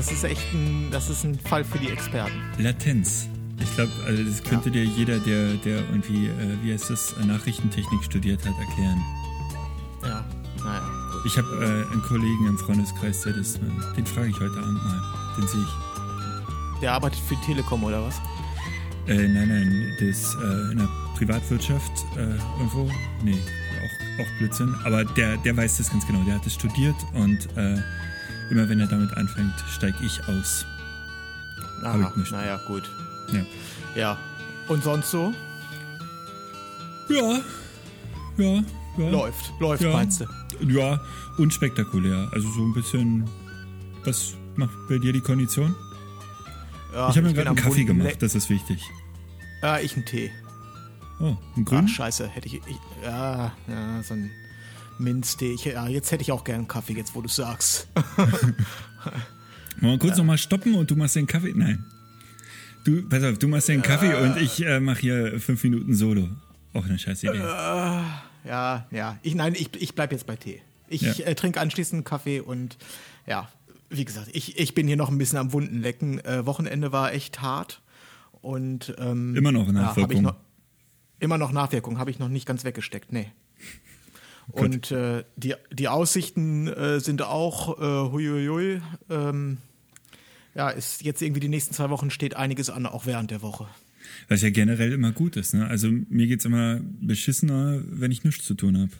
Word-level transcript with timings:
Das, 0.00 0.06
das 0.06 0.16
ist 0.16 0.24
echt 0.24 0.54
ein, 0.54 0.88
das 0.90 1.10
ist 1.10 1.24
ein 1.24 1.38
Fall 1.38 1.62
für 1.62 1.78
die 1.78 1.90
Experten. 1.90 2.32
Latenz. 2.56 3.28
Ich 3.60 3.74
glaube, 3.74 3.92
also 4.06 4.24
das 4.24 4.42
könnte 4.42 4.70
dir 4.70 4.82
jeder, 4.82 5.18
der, 5.18 5.52
der 5.56 5.80
irgendwie, 5.90 6.28
äh, 6.28 6.56
wie 6.62 6.72
heißt 6.72 6.88
das, 6.88 7.12
äh, 7.20 7.26
Nachrichtentechnik 7.26 8.02
studiert 8.02 8.40
hat, 8.46 8.54
erklären. 8.58 8.98
Ja, 10.02 10.24
naja. 10.64 10.80
Gut. 11.12 11.26
Ich 11.26 11.36
habe 11.36 11.48
äh, 11.62 11.92
einen 11.92 12.00
Kollegen 12.00 12.46
im 12.46 12.56
Freundeskreis, 12.56 13.20
der 13.24 13.34
das, 13.34 13.56
äh, 13.56 13.60
den 13.94 14.06
frage 14.06 14.28
ich 14.28 14.40
heute 14.40 14.56
Abend 14.56 14.82
mal. 14.82 15.02
Den 15.36 15.46
sehe 15.48 15.60
ich. 15.60 16.80
Der 16.80 16.92
arbeitet 16.94 17.20
für 17.20 17.36
Telekom 17.44 17.84
oder 17.84 18.02
was? 18.02 18.14
Äh, 19.06 19.28
nein, 19.28 19.48
nein, 19.48 19.96
das 20.00 20.34
äh, 20.36 20.72
in 20.72 20.78
der 20.78 20.88
Privatwirtschaft 21.18 21.92
irgendwo. 22.16 22.90
Nee, 23.22 23.36
auch, 23.36 24.22
auch 24.22 24.38
Blödsinn. 24.38 24.74
Aber 24.82 25.04
der, 25.04 25.36
der 25.36 25.54
weiß 25.54 25.76
das 25.76 25.90
ganz 25.90 26.06
genau. 26.06 26.22
Der 26.24 26.36
hat 26.36 26.46
es 26.46 26.54
studiert 26.54 26.96
und 27.12 27.46
immer 28.50 28.68
wenn 28.68 28.80
er 28.80 28.86
damit 28.86 29.16
anfängt, 29.16 29.54
steige 29.74 29.96
ich 30.04 30.20
aus. 30.28 30.64
Aha, 31.82 32.12
ich 32.22 32.30
naja, 32.30 32.60
gut. 32.66 32.82
Ja. 33.32 33.44
Ja. 33.94 34.18
Und 34.68 34.82
sonst 34.84 35.10
so? 35.10 35.32
Ja. 37.08 37.40
Ja. 38.36 38.62
ja. 38.98 39.08
Läuft. 39.10 39.52
Läuft, 39.60 39.82
Ja. 39.82 39.92
meinst 39.92 40.20
du? 40.20 40.26
Ja, 40.66 41.00
unspektakulär. 41.38 42.28
Also 42.32 42.48
so 42.50 42.62
ein 42.62 42.74
bisschen. 42.74 43.28
Was 44.04 44.34
macht 44.56 44.72
bei 44.88 44.98
dir 44.98 45.12
die 45.12 45.20
Kondition? 45.20 45.74
Ja, 46.92 47.08
ich 47.10 47.16
habe 47.16 47.28
mir 47.28 47.34
gerade 47.34 47.48
einen 47.48 47.56
Kaffee 47.56 47.84
bunten 47.84 47.98
gemacht, 47.98 48.16
das 48.22 48.34
ist 48.34 48.50
wichtig. 48.50 48.82
Ja, 49.62 49.78
ich 49.78 49.94
einen 49.94 50.04
Tee. 50.06 50.30
Oh, 51.20 51.24
einen 51.24 51.38
Ah, 51.58 51.60
grünen? 51.64 51.88
scheiße, 51.88 52.28
hätte 52.28 52.46
ich, 52.48 52.54
ich. 52.54 52.76
Ja, 53.04 53.52
ja, 53.68 54.02
so 54.02 54.14
ein 54.14 54.30
Minztee. 55.00 55.52
Ich, 55.52 55.64
ja, 55.64 55.88
jetzt 55.88 56.10
hätte 56.12 56.22
ich 56.22 56.32
auch 56.32 56.44
gern 56.44 56.68
Kaffee, 56.68 56.94
jetzt 56.94 57.14
wo 57.14 57.20
du 57.22 57.28
sagst. 57.28 57.88
Wollen 59.80 59.92
wir 59.92 59.98
kurz 59.98 60.16
nochmal 60.18 60.38
stoppen 60.38 60.74
und 60.74 60.90
du 60.90 60.96
machst 60.96 61.16
den 61.16 61.26
Kaffee? 61.26 61.52
Nein. 61.54 61.84
Du, 62.84 63.06
pass 63.08 63.22
auf, 63.24 63.38
du 63.38 63.48
machst 63.48 63.68
den 63.68 63.82
Kaffee 63.82 64.14
und 64.14 64.36
ich 64.38 64.64
äh, 64.64 64.80
mache 64.80 65.00
hier 65.00 65.40
fünf 65.40 65.62
Minuten 65.64 65.94
Solo. 65.94 66.28
Auch 66.72 66.84
eine 66.84 66.98
scheiß 66.98 67.22
Idee. 67.24 67.38
Ja, 67.38 68.86
ja. 68.90 69.18
Ich, 69.22 69.34
nein, 69.34 69.54
ich, 69.54 69.70
ich 69.80 69.94
bleib 69.94 70.12
jetzt 70.12 70.26
bei 70.26 70.36
Tee. 70.36 70.62
Ich 70.88 71.02
Ja. 71.02 71.12
äh, 71.26 71.34
trinke 71.34 71.60
anschließend 71.60 72.04
Kaffee 72.04 72.40
und 72.40 72.78
ja, 73.26 73.48
wie 73.90 74.04
gesagt, 74.04 74.28
ich, 74.32 74.58
ich 74.58 74.74
bin 74.74 74.86
hier 74.86 74.96
noch 74.96 75.10
ein 75.10 75.18
bisschen 75.18 75.38
am 75.38 75.52
Wunden 75.52 75.80
lecken. 75.80 76.18
Äh, 76.24 76.46
Wochenende 76.46 76.92
war 76.92 77.12
echt 77.12 77.42
hart 77.42 77.80
und 78.40 78.94
ähm, 78.98 79.34
Immer 79.36 79.52
noch 79.52 79.66
ja, 79.68 79.74
hab 79.74 79.96
ich 79.96 79.96
Nachwirkung. 80.02 80.22
noch, 80.22 80.36
immer 81.18 81.38
noch 81.38 81.52
Nachwirkung, 81.52 81.98
habe 81.98 82.10
ich 82.10 82.18
noch 82.18 82.28
nicht 82.28 82.46
ganz 82.46 82.64
weggesteckt, 82.64 83.12
nee. 83.12 83.30
Und 84.52 84.90
äh, 84.90 85.24
die, 85.36 85.54
die 85.72 85.88
Aussichten 85.88 86.68
äh, 86.68 87.00
sind 87.00 87.22
auch 87.22 87.78
äh, 87.78 88.12
huiuiui. 88.12 88.82
Ähm, 89.08 89.58
ja, 90.54 90.70
ist 90.70 91.02
jetzt 91.02 91.22
irgendwie 91.22 91.40
die 91.40 91.48
nächsten 91.48 91.74
zwei 91.74 91.90
Wochen 91.90 92.10
steht 92.10 92.36
einiges 92.36 92.70
an, 92.70 92.86
auch 92.86 93.06
während 93.06 93.30
der 93.30 93.42
Woche. 93.42 93.68
Was 94.28 94.42
ja 94.42 94.50
generell 94.50 94.92
immer 94.92 95.12
gut 95.12 95.36
ist. 95.36 95.54
Ne? 95.54 95.66
Also 95.66 95.88
mir 96.08 96.26
geht's 96.26 96.44
immer 96.44 96.80
beschissener, 97.00 97.80
wenn 97.84 98.10
ich 98.10 98.24
nichts 98.24 98.44
zu 98.44 98.54
tun 98.54 98.78
habe. 98.78 98.90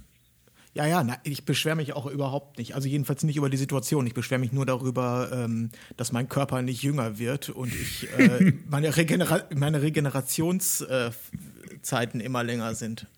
Ja, 0.72 0.86
ja, 0.86 1.02
na, 1.02 1.18
ich 1.24 1.44
beschwere 1.44 1.74
mich 1.74 1.94
auch 1.94 2.06
überhaupt 2.06 2.58
nicht. 2.58 2.76
Also 2.76 2.88
jedenfalls 2.88 3.24
nicht 3.24 3.36
über 3.36 3.50
die 3.50 3.56
Situation. 3.56 4.06
Ich 4.06 4.14
beschwere 4.14 4.38
mich 4.38 4.52
nur 4.52 4.66
darüber, 4.66 5.28
ähm, 5.32 5.70
dass 5.96 6.12
mein 6.12 6.28
Körper 6.28 6.62
nicht 6.62 6.82
jünger 6.82 7.18
wird 7.18 7.50
und 7.50 7.74
ich 7.74 8.08
äh, 8.16 8.52
meine, 8.68 8.96
Regenera 8.96 9.42
meine 9.52 9.82
Regenerationszeiten 9.82 12.20
äh, 12.20 12.24
immer 12.24 12.44
länger 12.44 12.76
sind. 12.76 13.08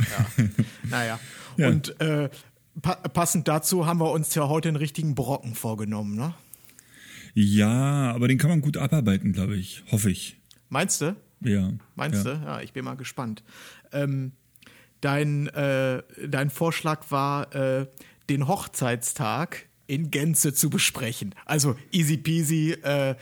Ja, 0.00 0.44
naja. 0.84 1.20
Ja. 1.58 1.68
Und 1.68 1.98
äh, 2.02 2.28
pa 2.82 2.96
passend 2.96 3.48
dazu 3.48 3.86
haben 3.86 3.98
wir 3.98 4.10
uns 4.10 4.34
ja 4.34 4.46
heute 4.46 4.68
einen 4.68 4.76
richtigen 4.76 5.14
Brocken 5.14 5.54
vorgenommen, 5.54 6.14
ne? 6.14 6.34
Ja, 7.32 8.12
aber 8.12 8.28
den 8.28 8.36
kann 8.36 8.50
man 8.50 8.60
gut 8.60 8.76
abarbeiten, 8.76 9.32
glaube 9.32 9.56
ich. 9.56 9.82
Hoffe 9.90 10.10
ich. 10.10 10.36
Meinst 10.68 11.00
du? 11.00 11.16
Ja. 11.40 11.72
Meinst 11.94 12.26
ja. 12.26 12.34
du? 12.34 12.44
Ja, 12.44 12.60
ich 12.60 12.74
bin 12.74 12.84
mal 12.84 12.96
gespannt. 12.96 13.42
Ähm, 13.90 14.32
dein, 15.00 15.46
äh, 15.48 16.02
dein 16.28 16.50
Vorschlag 16.50 17.10
war, 17.10 17.54
äh, 17.54 17.86
den 18.28 18.48
Hochzeitstag 18.48 19.66
in 19.86 20.10
Gänze 20.10 20.52
zu 20.52 20.70
besprechen. 20.70 21.34
Also 21.44 21.76
easy 21.92 22.16
peasy, 22.16 22.72
äh, 22.72 23.14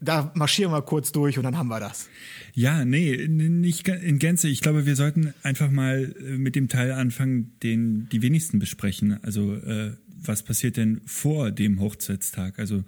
da 0.00 0.32
marschieren 0.34 0.72
wir 0.72 0.82
kurz 0.82 1.12
durch 1.12 1.38
und 1.38 1.44
dann 1.44 1.56
haben 1.58 1.68
wir 1.68 1.80
das. 1.80 2.08
Ja, 2.54 2.84
nee, 2.84 3.26
nicht 3.28 3.86
in 3.88 4.18
Gänze. 4.18 4.48
Ich 4.48 4.60
glaube, 4.60 4.86
wir 4.86 4.96
sollten 4.96 5.34
einfach 5.42 5.70
mal 5.70 6.14
äh, 6.18 6.38
mit 6.38 6.56
dem 6.56 6.68
Teil 6.68 6.92
anfangen, 6.92 7.52
den 7.62 8.08
die 8.10 8.22
wenigsten 8.22 8.58
besprechen. 8.58 9.18
Also 9.22 9.54
äh, 9.54 9.92
was 10.18 10.42
passiert 10.42 10.76
denn 10.76 11.02
vor 11.04 11.50
dem 11.50 11.80
Hochzeitstag? 11.80 12.58
Also 12.58 12.84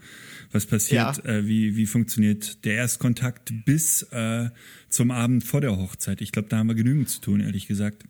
was 0.51 0.67
passiert, 0.67 1.19
Ja. 1.25 1.31
äh, 1.31 1.47
wie, 1.47 1.77
wie 1.77 1.87
funktioniert 1.87 2.65
der 2.65 2.75
Erstkontakt 2.77 3.53
bis 3.65 4.03
äh, 4.11 4.49
zum 4.89 5.11
Abend 5.11 5.45
vor 5.45 5.61
der 5.61 5.77
Hochzeit? 5.77 6.21
Ich 6.21 6.33
glaube, 6.33 6.49
da 6.49 6.57
haben 6.59 6.69
wir 6.69 6.75
genügend 6.75 7.09
zu 7.11 7.21
tun, 7.21 7.41
ehrlich 7.41 7.67
gesagt. 7.69 8.05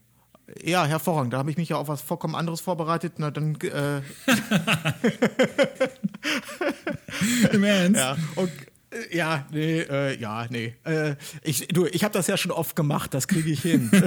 Ja, 0.65 0.87
hervorragend. 0.87 1.35
Da 1.35 1.39
habe 1.39 1.51
ich 1.51 1.59
mich 1.59 1.69
ja 1.69 1.77
auf 1.77 1.89
was 1.89 2.01
vollkommen 2.01 2.35
anderes 2.35 2.63
vorbereitet. 2.63 3.15
Na, 3.19 3.31
dann, 3.31 3.57
äh, 3.57 4.01
Im 7.53 7.65
Ernst? 7.65 7.99
ja, 8.01 8.17
und, 8.37 8.51
äh, 8.91 9.17
ja, 9.17 9.47
nee, 9.53 9.81
äh, 9.81 10.19
ja, 10.19 10.47
nee. 10.51 10.75
Äh, 10.85 11.17
ich, 11.43 11.69
du, 11.69 11.87
ich 11.87 12.05
habe 12.05 12.15
das 12.15 12.27
ja 12.27 12.37
schon 12.37 12.53
oft 12.53 12.77
gemacht, 12.77 13.15
das 13.15 13.29
kriege 13.29 13.51
ich 13.51 13.63
hin. 13.63 13.91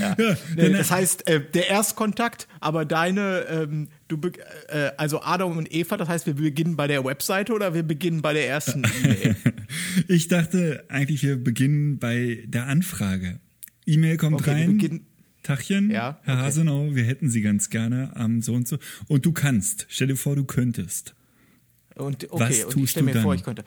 ja. 0.00 0.16
nee, 0.56 0.70
das 0.70 0.90
heißt, 0.90 1.28
äh, 1.28 1.40
der 1.40 1.68
Erstkontakt, 1.68 2.48
aber 2.60 2.84
deine, 2.84 3.46
ähm, 3.48 3.88
du, 4.08 4.18
äh, 4.68 4.90
also 4.96 5.22
Adam 5.22 5.56
und 5.56 5.72
Eva, 5.72 5.96
das 5.96 6.08
heißt, 6.08 6.26
wir 6.26 6.34
beginnen 6.34 6.76
bei 6.76 6.86
der 6.86 7.04
Webseite 7.04 7.52
oder 7.52 7.74
wir 7.74 7.82
beginnen 7.82 8.22
bei 8.22 8.32
der 8.32 8.48
ersten 8.48 8.82
E-Mail? 9.02 9.36
Ich 10.08 10.28
dachte 10.28 10.84
eigentlich, 10.88 11.22
wir 11.22 11.42
beginnen 11.42 11.98
bei 11.98 12.44
der 12.46 12.66
Anfrage. 12.66 13.40
E-Mail 13.86 14.16
kommt 14.18 14.40
Okay, 14.40 14.50
rein. 14.50 15.06
Tachchen, 15.46 15.90
Ja, 15.90 16.18
Herr 16.22 16.34
okay. 16.34 16.42
Hasenau, 16.44 16.94
wir 16.94 17.04
hätten 17.04 17.28
Sie 17.30 17.40
ganz 17.42 17.70
gerne 17.70 18.14
am 18.16 18.42
so 18.42 18.54
und 18.54 18.66
so. 18.68 18.78
Und 19.08 19.24
du 19.26 19.32
kannst. 19.32 19.86
Stell 19.88 20.08
dir 20.08 20.16
vor, 20.16 20.36
du 20.36 20.44
könntest. 20.44 21.14
Und, 21.94 22.30
okay, 22.30 22.40
Was 22.40 22.64
und 22.64 22.68
ich 22.68 22.74
tust 22.74 22.90
stelle 22.92 23.06
du 23.06 23.12
mir 23.14 23.22
vor, 23.22 23.32
dann? 23.32 23.38
ich 23.38 23.44
könnte. 23.44 23.64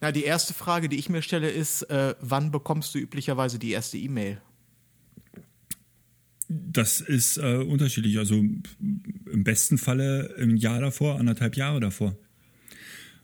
Na, 0.00 0.12
die 0.12 0.24
erste 0.24 0.54
Frage, 0.54 0.88
die 0.88 0.96
ich 0.98 1.08
mir 1.08 1.22
stelle, 1.22 1.50
ist, 1.50 1.82
äh, 1.84 2.14
wann 2.20 2.50
bekommst 2.50 2.94
du 2.94 2.98
üblicherweise 2.98 3.58
die 3.58 3.70
erste 3.70 3.96
E-Mail? 3.98 4.40
Das 6.48 7.00
ist 7.00 7.38
äh, 7.38 7.56
unterschiedlich. 7.56 8.18
Also 8.18 8.36
im 8.36 8.62
besten 9.44 9.78
Falle 9.78 10.34
im 10.38 10.56
Jahr 10.56 10.80
davor, 10.80 11.18
anderthalb 11.18 11.56
Jahre 11.56 11.80
davor. 11.80 12.16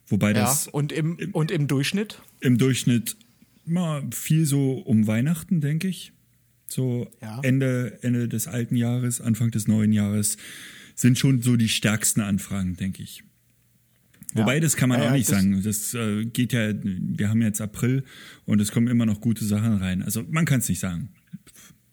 Wobei 0.08 0.28
Ja, 0.32 0.40
das 0.40 0.66
und 0.66 0.90
im, 0.92 1.16
und 1.32 1.50
im 1.50 1.68
Durchschnitt? 1.68 2.20
im 2.40 2.58
Durchschnitt 2.58 3.16
mal 3.64 4.02
viel 4.12 4.44
so 4.44 4.72
um 4.72 5.06
Weihnachten, 5.06 5.60
denke 5.60 5.86
ich. 5.86 6.12
So 6.72 7.08
Ja. 7.20 7.38
Ende, 7.42 7.98
Ende 8.02 8.28
des 8.28 8.48
alten 8.48 8.76
Jahres, 8.76 9.20
Anfang 9.20 9.50
des 9.50 9.68
neuen 9.68 9.92
Jahres 9.92 10.36
sind 10.94 11.18
schon 11.18 11.42
so 11.42 11.56
die 11.56 11.68
stärksten 11.68 12.20
Anfragen, 12.20 12.76
denke 12.76 13.02
ich. 13.02 13.22
Wobei, 14.34 14.54
Ja. 14.54 14.60
das 14.60 14.76
kann 14.76 14.88
man 14.88 15.00
Ja, 15.02 15.08
auch 15.08 15.12
nicht 15.12 15.28
das- 15.30 15.36
sagen. 15.36 15.62
Das 15.62 15.92
äh, 15.94 16.24
geht 16.24 16.52
ja, 16.54 16.72
wir 16.82 17.28
haben 17.28 17.42
jetzt 17.42 17.60
April 17.60 18.04
und 18.46 18.60
es 18.60 18.72
kommen 18.72 18.88
immer 18.88 19.04
noch 19.04 19.20
gute 19.20 19.44
Sachen 19.44 19.76
rein. 19.76 20.02
Also 20.02 20.24
man 20.30 20.44
kann 20.46 20.60
es 20.60 20.68
nicht 20.68 20.80
sagen. 20.80 21.10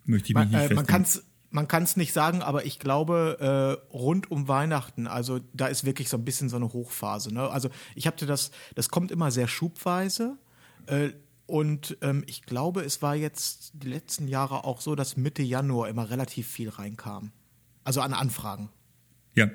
Möchte 0.05 0.29
ich 0.29 0.35
mich 0.35 0.35
Man, 0.35 0.47
nicht 0.47 0.55
äh, 0.55 0.59
man 0.75 0.85
festlegen. 0.85 0.87
kann 0.87 1.01
es 1.01 1.23
man 1.51 1.67
nicht 1.97 2.13
sagen, 2.13 2.41
aber 2.43 2.65
ich 2.65 2.77
glaube, 2.79 3.79
äh, 3.91 3.93
rund 3.93 4.29
um 4.31 4.47
Weihnachten, 4.47 5.07
also 5.07 5.39
da 5.53 5.65
ist 5.67 5.83
wirklich 5.83 6.07
so 6.07 6.15
ein 6.17 6.23
bisschen 6.23 6.47
so 6.47 6.55
eine 6.57 6.71
Hochphase. 6.71 7.33
Ne? 7.33 7.49
Also 7.49 7.69
ich 7.95 8.05
hatte 8.07 8.25
das, 8.27 8.51
das 8.75 8.89
kommt 8.89 9.11
immer 9.11 9.31
sehr 9.31 9.47
schubweise. 9.47 10.37
Äh, 10.85 11.09
und 11.49 11.97
ähm, 12.01 12.23
ich 12.27 12.43
glaube, 12.43 12.81
es 12.81 13.01
war 13.01 13.15
jetzt 13.15 13.71
die 13.73 13.87
letzten 13.87 14.27
Jahre 14.27 14.63
auch 14.65 14.81
so, 14.81 14.95
dass 14.95 15.17
Mitte 15.17 15.41
Januar 15.41 15.89
immer 15.89 16.09
relativ 16.09 16.47
viel 16.47 16.69
reinkam. 16.69 17.31
Also 17.83 18.01
an 18.01 18.13
Anfragen. 18.13 18.69
Ja, 19.35 19.49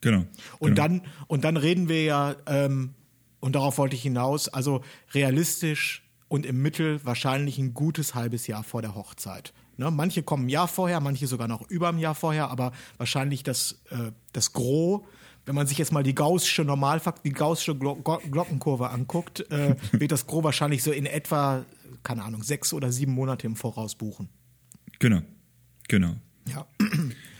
genau. 0.00 0.24
Und 0.60 0.74
genau. 0.74 0.82
dann 0.88 1.02
und 1.26 1.44
dann 1.44 1.56
reden 1.56 1.88
wir 1.88 2.04
ja 2.04 2.36
ähm, 2.46 2.94
und 3.40 3.56
darauf 3.56 3.78
wollte 3.78 3.96
ich 3.96 4.02
hinaus. 4.02 4.48
Also 4.48 4.82
realistisch 5.14 6.08
und 6.28 6.46
im 6.46 6.62
Mittel 6.62 7.04
wahrscheinlich 7.04 7.58
ein 7.58 7.74
gutes 7.74 8.14
halbes 8.14 8.46
Jahr 8.46 8.62
vor 8.62 8.80
der 8.80 8.94
Hochzeit. 8.94 9.52
Ne, 9.76 9.90
manche 9.90 10.22
kommen 10.22 10.46
ein 10.46 10.48
Jahr 10.48 10.68
vorher, 10.68 11.00
manche 11.00 11.26
sogar 11.26 11.48
noch 11.48 11.68
über 11.70 11.88
ein 11.88 11.98
Jahr 11.98 12.14
vorher, 12.14 12.50
aber 12.50 12.72
wahrscheinlich 12.98 13.42
das, 13.42 13.82
äh, 13.90 14.12
das 14.32 14.52
Gros, 14.52 15.02
wenn 15.44 15.54
man 15.54 15.66
sich 15.66 15.78
jetzt 15.78 15.92
mal 15.92 16.02
die 16.02 16.14
gaußsche 16.14 16.64
Normalfakt, 16.64 17.24
die 17.24 17.32
gaußsche 17.32 17.76
Glo 17.76 17.96
Glockenkurve 17.96 18.90
anguckt, 18.90 19.50
äh, 19.50 19.74
wird 19.92 20.12
das 20.12 20.26
Gros 20.26 20.44
wahrscheinlich 20.44 20.82
so 20.82 20.92
in 20.92 21.06
etwa, 21.06 21.64
keine 22.02 22.22
Ahnung, 22.22 22.42
sechs 22.42 22.72
oder 22.72 22.92
sieben 22.92 23.12
Monate 23.12 23.46
im 23.46 23.56
Voraus 23.56 23.94
buchen. 23.94 24.28
Genau, 24.98 25.22
genau. 25.88 26.16
Ja. 26.48 26.66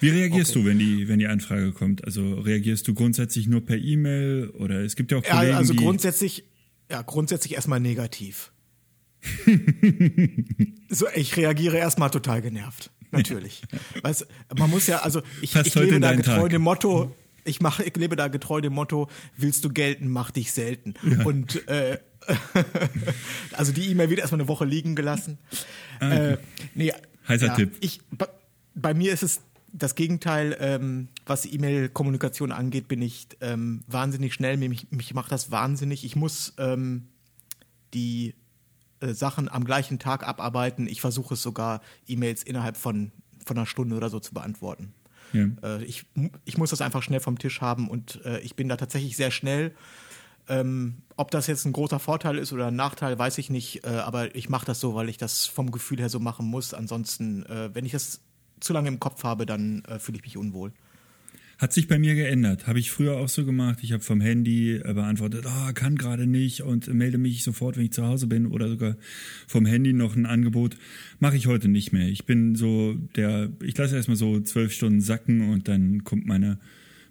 Wie 0.01 0.09
reagierst 0.09 0.53
okay. 0.53 0.63
du, 0.63 0.69
wenn 0.69 0.79
die, 0.79 1.09
wenn 1.09 1.19
die 1.19 1.27
Anfrage 1.27 1.73
kommt? 1.73 2.05
Also 2.05 2.35
reagierst 2.35 2.87
du 2.87 2.95
grundsätzlich 2.95 3.47
nur 3.47 3.65
per 3.65 3.77
E-Mail 3.77 4.51
oder 4.51 4.81
es 4.81 4.97
gibt 4.97 5.13
ja 5.13 5.19
auch 5.19 5.23
Kollegen, 5.23 5.53
ja, 5.53 5.57
also 5.57 5.75
grundsätzlich, 5.75 6.45
ja, 6.91 7.03
grundsätzlich 7.03 7.55
erstmal 7.55 7.81
negativ. 7.81 8.53
so, 10.89 11.07
ich 11.15 11.37
reagiere 11.37 11.77
erstmal 11.77 12.11
total 12.11 12.43
genervt. 12.43 12.91
Natürlich. 13.13 13.63
Weißt, 14.03 14.27
man 14.57 14.71
muss 14.71 14.87
ja, 14.87 15.01
also 15.01 15.23
ich, 15.41 15.55
ich 15.55 15.75
lebe 15.75 16.01
da 16.01 16.15
getreu 16.15 16.43
Tag. 16.43 16.51
dem 16.51 16.63
Motto, 16.63 17.15
ich 17.45 17.61
mache, 17.61 17.85
ich 17.85 17.97
lebe 17.97 18.17
da 18.17 18.29
getreu 18.29 18.61
dem 18.61 18.75
Motto, 18.75 19.09
willst 19.37 19.65
du 19.65 19.71
gelten, 19.71 20.09
mach 20.09 20.31
dich 20.31 20.53
selten. 20.53 20.95
Ja. 21.03 21.25
Und 21.25 21.67
äh, 21.69 21.99
also 23.53 23.73
die 23.73 23.91
E-Mail 23.91 24.11
wird 24.11 24.21
erstmal 24.21 24.41
eine 24.41 24.49
Woche 24.49 24.65
liegen 24.65 24.95
gelassen. 24.95 25.39
Ah, 26.01 26.07
okay. 26.07 26.33
äh, 26.33 26.39
nee, 26.75 26.93
Heißer 27.29 27.47
ja, 27.49 27.55
Tipp. 27.55 27.77
Ich, 27.81 28.01
bei, 28.75 28.95
mir 28.95 29.13
ist 29.13 29.23
es 29.23 29.41
das 29.73 29.95
Gegenteil, 29.95 30.57
ähm, 30.61 31.09
was 31.27 31.47
E-Mail-Kommunikation 31.47 32.53
angeht, 32.53 32.89
bin 32.89 33.01
ich 33.01 33.29
ähm, 33.41 33.83
wahnsinnig 33.87 34.35
schnell. 34.35 34.57
Mich, 34.57 34.91
mich 34.91 35.15
macht 35.15 35.33
das 35.33 35.51
wahnsinnig. 35.51 36.05
Ich 36.05 36.15
muss 36.15 36.55
ähm, 36.59 37.09
die 37.95 38.35
äh, 39.01 39.15
Sachen 39.15 39.49
am 39.49 39.65
gleichen 39.65 39.99
Tag 39.99 40.27
abarbeiten. 40.27 40.87
Ich 40.87 41.01
versuche 41.01 41.35
es 41.35 41.43
sogar, 41.43 41.81
E-Mails 42.07 42.43
innerhalb 42.43 42.77
von, 42.77 43.13
von 43.45 43.57
einer 43.57 43.67
Stunde 43.67 43.97
oder 43.97 44.11
so 44.11 44.21
zu 44.21 44.35
beantworten. 44.35 44.95
Ja. 45.33 45.47
Äh, 45.63 45.85
ich, 45.85 46.05
ich 46.45 46.59
muss 46.59 46.71
das 46.71 46.81
einfach 46.81 47.03
schnell 47.03 47.21
vom 47.21 47.39
Tisch 47.39 47.61
haben 47.61 47.89
und 47.89 48.25
äh, 48.25 48.41
ich 48.41 48.57
bin 48.57 48.69
da 48.69 48.77
tatsächlich 48.77 49.17
sehr 49.17 49.31
schnell. 49.31 49.73
Ähm, 50.49 50.97
ob 51.17 51.31
das 51.31 51.47
jetzt 51.47 51.65
ein 51.65 51.73
großer 51.73 51.99
Vorteil 51.99 52.37
ist 52.39 52.53
oder 52.53 52.67
ein 52.67 52.77
Nachteil, 52.77 53.19
weiß 53.19 53.39
ich 53.39 53.49
nicht, 53.49 53.85
äh, 53.85 53.91
aber 53.91 54.35
ich 54.35 54.49
mache 54.49 54.67
das 54.67 54.81
so, 54.81 54.95
weil 54.95 55.09
ich 55.09 55.17
das 55.17 55.47
vom 55.47 55.71
Gefühl 55.71 56.01
her 56.01 56.09
so 56.09 56.19
machen 56.19 56.47
muss. 56.47 56.75
Ansonsten, 56.75 57.47
äh, 57.47 57.71
wenn 57.75 57.85
ich 57.85 57.93
das 57.93 58.21
zu 58.59 58.73
lange 58.73 58.89
im 58.89 59.01
Kopf 59.01 59.23
habe, 59.25 59.47
dann 59.47 59.85
äh, 59.85 59.99
fühle 59.99 60.19
ich 60.19 60.25
mich 60.25 60.37
unwohl. 60.37 60.73
Hat 61.63 61.73
sich 61.73 61.87
bei 61.87 61.97
mir 61.97 62.17
geändert. 62.17 62.67
Habe 62.67 62.81
ich 62.81 62.91
früher 62.91 63.19
auch 63.19 63.29
so 63.29 63.45
gemacht. 63.45 63.79
Ich 63.83 63.93
habe 63.93 64.03
vom 64.03 64.21
Handy 64.21 64.79
äh, 64.79 64.95
beantwortet, 64.95 65.45
oh, 65.47 65.73
kann 65.75 65.95
gerade 65.95 66.27
nicht 66.27 66.63
und 66.63 66.93
melde 66.93 67.19
mich 67.19 67.45
sofort, 67.45 67.77
wenn 67.77 67.85
ich 67.85 67.93
zu 67.93 68.05
Hause 68.05 68.27
bin 68.27 68.49
oder 68.49 68.69
sogar 68.69 68.97
vom 69.47 69.65
Handy 69.65 69.93
noch 69.93 70.17
ein 70.17 70.27
Angebot. 70.27 70.77
Mache 71.21 71.37
ich 71.37 71.47
heute 71.47 71.69
nicht 71.69 71.93
mehr. 71.93 72.09
Ich 72.09 72.27
bin 72.27 72.57
so 72.57 72.95
der, 73.15 73.49
ich 73.63 73.79
lasse 73.79 73.95
erstmal 73.95 74.17
so 74.17 74.41
zwölf 74.41 74.73
Stunden 74.73 75.01
sacken 75.01 75.51
und 75.51 75.69
dann 75.69 76.03
kommt 76.03 76.27
meine 76.27 76.59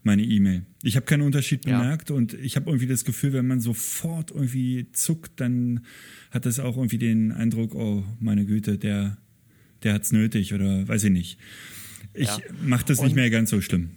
meine 0.03 0.24
E-Mail. 0.24 0.65
Ich 0.83 0.98
habe 0.98 1.06
keinen 1.06 1.21
Unterschied 1.21 1.62
bemerkt 1.62 2.09
ja. 2.09 2.18
und 2.18 2.33
ich 2.33 2.57
habe 2.57 2.69
irgendwie 2.69 2.88
das 2.88 3.06
Gefühl, 3.06 3.31
wenn 3.31 3.48
man 3.48 3.62
sofort 3.62 4.31
irgendwie 4.31 4.88
zuckt, 4.92 5.39
dann 5.39 5.86
hat 6.30 6.45
das 6.45 6.59
auch 6.59 6.75
irgendwie 6.75 6.98
den 6.98 7.31
Eindruck, 7.31 7.74
oh 7.74 8.03
meine 8.19 8.45
Güte, 8.45 8.77
der 8.77 9.18
der 9.83 9.94
hat's 9.94 10.12
nötig 10.12 10.53
oder 10.53 10.86
weiß 10.89 11.06
ich 11.06 11.12
nicht. 11.12 11.38
Ich 12.13 12.27
ja. 12.27 12.39
mache 12.62 12.83
das 12.88 13.00
und, 13.00 13.06
nicht 13.06 13.15
mehr 13.15 13.30
ganz 13.30 13.50
so 13.50 13.62
schlimm. 13.62 13.92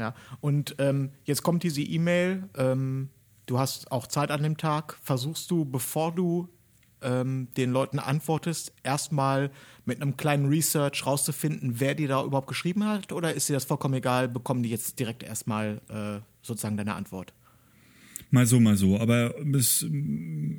Ja, 0.00 0.14
und 0.40 0.76
ähm, 0.78 1.10
jetzt 1.24 1.42
kommt 1.42 1.62
diese 1.62 1.82
E-Mail, 1.82 2.48
ähm, 2.56 3.10
du 3.44 3.58
hast 3.58 3.92
auch 3.92 4.06
Zeit 4.06 4.30
an 4.30 4.42
dem 4.42 4.56
Tag, 4.56 4.98
versuchst 5.02 5.50
du, 5.50 5.66
bevor 5.66 6.14
du 6.14 6.48
ähm, 7.02 7.48
den 7.58 7.70
Leuten 7.70 7.98
antwortest, 7.98 8.72
erstmal 8.82 9.50
mit 9.84 10.00
einem 10.00 10.16
kleinen 10.16 10.46
Research 10.46 11.04
rauszufinden, 11.04 11.80
wer 11.80 11.94
dir 11.94 12.08
da 12.08 12.24
überhaupt 12.24 12.46
geschrieben 12.46 12.86
hat, 12.86 13.12
oder 13.12 13.34
ist 13.34 13.50
dir 13.50 13.52
das 13.52 13.66
vollkommen 13.66 13.92
egal, 13.92 14.26
bekommen 14.26 14.62
die 14.62 14.70
jetzt 14.70 14.98
direkt 14.98 15.22
erstmal 15.22 15.82
äh, 15.90 16.20
sozusagen 16.40 16.78
deine 16.78 16.94
Antwort? 16.94 17.34
Mal 18.30 18.46
so, 18.46 18.58
mal 18.58 18.78
so. 18.78 18.98
Aber 18.98 19.34
es, 19.54 19.84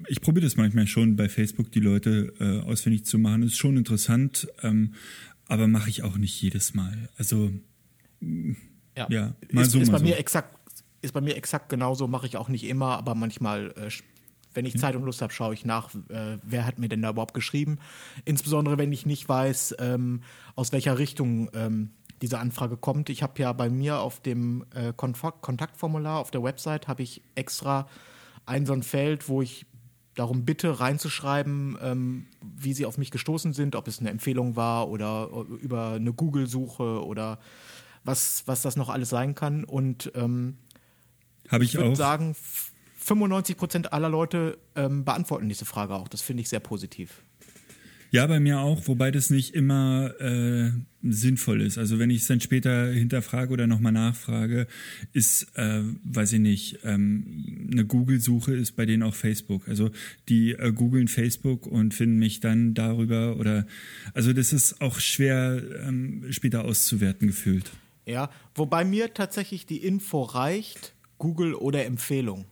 ich 0.08 0.22
probiere 0.22 0.46
das 0.46 0.56
manchmal 0.56 0.86
schon 0.86 1.16
bei 1.16 1.30
Facebook, 1.30 1.72
die 1.72 1.80
Leute 1.80 2.32
äh, 2.40 2.60
ausfindig 2.60 3.06
zu 3.06 3.18
machen. 3.18 3.42
Ist 3.42 3.58
schon 3.58 3.78
interessant, 3.78 4.48
ähm, 4.62 4.94
aber 5.48 5.68
mache 5.68 5.90
ich 5.90 6.04
auch 6.04 6.18
nicht 6.18 6.40
jedes 6.42 6.76
Mal. 6.76 7.10
Also 7.18 7.52
ja, 9.09 9.21
ja 9.21 9.33
mal 9.51 9.62
ist, 9.62 9.71
so, 9.71 9.80
ist 9.80 9.88
mal 9.88 10.00
bei 10.00 10.00
so. 10.00 10.06
mir 10.06 10.18
exakt 10.18 10.57
ist 11.01 11.13
bei 11.13 11.21
mir 11.21 11.36
exakt 11.36 11.69
genauso, 11.69 12.07
mache 12.07 12.27
ich 12.27 12.38
auch 12.38 12.50
nicht 12.50 12.63
immer, 12.63 12.98
aber 12.98 13.15
manchmal, 13.15 13.71
äh, 13.71 13.89
wenn 14.53 14.65
ich 14.65 14.77
Zeit 14.77 14.95
und 14.95 15.03
Lust 15.03 15.21
habe, 15.21 15.33
schaue 15.33 15.53
ich 15.53 15.65
nach, 15.65 15.94
äh, 16.09 16.38
wer 16.44 16.65
hat 16.65 16.77
mir 16.77 16.89
denn 16.89 17.01
da 17.01 17.09
überhaupt 17.09 17.33
geschrieben. 17.33 17.80
Insbesondere, 18.25 18.77
wenn 18.77 18.92
ich 18.92 19.06
nicht 19.06 19.27
weiß, 19.27 19.75
ähm, 19.80 20.21
aus 20.56 20.71
welcher 20.71 20.98
Richtung 21.00 21.50
ähm, 21.53 21.92
diese 22.21 22.38
Anfrage 22.38 22.77
kommt. 22.77 23.09
Ich 23.09 23.24
habe 23.24 23.42
ja 23.42 23.51
bei 23.53 23.69
mir 23.69 24.00
auf 24.00 24.19
dem 24.19 24.65
äh, 24.75 24.94
Kontaktformular 24.94 26.19
auf 26.19 26.31
der 26.31 26.44
Website 26.44 26.88
habe 26.88 27.01
ich 27.01 27.21
extra 27.36 27.88
ein 28.45 28.65
so 28.65 28.74
ein 28.74 28.83
Feld, 28.83 29.27
wo 29.27 29.42
ich 29.42 29.65
darum 30.15 30.45
bitte 30.45 30.80
reinzuschreiben, 30.80 31.77
ähm, 31.81 32.27
wie 32.42 32.74
sie 32.74 32.86
auf 32.86 32.98
mich 32.98 33.12
gestoßen 33.12 33.53
sind, 33.53 33.75
ob 33.75 33.88
es 33.88 34.00
eine 34.00 34.09
Empfehlung 34.09 34.56
war 34.56 34.89
oder 34.89 35.30
über 35.62 35.94
eine 35.94 36.13
Google-Suche 36.13 37.03
oder 37.06 37.39
was, 38.03 38.44
was 38.45 38.62
das 38.62 38.75
noch 38.75 38.89
alles 38.89 39.09
sein 39.09 39.36
kann. 39.36 39.63
Und 39.63 40.12
ähm, 40.15 40.57
habe 41.50 41.63
ich, 41.63 41.75
ich 41.75 41.80
würde 41.80 41.95
sagen, 41.95 42.36
95 42.98 43.57
Prozent 43.57 43.94
aller 43.94 44.09
Leute 44.09 44.57
ähm, 44.75 45.03
beantworten 45.03 45.50
diese 45.50 45.65
Frage 45.65 45.95
auch. 45.95 46.07
Das 46.07 46.21
finde 46.21 46.42
ich 46.42 46.50
sehr 46.50 46.59
positiv. 46.59 47.24
Ja, 48.13 48.27
bei 48.27 48.42
mir 48.42 48.59
auch, 48.59 48.88
wobei 48.89 49.09
das 49.09 49.30
nicht 49.30 49.56
immer 49.56 50.13
äh, 50.19 50.71
sinnvoll 51.01 51.62
ist. 51.62 51.77
Also 51.77 51.98
wenn 51.98 52.09
ich 52.09 52.24
es 52.24 52.27
dann 52.27 52.42
später 52.42 52.92
hinterfrage 52.92 53.53
oder 53.53 53.68
nochmal 53.68 53.94
nachfrage, 53.94 54.68
ist, 55.13 55.48
äh, 55.56 55.81
weiß 56.03 56.33
ich 56.33 56.42
nicht, 56.42 56.80
ähm, 56.83 57.69
eine 57.71 57.86
Google-Suche 57.86 58.53
ist 58.53 58.74
bei 58.74 58.86
denen 58.86 59.01
auch 59.01 59.15
Facebook. 59.15 59.69
Also 59.69 59.92
die 60.27 60.51
äh, 60.51 60.74
googeln 60.74 61.07
Facebook 61.07 61.65
und 61.65 61.94
finden 61.94 62.19
mich 62.19 62.42
dann 62.42 62.74
darüber 62.74 63.38
oder 63.38 63.65
also 64.13 64.33
das 64.33 64.51
ist 64.51 64.81
auch 64.81 65.00
schwer 65.00 65.63
ähm, 65.88 66.25
später 66.31 66.65
auszuwerten 66.65 67.27
gefühlt. 67.27 67.71
Ja, 68.06 68.30
wobei 68.56 68.83
mir 68.83 69.13
tatsächlich 69.13 69.65
die 69.65 69.86
Info 69.86 70.24
reicht, 70.24 70.95
Google 71.17 71.53
oder 71.53 71.86
Empfehlung. 71.86 72.46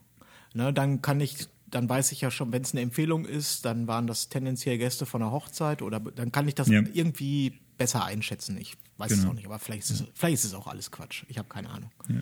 Ne, 0.53 0.73
dann 0.73 1.01
kann 1.01 1.19
ich 1.21 1.47
dann 1.69 1.87
weiß 1.87 2.11
ich 2.11 2.21
ja 2.21 2.31
schon, 2.31 2.51
wenn 2.51 2.63
es 2.63 2.71
eine 2.73 2.81
Empfehlung 2.81 3.25
ist, 3.25 3.65
dann 3.65 3.87
waren 3.87 4.07
das 4.07 4.29
tendenziell 4.29 4.77
Gäste 4.77 5.05
von 5.05 5.21
einer 5.21 5.31
Hochzeit 5.31 5.81
oder 5.81 5.99
dann 5.99 6.31
kann 6.31 6.47
ich 6.47 6.55
das 6.55 6.67
ja. 6.67 6.81
irgendwie 6.93 7.59
besser 7.77 8.05
einschätzen. 8.05 8.57
Ich 8.57 8.75
weiß 8.97 9.09
genau. 9.09 9.21
es 9.21 9.29
auch 9.29 9.33
nicht, 9.33 9.45
aber 9.45 9.59
vielleicht 9.59 9.83
ist, 9.83 9.91
es, 9.91 10.03
vielleicht 10.13 10.35
ist 10.35 10.45
es 10.45 10.53
auch 10.53 10.67
alles 10.67 10.91
Quatsch. 10.91 11.23
Ich 11.27 11.37
habe 11.37 11.47
keine 11.47 11.69
Ahnung. 11.69 11.91
Ja. 12.07 12.21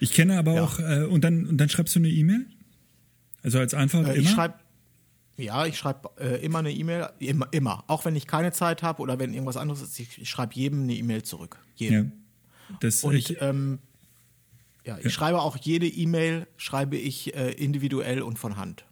Ich 0.00 0.12
kenne 0.12 0.38
aber 0.38 0.62
auch, 0.62 0.78
äh, 0.78 1.04
und, 1.04 1.22
dann, 1.22 1.46
und 1.46 1.58
dann 1.58 1.68
schreibst 1.68 1.94
du 1.94 2.00
eine 2.00 2.08
E-Mail? 2.08 2.46
Also 3.42 3.58
als 3.58 3.74
Antwort 3.74 4.08
äh, 4.08 4.14
immer? 4.14 4.22
Ich 4.22 4.30
schreibe 4.30 4.54
ja, 5.36 5.66
ich 5.66 5.78
schreibe 5.78 6.10
äh, 6.18 6.44
immer 6.44 6.58
eine 6.58 6.72
E-Mail, 6.72 7.10
immer, 7.20 7.46
immer. 7.52 7.84
Auch 7.86 8.04
wenn 8.04 8.16
ich 8.16 8.26
keine 8.26 8.50
Zeit 8.50 8.82
habe 8.82 9.00
oder 9.00 9.20
wenn 9.20 9.32
irgendwas 9.32 9.56
anderes 9.56 9.82
ist, 9.82 9.98
ich, 10.00 10.20
ich 10.20 10.28
schreibe 10.28 10.54
jedem 10.54 10.82
eine 10.82 10.94
E-Mail 10.94 11.22
zurück. 11.22 11.58
Jedem. 11.76 12.12
Das, 12.80 13.04
und 13.04 13.14
ich, 13.14 13.40
ähm, 13.40 13.78
ja, 14.84 14.98
ich 14.98 15.04
ja. 15.04 15.10
schreibe 15.10 15.40
auch 15.40 15.56
jede 15.56 15.86
E-Mail, 15.86 16.46
schreibe 16.56 16.96
ich 16.96 17.34
äh, 17.34 17.52
individuell 17.52 18.22
und 18.22 18.38
von 18.38 18.56
Hand. 18.56 18.84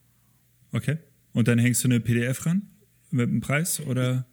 Okay. 0.73 0.99
Und 1.33 1.49
dann 1.49 1.59
hängst 1.59 1.85
du 1.85 1.89
eine 1.89 2.01
PDF 2.01 2.47
ran 2.47 2.69
mit 3.11 3.29
dem 3.29 3.41
Preis 3.41 3.81
oder? 3.81 4.27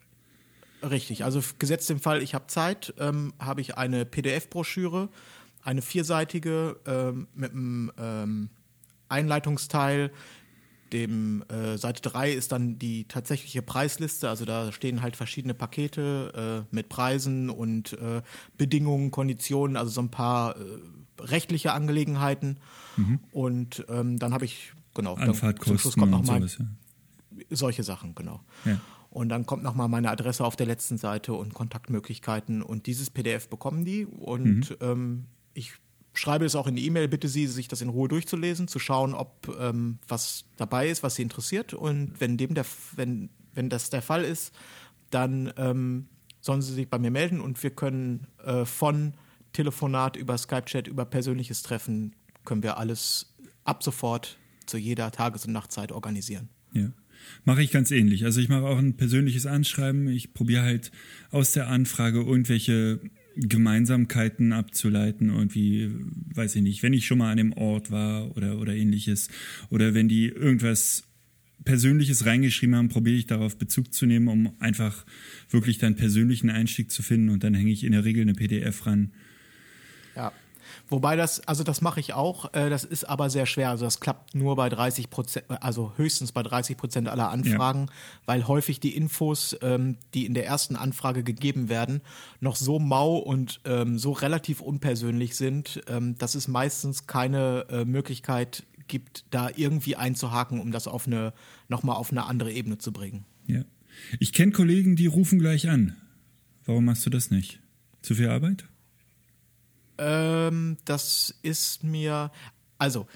Richtig. 0.81 1.23
Also 1.23 1.41
gesetzt 1.59 1.89
im 1.91 2.00
Fall, 2.00 2.21
ich 2.21 2.33
habe 2.33 2.47
Zeit, 2.47 2.93
ähm, 2.97 3.33
habe 3.39 3.62
ich 3.62 3.77
eine 3.77 4.05
PDF-Broschüre, 4.05 5.09
eine 5.62 5.81
vierseitige 5.81 6.77
ähm, 6.85 7.27
mit 7.33 7.51
einem 7.51 7.91
ähm, 7.97 8.50
Einleitungsteil. 9.07 10.12
Dem 10.93 11.43
äh, 11.50 11.77
Seite 11.77 12.01
3 12.03 12.31
ist 12.31 12.51
dann 12.51 12.77
die 12.77 13.05
tatsächliche 13.07 13.62
Preisliste, 13.62 14.29
also 14.29 14.45
da 14.45 14.71
stehen 14.71 15.01
halt 15.01 15.15
verschiedene 15.15 15.53
Pakete 15.53 16.65
äh, 16.71 16.75
mit 16.75 16.88
Preisen 16.88 17.50
und 17.50 17.93
äh, 17.93 18.21
Bedingungen, 18.57 19.12
Konditionen, 19.12 19.75
also 19.75 19.91
so 19.91 20.01
ein 20.01 20.12
paar 20.12 20.55
äh, 20.55 20.62
rechtliche 21.19 21.73
Angelegenheiten. 21.73 22.59
Mhm. 22.95 23.19
Und 23.31 23.85
ähm, 23.89 24.19
dann 24.19 24.33
habe 24.33 24.45
ich, 24.45 24.73
genau, 24.93 25.15
Anfahrtkosten 25.15 25.77
zum 25.77 25.79
Schluss 25.79 25.95
kommt 25.95 26.12
noch 26.12 26.23
mal 26.23 26.47
sowas, 26.47 26.59
ja. 26.59 27.45
solche 27.50 27.83
Sachen, 27.83 28.13
genau. 28.13 28.41
Ja. 28.63 28.79
Und 29.09 29.29
dann 29.29 29.45
kommt 29.45 29.63
nochmal 29.63 29.89
meine 29.89 30.09
Adresse 30.09 30.43
auf 30.43 30.55
der 30.55 30.65
letzten 30.65 30.97
Seite 30.97 31.33
und 31.33 31.53
Kontaktmöglichkeiten. 31.53 32.63
Und 32.63 32.88
dieses 32.88 33.12
PDF 33.12 33.47
bekommen 33.47 33.85
die. 33.85 34.05
Und 34.05 34.71
mhm. 34.71 34.77
ähm, 34.81 35.25
ich 35.53 35.73
schreibe 36.13 36.46
es 36.46 36.55
auch 36.55 36.67
in 36.67 36.75
die 36.75 36.86
E-Mail, 36.86 37.08
bitte 37.08 37.27
Sie, 37.27 37.48
sich 37.48 37.67
das 37.67 37.82
in 37.82 37.89
Ruhe 37.89 38.08
durchzulesen, 38.08 38.67
zu 38.67 38.79
schauen, 38.79 39.13
ob 39.13 39.55
ähm, 39.60 40.00
was 40.08 40.46
dabei 40.58 40.89
ist, 40.89 41.03
was 41.03 41.15
Sie 41.15 41.24
interessiert. 41.24 41.74
Und 41.74 42.13
wenn 42.20 42.38
dem 42.38 42.53
der, 42.53 42.65
wenn, 42.96 43.29
wenn 43.53 43.70
das 43.70 43.89
der 43.89 44.01
Fall 44.01 44.24
ist, 44.24 44.53
dann 45.10 45.51
ähm, 45.58 46.08
sollen 46.41 46.62
Sie 46.62 46.74
sich 46.74 46.89
bei 46.89 47.00
mir 47.00 47.12
melden 47.12 47.41
und 47.41 47.62
wir 47.63 47.72
können 47.72 48.27
äh, 48.43 48.65
von 48.65 49.13
Telefonat, 49.53 50.17
über 50.17 50.38
Skype-Chat, 50.38 50.88
über 50.88 51.05
persönliches 51.05 51.62
Treffen 51.62 52.15
können 52.43 52.63
wir 52.63 52.77
alles 52.77 53.34
ab 53.63 53.84
sofort 53.84 54.38
zu 54.65 54.77
jeder 54.77 55.12
Tages- 55.12 55.46
und 55.46 55.53
Nachtzeit 55.53 55.91
organisieren. 55.91 56.50
Ja. 56.74 56.91
Mache 57.46 57.63
ich 57.63 57.72
ganz 57.72 57.91
ähnlich. 57.91 58.25
Also 58.25 58.41
ich 58.41 58.50
mache 58.50 58.65
auch 58.65 58.77
ein 58.77 58.98
persönliches 58.98 59.46
Anschreiben. 59.46 60.10
Ich 60.10 60.34
probiere 60.34 60.63
halt 60.63 60.91
aus 61.32 61.53
der 61.53 61.67
Anfrage 61.67 62.20
irgendwelche 62.20 63.00
Gemeinsamkeiten 63.35 64.53
abzuleiten, 64.53 65.29
irgendwie, 65.29 65.89
weiß 66.33 66.55
ich 66.55 66.61
nicht, 66.61 66.83
wenn 66.83 66.93
ich 66.93 67.05
schon 67.05 67.17
mal 67.17 67.31
an 67.31 67.37
dem 67.37 67.53
Ort 67.53 67.91
war 67.91 68.35
oder, 68.35 68.59
oder 68.59 68.73
ähnliches, 68.75 69.29
oder 69.69 69.93
wenn 69.93 70.07
die 70.07 70.27
irgendwas 70.27 71.03
Persönliches 71.65 72.25
reingeschrieben 72.25 72.75
haben, 72.75 72.89
probiere 72.89 73.17
ich 73.17 73.25
darauf 73.25 73.57
Bezug 73.57 73.93
zu 73.93 74.05
nehmen, 74.05 74.27
um 74.27 74.53
einfach 74.59 75.05
wirklich 75.49 75.77
dann 75.77 75.95
persönlichen 75.95 76.49
Einstieg 76.49 76.91
zu 76.91 77.01
finden 77.01 77.29
und 77.29 77.43
dann 77.43 77.53
hänge 77.53 77.71
ich 77.71 77.83
in 77.83 77.93
der 77.93 78.05
Regel 78.05 78.21
eine 78.21 78.33
PDF 78.33 78.85
ran. 78.85 79.13
Ja. 80.15 80.31
Wobei 80.88 81.15
das, 81.15 81.39
also 81.48 81.63
das 81.63 81.82
mache 81.82 82.00
ich 82.00 82.13
auch, 82.13 82.53
äh, 82.53 82.70
das 82.70 82.84
ist 82.84 83.05
aber 83.05 83.29
sehr 83.29 83.46
schwer. 83.46 83.70
Also 83.70 83.86
das 83.86 84.00
klappt 84.00 84.36
nur 84.36 84.55
bei 84.55 84.70
30 84.70 85.10
Prozent, 85.10 85.46
also 85.50 85.93
höchstens 85.98 86.32
bei 86.32 86.43
30 86.43 86.77
Prozent 86.77 87.08
aller 87.08 87.29
Anfragen, 87.29 87.88
ja. 87.88 87.93
weil 88.25 88.48
häufig 88.48 88.79
die 88.79 88.96
Infos, 88.96 89.55
ähm, 89.62 89.98
die 90.13 90.25
in 90.25 90.34
der 90.34 90.46
ersten 90.46 90.75
Anfrage 90.75 91.24
gegeben 91.24 91.70
werden, 91.70 92.01
noch 92.39 92.55
so 92.55 92.79
mau 92.79 93.17
und 93.17 93.62
ähm, 93.65 93.98
so 93.98 94.12
relativ 94.12 94.62
unpersönlich 94.62 95.36
sind, 95.36 95.82
ähm, 95.88 96.17
dass 96.17 96.36
es 96.36 96.48
meistens 96.48 97.08
keine 97.08 97.65
äh, 97.70 97.86
Möglichkeit 97.86 98.63
gibt, 98.88 99.25
da 99.32 99.50
irgendwie 99.55 99.96
einzuhaken, 99.96 100.60
um 100.60 100.72
das 100.72 100.88
auf 100.88 101.08
eine, 101.08 101.34
nochmal 101.70 101.96
auf 101.96 102.12
eine 102.12 102.25
andere 102.25 102.51
Ebene 102.51 102.77
zu 102.77 102.91
bringen. 102.91 103.25
Ja. 103.48 103.63
Ich 104.20 104.34
kenne 104.34 104.51
Kollegen, 104.51 104.96
die 104.96 105.08
rufen 105.08 105.39
gleich 105.39 105.70
an. 105.70 105.96
Warum 106.65 106.86
machst 106.86 107.05
du 107.05 107.10
das 107.10 107.32
nicht? 107.32 107.60
Zu 108.01 108.15
viel 108.15 108.29
Arbeit? 108.29 108.65
Ähm, 109.97 110.77
das 110.85 111.35
ist 111.41 111.83
mir, 111.83 112.31
also 112.77 113.07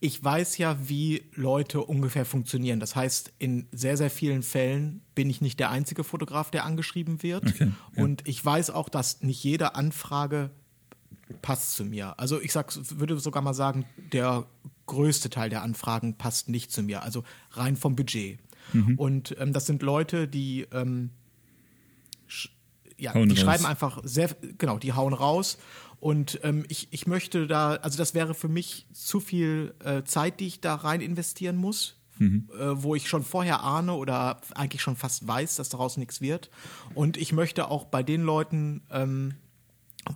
ich 0.00 0.22
weiß 0.22 0.58
ja, 0.58 0.76
wie 0.88 1.22
Leute 1.34 1.80
ungefähr 1.80 2.24
funktionieren. 2.24 2.80
Das 2.80 2.96
heißt, 2.96 3.32
in 3.38 3.68
sehr, 3.70 3.96
sehr 3.96 4.10
vielen 4.10 4.42
Fällen 4.42 5.00
bin 5.14 5.30
ich 5.30 5.40
nicht 5.40 5.60
der 5.60 5.70
einzige 5.70 6.02
Fotograf, 6.02 6.50
der 6.50 6.64
angeschrieben 6.64 7.22
wird. 7.22 7.46
Okay, 7.46 7.70
ja. 7.96 8.02
Und 8.02 8.26
ich 8.26 8.44
weiß 8.44 8.70
auch, 8.70 8.88
dass 8.88 9.22
nicht 9.22 9.44
jede 9.44 9.76
Anfrage 9.76 10.50
passt 11.40 11.76
zu 11.76 11.84
mir. 11.84 12.18
Also 12.18 12.40
ich 12.40 12.52
sag, 12.52 12.72
würde 12.98 13.18
sogar 13.20 13.42
mal 13.44 13.54
sagen, 13.54 13.86
der 14.12 14.46
größte 14.86 15.30
Teil 15.30 15.50
der 15.50 15.62
Anfragen 15.62 16.18
passt 16.18 16.48
nicht 16.48 16.72
zu 16.72 16.82
mir. 16.82 17.04
Also 17.04 17.22
rein 17.52 17.76
vom 17.76 17.94
Budget. 17.94 18.40
Mhm. 18.72 18.98
Und 18.98 19.36
ähm, 19.38 19.52
das 19.52 19.66
sind 19.66 19.82
Leute, 19.82 20.26
die 20.26 20.66
ähm, 20.72 21.10
ja, 22.98 23.12
die 23.12 23.36
schreiben 23.36 23.66
einfach 23.66 24.00
sehr, 24.04 24.30
genau, 24.58 24.78
die 24.78 24.92
hauen 24.92 25.12
raus 25.12 25.58
und 26.02 26.40
ähm, 26.42 26.64
ich, 26.66 26.88
ich 26.90 27.06
möchte 27.06 27.46
da, 27.46 27.76
also 27.76 27.96
das 27.96 28.12
wäre 28.12 28.34
für 28.34 28.48
mich 28.48 28.88
zu 28.92 29.20
viel 29.20 29.72
äh, 29.84 30.02
Zeit, 30.02 30.40
die 30.40 30.48
ich 30.48 30.60
da 30.60 30.74
rein 30.74 31.00
investieren 31.00 31.54
muss, 31.54 32.00
mhm. 32.18 32.50
äh, 32.58 32.82
wo 32.82 32.96
ich 32.96 33.08
schon 33.08 33.22
vorher 33.22 33.62
ahne 33.62 33.94
oder 33.94 34.40
eigentlich 34.56 34.82
schon 34.82 34.96
fast 34.96 35.28
weiß, 35.28 35.54
dass 35.54 35.68
daraus 35.68 35.98
nichts 35.98 36.20
wird. 36.20 36.50
Und 36.96 37.16
ich 37.16 37.32
möchte 37.32 37.70
auch 37.70 37.84
bei 37.84 38.02
den 38.02 38.22
Leuten, 38.22 38.82
ähm, 38.90 39.34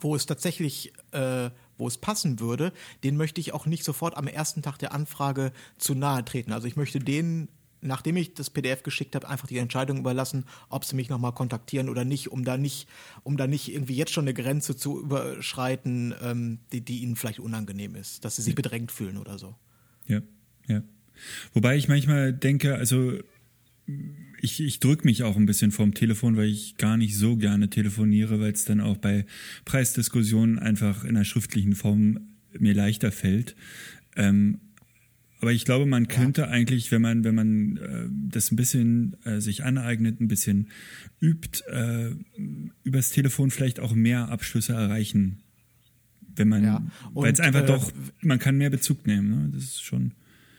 wo 0.00 0.16
es 0.16 0.26
tatsächlich, 0.26 0.92
äh, 1.12 1.50
wo 1.78 1.86
es 1.86 1.98
passen 1.98 2.40
würde, 2.40 2.72
den 3.04 3.16
möchte 3.16 3.40
ich 3.40 3.54
auch 3.54 3.66
nicht 3.66 3.84
sofort 3.84 4.16
am 4.16 4.26
ersten 4.26 4.62
Tag 4.62 4.80
der 4.80 4.92
Anfrage 4.92 5.52
zu 5.78 5.94
nahe 5.94 6.24
treten. 6.24 6.50
Also 6.50 6.66
ich 6.66 6.74
möchte 6.74 6.98
denen 6.98 7.48
nachdem 7.80 8.16
ich 8.16 8.34
das 8.34 8.50
PDF 8.50 8.82
geschickt 8.82 9.14
habe, 9.14 9.28
einfach 9.28 9.46
die 9.46 9.58
Entscheidung 9.58 9.98
überlassen, 9.98 10.44
ob 10.68 10.84
sie 10.84 10.96
mich 10.96 11.08
nochmal 11.08 11.32
kontaktieren 11.32 11.88
oder 11.88 12.04
nicht, 12.04 12.30
um 12.30 12.44
da 12.44 12.56
nicht, 12.56 12.88
um 13.22 13.36
da 13.36 13.46
nicht 13.46 13.72
irgendwie 13.72 13.96
jetzt 13.96 14.12
schon 14.12 14.24
eine 14.24 14.34
Grenze 14.34 14.76
zu 14.76 15.00
überschreiten, 15.00 16.14
ähm, 16.22 16.58
die, 16.72 16.80
die 16.80 17.00
ihnen 17.00 17.16
vielleicht 17.16 17.40
unangenehm 17.40 17.94
ist, 17.94 18.24
dass 18.24 18.36
sie 18.36 18.42
sich 18.42 18.54
bedrängt 18.54 18.92
fühlen 18.92 19.16
oder 19.16 19.38
so. 19.38 19.54
Ja, 20.06 20.22
ja. 20.66 20.82
Wobei 21.52 21.76
ich 21.76 21.88
manchmal 21.88 22.32
denke, 22.32 22.74
also 22.76 23.18
ich, 24.40 24.60
ich 24.60 24.80
drücke 24.80 25.06
mich 25.06 25.22
auch 25.22 25.36
ein 25.36 25.46
bisschen 25.46 25.72
vorm 25.72 25.94
Telefon, 25.94 26.36
weil 26.36 26.48
ich 26.48 26.76
gar 26.76 26.96
nicht 26.96 27.16
so 27.16 27.36
gerne 27.36 27.70
telefoniere, 27.70 28.40
weil 28.40 28.52
es 28.52 28.64
dann 28.64 28.80
auch 28.80 28.96
bei 28.96 29.26
Preisdiskussionen 29.64 30.58
einfach 30.58 31.04
in 31.04 31.14
der 31.14 31.24
schriftlichen 31.24 31.74
Form 31.74 32.20
mir 32.58 32.74
leichter 32.74 33.12
fällt. 33.12 33.54
Ähm, 34.16 34.60
aber 35.40 35.52
ich 35.52 35.64
glaube, 35.64 35.86
man 35.86 36.08
könnte 36.08 36.42
ja. 36.42 36.48
eigentlich, 36.48 36.90
wenn 36.90 37.02
man, 37.02 37.24
wenn 37.24 37.34
man 37.34 37.76
äh, 37.76 38.08
das 38.30 38.50
ein 38.50 38.56
bisschen 38.56 39.16
äh, 39.24 39.40
sich 39.40 39.64
aneignet, 39.64 40.20
ein 40.20 40.28
bisschen 40.28 40.68
übt, 41.20 41.62
äh, 41.68 42.10
übers 42.84 43.10
Telefon 43.10 43.50
vielleicht 43.50 43.80
auch 43.80 43.94
mehr 43.94 44.28
Abschlüsse 44.28 44.72
erreichen. 44.72 45.42
Wenn 46.34 46.48
man, 46.48 46.64
ja. 46.64 46.86
weil 47.12 47.32
es 47.32 47.40
einfach 47.40 47.62
äh, 47.62 47.66
doch, 47.66 47.92
man 48.20 48.38
kann 48.38 48.56
mehr 48.56 48.70
Bezug 48.70 49.06
nehmen. 49.06 49.30
Ne? 49.30 49.50
Das 49.54 49.64
ist 49.64 49.82
schon. 49.82 50.12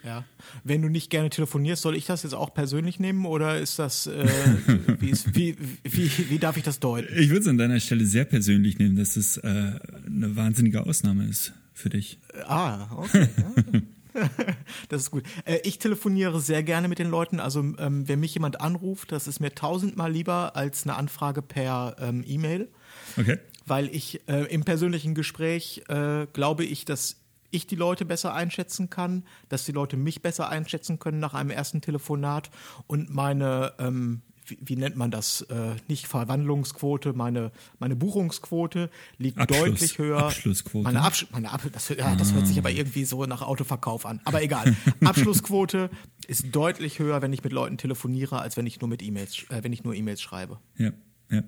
Ja. 0.04 0.26
Wenn 0.64 0.82
du 0.82 0.90
nicht 0.90 1.10
gerne 1.10 1.30
telefonierst, 1.30 1.82
soll 1.82 1.96
ich 1.96 2.06
das 2.06 2.24
jetzt 2.24 2.34
auch 2.34 2.54
persönlich 2.54 3.00
nehmen 3.00 3.26
oder 3.26 3.60
ist 3.60 3.78
das, 3.80 4.08
äh, 4.08 4.26
wie, 5.00 5.10
ist, 5.10 5.36
wie, 5.36 5.56
wie, 5.84 6.10
wie, 6.30 6.40
darf 6.40 6.56
ich 6.56 6.64
das 6.64 6.80
deuten? 6.80 7.08
Ich 7.18 7.30
würde 7.30 7.42
es 7.42 7.48
an 7.48 7.58
deiner 7.58 7.80
Stelle 7.80 8.06
sehr 8.06 8.26
persönlich 8.26 8.80
nehmen, 8.80 8.96
dass 8.96 9.18
es 9.18 9.38
äh, 9.38 9.44
eine 9.44 10.36
wahnsinnige 10.36 10.86
Ausnahme 10.86 11.26
ist 11.26 11.54
für 11.74 11.90
dich. 11.90 12.20
Ah, 12.46 12.88
okay. 12.96 13.28
Ja. 13.38 13.82
das 14.90 15.04
ist 15.04 15.12
gut. 15.12 15.24
Äh, 15.46 15.60
ich 15.64 15.80
telefoniere 15.80 16.40
sehr 16.40 16.64
gerne 16.64 16.88
mit 16.88 17.00
den 17.00 17.10
Leuten. 17.10 17.40
Also 17.40 17.60
ähm, 17.60 18.08
wenn 18.08 18.20
mich 18.20 18.34
jemand 18.34 18.62
anruft, 18.62 19.12
das 19.12 19.28
ist 19.28 19.40
mir 19.40 19.54
tausendmal 19.54 20.12
lieber 20.12 20.56
als 20.56 20.84
eine 20.84 20.96
Anfrage 20.96 21.42
per 21.42 21.96
ähm, 22.00 22.24
E-Mail. 22.26 22.70
Okay. 23.18 23.40
Weil 23.66 23.88
ich 23.94 24.22
äh, 24.28 24.44
im 24.46 24.64
persönlichen 24.64 25.14
Gespräch 25.14 25.84
äh, 25.90 26.28
glaube 26.32 26.64
ich, 26.64 26.86
dass 26.86 27.18
ich 27.50 27.68
die 27.68 27.76
Leute 27.76 28.06
besser 28.06 28.34
einschätzen 28.34 28.90
kann, 28.90 29.24
dass 29.50 29.66
die 29.66 29.72
Leute 29.72 29.98
mich 29.98 30.22
besser 30.22 30.50
einschätzen 30.50 31.00
können 31.00 31.20
nach 31.20 31.34
einem 31.34 31.50
ersten 31.50 31.82
Telefonat 31.82 32.50
und 32.88 33.10
meine 33.10 33.74
ähm, 33.80 34.22
wie, 34.48 34.58
wie, 34.62 34.76
nennt 34.76 34.96
man 34.96 35.12
das, 35.12 35.42
äh, 35.42 35.76
nicht 35.88 36.08
Verwandlungsquote, 36.08 37.14
meine, 37.14 37.52
meine 37.80 37.96
Buchungsquote 37.96 38.90
liegt 39.18 39.38
Abschluss, 39.38 39.60
deutlich 39.60 39.98
höher. 39.98 40.26
Abschlussquote. 40.26 40.84
Meine, 40.84 41.02
Absch 41.02 41.28
meine 41.32 41.52
Ab 41.52 41.62
das, 41.72 41.90
ja, 41.90 42.16
das 42.16 42.34
hört 42.34 42.48
sich 42.48 42.58
aber 42.58 42.72
irgendwie 42.72 43.06
so 43.06 43.26
nach 43.26 43.42
Autoverkauf 43.42 44.06
an. 44.06 44.22
Aber 44.26 44.42
egal. 44.44 44.76
Abschlussquote 45.04 45.90
ist 46.28 46.56
deutlich 46.56 47.00
höher, 47.00 47.22
wenn 47.22 47.34
ich 47.34 47.44
mit 47.44 47.54
Leuten 47.54 47.78
telefoniere, 47.78 48.40
als 48.40 48.58
wenn 48.58 48.66
ich 48.66 48.82
nur 48.82 48.90
mit 48.90 49.04
E-Mails, 49.04 49.46
äh, 49.50 49.64
wenn 49.64 49.74
ich 49.74 49.84
nur 49.84 49.94
E-Mails 49.94 50.22
schreibe. 50.22 50.60
Ja, 50.78 50.92
ja. 51.30 51.44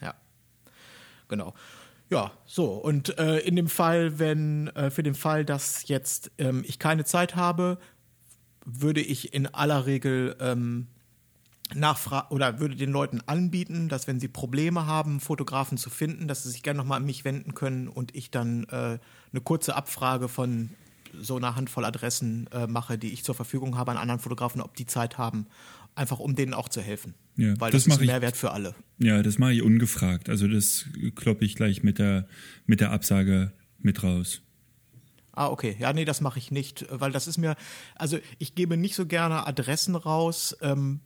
Ja. 0.00 0.14
Genau. 1.28 1.54
Ja, 2.10 2.32
so. 2.44 2.66
Und 2.74 3.18
äh, 3.18 3.38
in 3.38 3.56
dem 3.56 3.68
Fall, 3.68 4.18
wenn, 4.18 4.68
äh, 4.68 4.90
für 4.90 5.02
den 5.02 5.14
Fall, 5.14 5.44
dass 5.44 5.88
jetzt 5.88 6.30
ähm, 6.38 6.62
ich 6.66 6.78
keine 6.78 7.04
Zeit 7.04 7.34
habe, 7.34 7.78
würde 8.64 9.00
ich 9.00 9.34
in 9.34 9.46
aller 9.46 9.86
Regel 9.86 10.36
ähm, 10.40 10.86
nachfragen 11.72 12.28
oder 12.30 12.60
würde 12.60 12.76
den 12.76 12.90
Leuten 12.90 13.20
anbieten, 13.26 13.88
dass 13.88 14.06
wenn 14.06 14.20
sie 14.20 14.28
Probleme 14.28 14.86
haben, 14.86 15.20
Fotografen 15.20 15.78
zu 15.78 15.88
finden, 15.88 16.28
dass 16.28 16.42
sie 16.42 16.50
sich 16.50 16.62
gerne 16.62 16.78
nochmal 16.78 16.98
an 16.98 17.06
mich 17.06 17.24
wenden 17.24 17.54
können 17.54 17.88
und 17.88 18.14
ich 18.14 18.30
dann 18.30 18.64
äh, 18.64 18.98
eine 19.32 19.40
kurze 19.42 19.74
Abfrage 19.74 20.28
von 20.28 20.70
so 21.20 21.36
einer 21.36 21.56
Handvoll 21.56 21.84
Adressen 21.84 22.48
äh, 22.52 22.66
mache, 22.66 22.98
die 22.98 23.12
ich 23.12 23.24
zur 23.24 23.34
Verfügung 23.34 23.78
habe 23.78 23.92
an 23.92 23.96
anderen 23.96 24.20
Fotografen, 24.20 24.60
ob 24.60 24.74
die 24.76 24.86
Zeit 24.86 25.16
haben, 25.16 25.46
einfach 25.94 26.18
um 26.18 26.34
denen 26.34 26.54
auch 26.54 26.68
zu 26.68 26.80
helfen. 26.80 27.14
Ja, 27.36 27.58
Weil 27.60 27.70
das, 27.70 27.84
das 27.84 27.94
ist 27.94 28.00
ein 28.00 28.06
Mehrwert 28.06 28.36
für 28.36 28.50
alle. 28.50 28.74
Ja, 28.98 29.22
das 29.22 29.38
mache 29.38 29.52
ich 29.52 29.62
ungefragt. 29.62 30.28
Also 30.28 30.48
das 30.48 30.86
kloppe 31.14 31.44
ich 31.44 31.56
gleich 31.56 31.82
mit 31.82 31.98
der, 31.98 32.26
mit 32.66 32.80
der 32.80 32.90
Absage 32.90 33.52
mit 33.78 34.02
raus. 34.02 34.42
Ah, 35.32 35.48
okay. 35.48 35.76
Ja, 35.78 35.92
nee, 35.92 36.04
das 36.04 36.20
mache 36.20 36.38
ich 36.38 36.50
nicht, 36.50 36.86
weil 36.90 37.10
das 37.10 37.26
ist 37.26 37.38
mir, 37.38 37.56
also 37.96 38.18
ich 38.38 38.54
gebe 38.54 38.76
nicht 38.76 38.94
so 38.94 39.06
gerne 39.06 39.46
Adressen 39.46 39.96
raus, 39.96 40.56
ähm, 40.60 41.00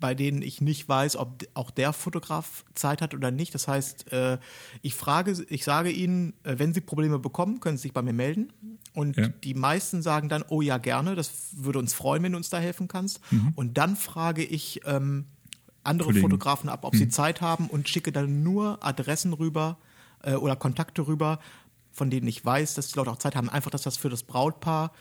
bei 0.00 0.14
denen 0.14 0.42
ich 0.42 0.60
nicht 0.60 0.88
weiß, 0.88 1.16
ob 1.16 1.44
auch 1.54 1.70
der 1.70 1.92
Fotograf 1.92 2.64
Zeit 2.74 3.02
hat 3.02 3.14
oder 3.14 3.30
nicht. 3.30 3.54
Das 3.54 3.68
heißt, 3.68 4.12
äh, 4.12 4.38
ich 4.82 4.94
frage, 4.94 5.36
ich 5.48 5.64
sage 5.64 5.90
ihnen, 5.90 6.32
äh, 6.42 6.58
wenn 6.58 6.72
sie 6.72 6.80
Probleme 6.80 7.18
bekommen, 7.18 7.60
können 7.60 7.76
sie 7.76 7.82
sich 7.82 7.92
bei 7.92 8.02
mir 8.02 8.14
melden. 8.14 8.52
Und 8.94 9.16
ja. 9.16 9.28
die 9.28 9.54
meisten 9.54 10.02
sagen 10.02 10.28
dann, 10.28 10.42
oh 10.48 10.62
ja, 10.62 10.78
gerne, 10.78 11.14
das 11.14 11.32
würde 11.52 11.78
uns 11.78 11.94
freuen, 11.94 12.22
wenn 12.22 12.32
du 12.32 12.38
uns 12.38 12.50
da 12.50 12.58
helfen 12.58 12.88
kannst. 12.88 13.20
Mhm. 13.30 13.52
Und 13.54 13.78
dann 13.78 13.94
frage 13.94 14.42
ich 14.42 14.80
ähm, 14.84 15.26
andere 15.84 16.08
Kollegen. 16.08 16.22
Fotografen 16.22 16.68
ab, 16.68 16.84
ob 16.84 16.94
mhm. 16.94 16.98
sie 16.98 17.08
Zeit 17.08 17.40
haben 17.40 17.68
und 17.68 17.88
schicke 17.88 18.10
dann 18.10 18.42
nur 18.42 18.84
Adressen 18.84 19.32
rüber 19.32 19.78
äh, 20.22 20.34
oder 20.34 20.56
Kontakte 20.56 21.06
rüber, 21.06 21.38
von 21.92 22.10
denen 22.10 22.26
ich 22.26 22.44
weiß, 22.44 22.74
dass 22.74 22.88
die 22.88 22.98
Leute 22.98 23.10
auch 23.10 23.18
Zeit 23.18 23.36
haben. 23.36 23.50
Einfach, 23.50 23.70
dass 23.70 23.82
das 23.82 23.96
für 23.96 24.08
das 24.08 24.22
Brautpaar 24.22 24.92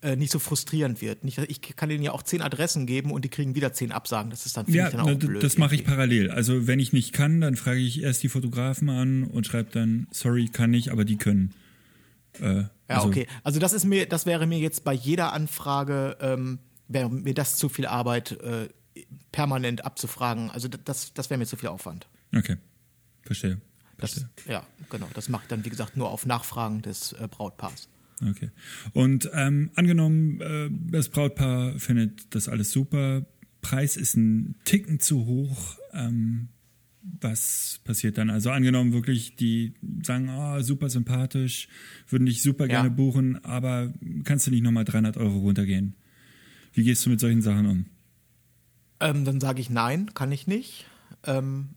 äh, 0.00 0.16
nicht 0.16 0.30
so 0.30 0.38
frustrierend 0.38 1.00
wird. 1.00 1.24
Nicht, 1.24 1.38
ich 1.38 1.60
kann 1.60 1.88
denen 1.88 2.04
ja 2.04 2.12
auch 2.12 2.22
zehn 2.22 2.40
Adressen 2.40 2.86
geben 2.86 3.10
und 3.10 3.24
die 3.24 3.28
kriegen 3.28 3.54
wieder 3.54 3.72
zehn 3.72 3.90
Absagen. 3.90 4.30
Das 4.30 4.46
ist 4.46 4.56
dann, 4.56 4.66
ja, 4.68 4.86
ich 4.86 4.92
dann 4.94 5.00
auch 5.00 5.18
blöd. 5.18 5.42
Das 5.42 5.58
mache 5.58 5.74
ich 5.74 5.84
parallel. 5.84 6.30
Also 6.30 6.66
wenn 6.66 6.78
ich 6.78 6.92
nicht 6.92 7.12
kann, 7.12 7.40
dann 7.40 7.56
frage 7.56 7.80
ich 7.80 8.02
erst 8.02 8.22
die 8.22 8.28
Fotografen 8.28 8.90
an 8.90 9.24
und 9.24 9.46
schreibe 9.46 9.70
dann, 9.72 10.06
sorry, 10.12 10.48
kann 10.48 10.70
nicht, 10.70 10.90
aber 10.90 11.04
die 11.04 11.16
können. 11.16 11.52
Äh, 12.40 12.60
ja, 12.60 12.70
also, 12.86 13.08
okay. 13.08 13.26
Also 13.42 13.58
das 13.58 13.72
ist 13.72 13.84
mir, 13.84 14.06
das 14.06 14.24
wäre 14.24 14.46
mir 14.46 14.58
jetzt 14.58 14.84
bei 14.84 14.92
jeder 14.92 15.32
Anfrage, 15.32 16.16
ähm, 16.20 16.60
wäre 16.86 17.10
mir 17.10 17.34
das 17.34 17.56
zu 17.56 17.68
viel 17.68 17.86
Arbeit, 17.86 18.32
äh, 18.40 18.68
permanent 19.32 19.84
abzufragen. 19.84 20.50
Also 20.50 20.68
das, 20.68 21.12
das 21.12 21.30
wäre 21.30 21.38
mir 21.38 21.46
zu 21.46 21.56
viel 21.56 21.68
Aufwand. 21.68 22.06
Okay, 22.36 22.56
verstehe. 23.22 23.60
Das, 23.96 24.26
ja, 24.46 24.64
genau. 24.90 25.08
Das 25.14 25.28
mache 25.28 25.42
ich 25.42 25.48
dann, 25.48 25.64
wie 25.64 25.70
gesagt, 25.70 25.96
nur 25.96 26.10
auf 26.10 26.24
Nachfragen 26.24 26.82
des 26.82 27.14
äh, 27.14 27.26
Brautpaars. 27.28 27.88
Okay. 28.22 28.50
Und 28.92 29.30
ähm, 29.32 29.70
angenommen, 29.74 30.40
äh, 30.40 30.70
das 30.90 31.08
Brautpaar 31.08 31.78
findet 31.78 32.34
das 32.34 32.48
alles 32.48 32.70
super, 32.70 33.26
Preis 33.60 33.96
ist 33.96 34.16
ein 34.16 34.56
Ticken 34.64 35.00
zu 35.00 35.26
hoch. 35.26 35.76
Ähm, 35.92 36.48
was 37.20 37.80
passiert 37.84 38.18
dann? 38.18 38.28
Also 38.30 38.50
angenommen 38.50 38.92
wirklich, 38.92 39.36
die 39.36 39.74
sagen, 40.02 40.28
oh, 40.28 40.60
super 40.60 40.90
sympathisch, 40.90 41.68
würden 42.08 42.26
dich 42.26 42.42
super 42.42 42.64
Ja. 42.64 42.82
gerne 42.82 42.90
buchen, 42.90 43.42
aber 43.44 43.92
kannst 44.24 44.46
du 44.46 44.50
nicht 44.50 44.62
nochmal 44.62 44.84
300 44.84 45.16
Euro 45.16 45.38
runtergehen? 45.38 45.94
Wie 46.72 46.84
gehst 46.84 47.04
du 47.06 47.10
mit 47.10 47.18
solchen 47.20 47.40
Sachen 47.42 47.66
um? 47.66 47.86
Ähm, 49.00 49.24
dann 49.24 49.40
sage 49.40 49.60
ich 49.60 49.70
nein, 49.70 50.12
kann 50.14 50.32
ich 50.32 50.46
nicht. 50.46 50.86
Ähm, 51.24 51.70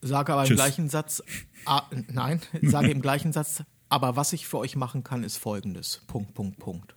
sage 0.00 0.32
aber 0.32 0.42
im 0.42 0.48
Tschüss. 0.48 0.56
gleichen 0.56 0.88
Satz, 0.88 1.22
ah, 1.66 1.82
nein, 2.12 2.40
sage 2.62 2.90
im 2.90 3.00
gleichen 3.00 3.32
Satz, 3.32 3.62
aber 3.94 4.16
was 4.16 4.32
ich 4.32 4.48
für 4.48 4.58
euch 4.58 4.74
machen 4.74 5.04
kann, 5.04 5.22
ist 5.22 5.36
folgendes. 5.36 6.02
Punkt, 6.08 6.34
Punkt, 6.34 6.58
Punkt. 6.58 6.96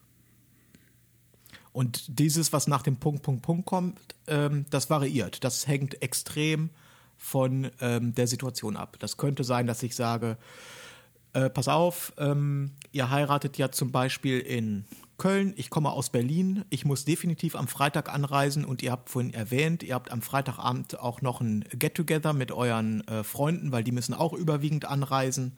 Und 1.72 2.20
dieses, 2.20 2.52
was 2.54 2.66
nach 2.66 2.82
dem 2.82 2.98
Punkt, 2.98 3.22
Punkt, 3.22 3.44
Punkt 3.44 3.68
kommt, 3.68 4.00
ähm, 4.26 4.66
das 4.72 4.90
variiert. 4.90 5.44
Das 5.44 5.68
hängt 5.68 6.02
extrem 6.02 6.72
von 7.16 7.70
ähm, 7.82 8.16
der 8.16 8.26
Situation 8.26 8.76
ab. 8.76 8.98
Das 8.98 9.16
könnte 9.16 9.44
sein, 9.44 9.68
dass 9.68 9.84
ich 9.84 9.96
sage, 9.96 10.40
äh, 11.34 11.52
pass 11.52 11.68
auf, 11.68 12.14
ähm, 12.18 12.72
ihr 12.94 13.12
heiratet 13.12 13.60
ja 13.60 13.72
zum 13.72 13.92
Beispiel 13.92 14.40
in 14.40 14.86
Köln, 15.18 15.54
ich 15.58 15.72
komme 15.72 15.90
aus 15.92 16.12
Berlin, 16.12 16.64
ich 16.70 16.86
muss 16.86 17.04
definitiv 17.04 17.56
am 17.56 17.68
Freitag 17.68 18.14
anreisen 18.14 18.64
und 18.64 18.84
ihr 18.84 18.92
habt 18.92 19.10
vorhin 19.10 19.34
erwähnt, 19.34 19.82
ihr 19.82 19.96
habt 19.96 20.12
am 20.12 20.22
Freitagabend 20.22 21.00
auch 21.00 21.22
noch 21.24 21.42
ein 21.42 21.66
Get-Together 21.72 22.34
mit 22.34 22.52
euren 22.52 23.02
äh, 23.08 23.24
Freunden, 23.24 23.72
weil 23.72 23.84
die 23.84 23.92
müssen 23.92 24.14
auch 24.14 24.34
überwiegend 24.34 24.86
anreisen. 24.86 25.54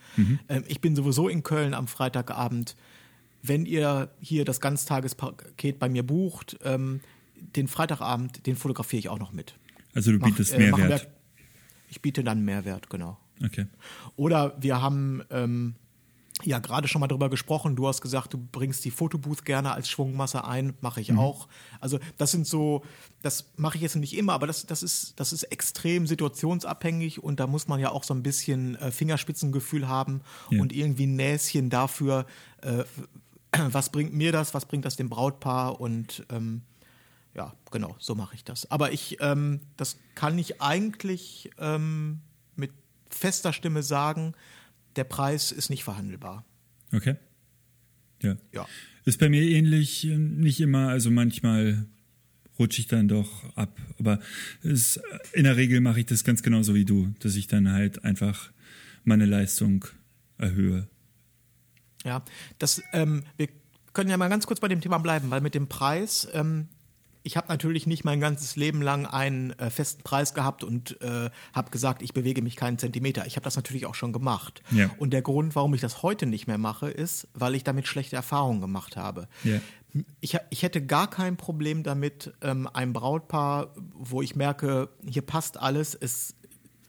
Ähm, 0.47 0.63
ich 0.67 0.79
bin 0.79 0.95
sowieso 0.95 1.27
in 1.27 1.43
Köln 1.43 1.73
am 1.73 1.87
Freitagabend. 1.87 2.77
Wenn 3.41 3.65
ihr 3.65 4.09
hier 4.21 4.45
das 4.45 4.61
Ganztagespaket 4.61 5.77
bei 5.77 5.89
mir 5.89 6.03
bucht, 6.03 6.57
ähm, 6.63 7.01
den 7.55 7.67
Freitagabend, 7.67 8.45
den 8.47 8.55
fotografiere 8.55 8.99
ich 8.99 9.09
auch 9.09 9.19
noch 9.19 9.33
mit. 9.33 9.55
Also 9.93 10.11
du 10.13 10.19
Mach- 10.19 10.27
bietest 10.27 10.53
äh, 10.53 10.69
machen 10.69 10.81
Mehrwert. 10.83 11.03
wir- 11.03 11.11
Ich 11.89 12.01
biete 12.01 12.23
dann 12.23 12.45
Mehrwert, 12.45 12.89
genau. 12.89 13.17
Okay. 13.43 13.65
Oder 14.15 14.55
wir 14.61 14.81
haben 14.81 15.21
ähm, 15.31 15.75
ja 16.43 16.59
gerade 16.59 16.87
schon 16.87 17.01
mal 17.01 17.07
drüber 17.07 17.29
gesprochen. 17.29 17.75
Du 17.75 17.87
hast 17.87 18.01
gesagt, 18.01 18.33
du 18.33 18.37
bringst 18.37 18.85
die 18.85 18.91
Fotobooth 18.91 19.43
gerne 19.45 19.71
als 19.73 19.89
Schwungmasse 19.89 20.45
ein. 20.45 20.73
Mache 20.81 21.01
ich 21.01 21.13
auch. 21.17 21.47
Also 21.81 21.99
das 22.17 22.31
sind 22.31 22.47
so, 22.47 22.83
das 23.21 23.51
mache 23.57 23.75
ich 23.75 23.81
jetzt 23.81 23.95
nicht 23.97 24.15
immer, 24.17 24.33
aber 24.33 24.47
das, 24.47 24.65
das, 24.65 24.81
ist, 24.83 25.19
das 25.19 25.33
ist 25.33 25.43
extrem 25.43 26.07
situationsabhängig 26.07 27.21
und 27.23 27.39
da 27.39 27.47
muss 27.47 27.67
man 27.67 27.79
ja 27.79 27.91
auch 27.91 28.03
so 28.03 28.13
ein 28.13 28.23
bisschen 28.23 28.75
äh, 28.75 28.91
Fingerspitzengefühl 28.91 29.87
haben 29.87 30.21
Ja. 30.49 30.61
und 30.61 30.71
irgendwie 30.73 31.07
ein 31.07 31.15
Näschen 31.15 31.69
dafür, 31.69 32.25
äh, 32.61 32.83
was 33.71 33.89
bringt 33.91 34.13
mir 34.13 34.31
das, 34.31 34.53
was 34.53 34.65
bringt 34.65 34.85
das 34.85 34.95
dem 34.95 35.09
Brautpaar 35.09 35.81
und 35.81 36.25
ähm, 36.31 36.61
ja, 37.35 37.53
genau, 37.71 37.95
so 37.99 38.15
mache 38.15 38.35
ich 38.35 38.43
das. 38.43 38.69
Aber 38.71 38.91
ich, 38.91 39.17
ähm, 39.21 39.61
das 39.77 39.97
kann 40.15 40.37
ich 40.37 40.61
eigentlich 40.61 41.49
ähm, 41.59 42.21
mit 42.55 42.71
fester 43.09 43.53
Stimme 43.53 43.83
sagen, 43.83 44.33
der 44.99 45.05
Preis 45.05 45.53
ist 45.53 45.69
nicht 45.69 45.85
verhandelbar. 45.85 46.45
Okay. 46.91 47.15
Ja. 48.21 48.35
Ja. 48.51 48.67
Ist 49.05 49.17
bei 49.17 49.29
mir 49.29 49.43
ähnlich, 49.43 50.05
äh, 50.05 50.17
nicht 50.17 50.59
immer, 50.59 50.89
also 50.89 51.09
manchmal 51.09 51.85
rutsche 52.59 52.81
ich 52.81 52.87
dann 52.87 53.07
doch 53.07 53.55
ab. 53.55 53.79
Aber 53.97 54.19
es, 54.61 54.99
in 55.31 55.45
der 55.45 55.55
Regel 55.55 55.79
mache 55.79 56.01
ich 56.01 56.05
das 56.05 56.25
ganz 56.25 56.43
genauso 56.43 56.75
wie 56.75 56.83
du, 56.83 57.13
dass 57.19 57.35
ich 57.35 57.47
dann 57.47 57.71
halt 57.71 58.03
einfach 58.03 58.51
meine 59.05 59.25
Leistung 59.25 59.85
erhöhe. 60.37 60.89
Ja, 62.03 62.25
das, 62.57 62.83
ähm, 62.91 63.23
wir 63.37 63.47
können 63.93 64.09
ja 64.09 64.17
mal 64.17 64.27
ganz 64.27 64.47
kurz 64.47 64.59
bei 64.59 64.67
dem 64.67 64.81
Thema 64.81 64.97
bleiben, 64.97 65.31
weil 65.31 65.39
mit 65.39 65.55
dem 65.55 65.67
Preis, 65.67 66.27
ähm, 66.33 66.67
ich 67.29 67.37
habe 67.37 67.47
natürlich 67.49 67.85
nicht 67.85 68.03
mein 68.03 68.19
ganzes 68.19 68.55
Leben 68.55 68.81
lang 68.81 69.05
einen 69.05 69.51
äh, 69.59 69.69
festen 69.69 70.01
Preis 70.01 70.33
gehabt 70.33 70.63
und 70.63 70.99
äh, 70.99 71.29
habe 71.53 71.69
gesagt, 71.69 72.01
ich 72.01 72.11
bewege 72.11 72.41
mich 72.41 72.55
keinen 72.55 72.79
Zentimeter. 72.79 73.27
Ich 73.27 73.35
habe 73.35 73.43
das 73.43 73.55
natürlich 73.55 73.85
auch 73.85 73.93
schon 73.93 74.13
gemacht. 74.13 74.63
Ja. 74.71 74.89
Und 74.97 75.11
der 75.13 75.21
Grund, 75.21 75.55
warum 75.55 75.75
ich 75.75 75.81
das 75.81 76.01
heute 76.01 76.25
nicht 76.25 76.47
mehr 76.47 76.57
mache, 76.57 76.89
ist, 76.89 77.27
weil 77.35 77.53
ich 77.53 77.63
damit 77.63 77.87
schlechte 77.87 78.15
Erfahrungen 78.15 78.61
gemacht 78.61 78.97
habe. 78.97 79.27
Ja. 79.43 79.59
Ich, 80.21 80.37
ich 80.49 80.63
hätte 80.63 80.83
gar 80.83 81.07
kein 81.07 81.37
Problem 81.37 81.83
damit, 81.83 82.33
ähm, 82.41 82.67
ein 82.73 82.93
Brautpaar, 82.93 83.75
wo 83.93 84.23
ich 84.23 84.35
merke, 84.35 84.89
hier 85.07 85.21
passt 85.21 85.59
alles, 85.59 85.93
es 85.93 86.33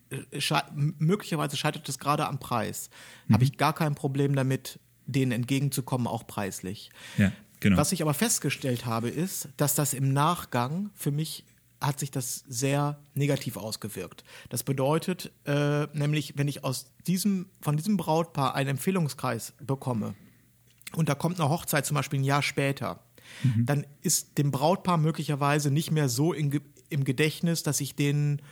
äh, 0.09 0.41
sche 0.41 0.63
möglicherweise 0.73 1.59
scheitert 1.59 1.87
es 1.87 1.99
gerade 1.99 2.27
am 2.27 2.39
Preis, 2.39 2.89
habe 3.31 3.45
ich 3.45 3.59
gar 3.59 3.75
kein 3.75 3.95
Problem 3.95 4.35
damit, 4.35 4.81
denen 5.05 5.33
entgegenzukommen, 5.33 6.07
auch 6.07 6.27
preislich. 6.27 6.89
Ja, 7.19 7.31
genau. 7.61 7.77
Was 7.77 7.93
ich 7.93 8.03
aber 8.03 8.15
festgestellt 8.15 8.87
habe, 8.87 9.09
ist, 9.09 9.49
dass 9.57 9.75
das 9.75 9.95
im 9.95 10.13
Nachgang 10.13 10.91
für 10.95 11.11
mich 11.11 11.45
hat 11.81 11.99
sich 11.99 12.11
das 12.11 12.45
sehr 12.47 12.99
negativ 13.15 13.57
ausgewirkt. 13.57 14.23
Das 14.51 14.65
bedeutet 14.65 15.33
äh, 15.47 15.87
nämlich, 15.95 16.35
wenn 16.37 16.47
ich 16.47 16.63
aus 16.63 16.93
diesem, 17.07 17.47
von 17.63 17.77
diesem 17.77 17.97
Brautpaar 17.97 18.55
einen 18.55 18.71
Empfehlungskreis 18.71 19.55
bekomme 19.63 20.15
und 20.93 21.09
da 21.09 21.15
kommt 21.15 21.41
eine 21.41 21.49
Hochzeit 21.49 21.87
zum 21.87 21.95
Beispiel 21.95 22.21
ein 22.21 22.25
Jahr 22.25 22.43
später, 22.43 23.01
dann 23.65 23.87
ist 24.03 24.39
dem 24.39 24.51
Brautpaar 24.51 24.99
möglicherweise 24.99 25.71
nicht 25.71 25.91
mehr 25.91 26.09
so 26.09 26.33
in, 26.33 26.61
im 26.89 27.05
Gedächtnis, 27.05 27.63
dass 27.63 27.81
ich 27.81 27.95
denen 27.95 28.43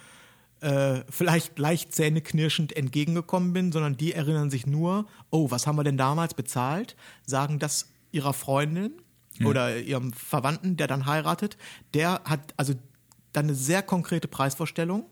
äh, 0.60 1.02
vielleicht 1.08 1.58
leicht 1.58 1.94
zähneknirschend 1.94 2.76
entgegengekommen 2.76 3.52
bin, 3.52 3.72
sondern 3.72 3.96
die 3.96 4.12
erinnern 4.12 4.50
sich 4.50 4.66
nur, 4.66 5.06
oh, 5.30 5.50
was 5.50 5.66
haben 5.66 5.76
wir 5.76 5.84
denn 5.84 5.98
damals 5.98 6.34
bezahlt? 6.34 6.96
Sagen 7.26 7.58
das 7.58 7.88
ihrer 8.12 8.32
Freundin 8.32 8.92
oder 9.44 9.78
ihrem 9.78 10.12
Verwandten, 10.12 10.76
der 10.76 10.86
dann 10.86 11.06
heiratet, 11.06 11.56
der 11.94 12.22
hat 12.24 12.54
also 12.56 12.74
dann 13.32 13.44
eine 13.44 13.54
sehr 13.54 13.82
konkrete 13.82 14.28
Preisvorstellung. 14.28 15.06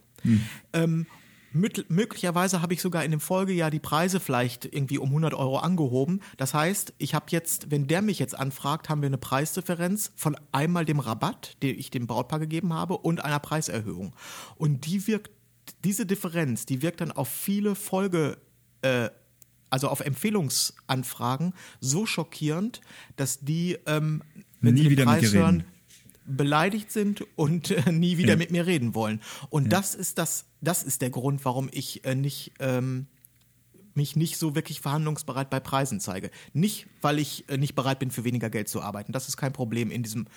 Ähm, 0.73 1.05
mit, 1.53 1.89
möglicherweise 1.89 2.61
habe 2.61 2.73
ich 2.73 2.81
sogar 2.81 3.03
in 3.03 3.11
dem 3.11 3.19
Folgejahr 3.19 3.71
die 3.71 3.79
Preise 3.79 4.19
vielleicht 4.19 4.65
irgendwie 4.65 4.97
um 4.97 5.09
100 5.09 5.33
Euro 5.33 5.57
angehoben. 5.59 6.21
Das 6.35 6.53
heißt, 6.53 6.93
ich 6.97 7.15
habe 7.15 7.27
jetzt, 7.29 7.71
wenn 7.71 7.87
der 7.87 8.01
mich 8.01 8.19
jetzt 8.19 8.37
anfragt, 8.37 8.89
haben 8.89 9.01
wir 9.01 9.07
eine 9.07 9.17
Preisdifferenz 9.17 10.11
von 10.15 10.37
einmal 10.51 10.85
dem 10.85 10.99
Rabatt, 10.99 11.57
den 11.63 11.79
ich 11.79 11.89
dem 11.89 12.05
Brautpaar 12.05 12.39
gegeben 12.39 12.73
habe, 12.73 12.97
und 12.97 13.23
einer 13.23 13.39
Preiserhöhung. 13.39 14.13
Und 14.57 14.85
die 14.85 15.07
wirkt, 15.07 15.31
diese 15.83 16.05
Differenz, 16.05 16.65
die 16.65 16.81
wirkt 16.81 17.01
dann 17.01 17.11
auf 17.11 17.29
viele 17.29 17.75
Folge, 17.75 18.37
äh, 18.81 19.09
also 19.69 19.89
auf 19.89 19.99
Empfehlungsanfragen 20.01 21.53
so 21.79 22.05
schockierend, 22.05 22.81
dass 23.15 23.39
die, 23.39 23.77
ähm, 23.85 24.23
wenn 24.61 24.73
Nie 24.73 24.81
sie 24.81 24.83
den 24.83 24.91
wieder 24.91 25.05
mit 25.05 25.19
Preis 25.21 25.33
hören, 25.33 25.63
beleidigt 26.25 26.91
sind 26.91 27.23
und 27.37 27.71
äh, 27.71 27.91
nie 27.91 28.17
wieder 28.17 28.31
Ja. 28.31 28.35
mit 28.37 28.51
mir 28.51 28.65
reden 28.65 28.95
wollen. 28.95 29.21
Und 29.49 29.71
das 29.71 29.95
ist 29.95 30.17
das, 30.17 30.45
das 30.61 30.83
ist 30.83 31.01
der 31.01 31.09
Grund, 31.09 31.45
warum 31.45 31.69
ich 31.71 32.03
äh, 32.05 32.15
nicht 32.15 32.53
ähm, 32.59 33.07
mich 33.97 34.15
nicht 34.15 34.37
so 34.37 34.55
wirklich 34.55 34.79
verhandlungsbereit 34.79 35.49
bei 35.49 35.59
Preisen 35.59 35.99
zeige. 35.99 36.31
Nicht, 36.53 36.87
weil 37.01 37.19
ich 37.19 37.49
äh, 37.49 37.57
nicht 37.57 37.75
bereit 37.75 37.99
bin, 37.99 38.11
für 38.11 38.23
weniger 38.23 38.49
Geld 38.49 38.69
zu 38.69 38.81
arbeiten. 38.81 39.11
Das 39.11 39.27
ist 39.27 39.35
kein 39.35 39.51
Problem 39.51 39.91
in 39.91 40.03
diesem 40.03 40.27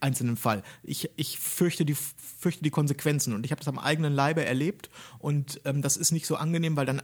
einzelnen 0.00 0.36
Fall. 0.36 0.62
Ich, 0.82 1.08
ich 1.16 1.38
fürchte, 1.38 1.86
die, 1.86 1.94
fürchte 1.94 2.62
die 2.62 2.70
Konsequenzen 2.70 3.32
und 3.32 3.46
ich 3.46 3.52
habe 3.52 3.60
das 3.60 3.68
am 3.68 3.78
eigenen 3.78 4.12
Leibe 4.12 4.44
erlebt 4.44 4.90
und 5.18 5.60
ähm, 5.64 5.80
das 5.80 5.96
ist 5.96 6.12
nicht 6.12 6.26
so 6.26 6.36
angenehm, 6.36 6.76
weil 6.76 6.84
dann 6.84 7.00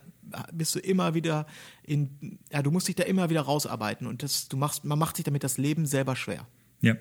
bist 0.52 0.74
du 0.74 0.78
immer 0.78 1.14
wieder 1.14 1.46
in, 1.82 2.38
ja, 2.50 2.62
du 2.62 2.70
musst 2.70 2.88
dich 2.88 2.96
da 2.96 3.04
immer 3.04 3.30
wieder 3.30 3.42
rausarbeiten 3.42 4.06
und 4.06 4.22
das, 4.22 4.48
du 4.48 4.56
machst, 4.56 4.84
man 4.84 4.98
macht 4.98 5.16
sich 5.16 5.24
damit 5.24 5.42
das 5.42 5.56
Leben 5.56 5.86
selber 5.86 6.16
schwer. 6.16 6.46
Ja. 6.80 6.96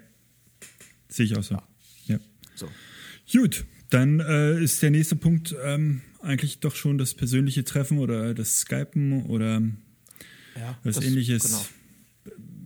Sehe 1.09 1.25
ich 1.25 1.37
auch 1.37 1.43
so. 1.43 1.57
Ja. 2.05 2.19
So. 2.55 2.67
Gut, 3.31 3.65
dann 3.91 4.19
äh, 4.19 4.61
ist 4.61 4.81
der 4.81 4.89
nächste 4.91 5.15
Punkt 5.15 5.55
ähm, 5.63 6.01
eigentlich 6.21 6.59
doch 6.59 6.75
schon 6.75 6.97
das 6.97 7.13
persönliche 7.13 7.63
Treffen 7.63 7.97
oder 7.99 8.33
das 8.33 8.59
Skypen 8.61 9.23
oder 9.27 9.61
Ja, 10.55 10.77
was 10.83 10.95
das- 10.95 11.05
ähnliches. 11.05 11.43
Genau. 11.43 11.65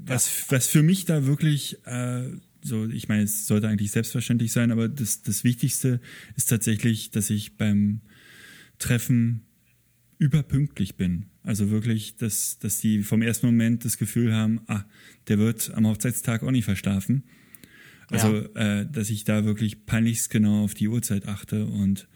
Was, 0.08 0.46
was 0.50 0.68
für 0.68 0.84
mich 0.84 1.06
da 1.06 1.26
wirklich, 1.26 1.84
äh, 1.88 2.30
so, 2.62 2.88
ich 2.88 3.08
meine, 3.08 3.24
es 3.24 3.48
sollte 3.48 3.68
eigentlich 3.68 3.90
selbstverständlich 3.92 4.52
sein, 4.52 4.72
aber 4.72 4.88
das, 4.88 5.24
das 5.24 5.44
Wichtigste 5.44 6.00
ist 6.36 6.46
tatsächlich, 6.50 7.10
dass 7.10 7.32
ich 7.32 7.58
beim 7.58 8.02
Treffen 8.78 9.42
überpünktlich 10.20 10.96
bin. 10.96 11.26
Also 11.44 11.70
wirklich, 11.72 12.18
dass, 12.18 12.60
dass 12.60 12.80
die 12.80 13.02
vom 13.04 13.22
ersten 13.22 13.48
Moment 13.48 13.84
das 13.86 13.98
Gefühl 13.98 14.34
haben, 14.34 14.62
ah, 14.68 14.86
der 15.28 15.40
wird 15.40 15.72
am 15.74 15.88
Hochzeitstag 15.88 16.44
auch 16.44 16.52
nicht 16.52 16.66
verschlafen. 16.66 17.24
Also, 18.12 18.36
äh, 18.56 18.86
dass 18.92 19.10
ich 19.10 19.24
da 19.24 19.46
wirklich 19.46 19.86
peinlichst 19.86 20.30
genau 20.30 20.64
auf 20.64 20.74
die 20.74 20.88
Uhrzeit 20.88 21.28
achte 21.28 21.66
und 21.66 22.08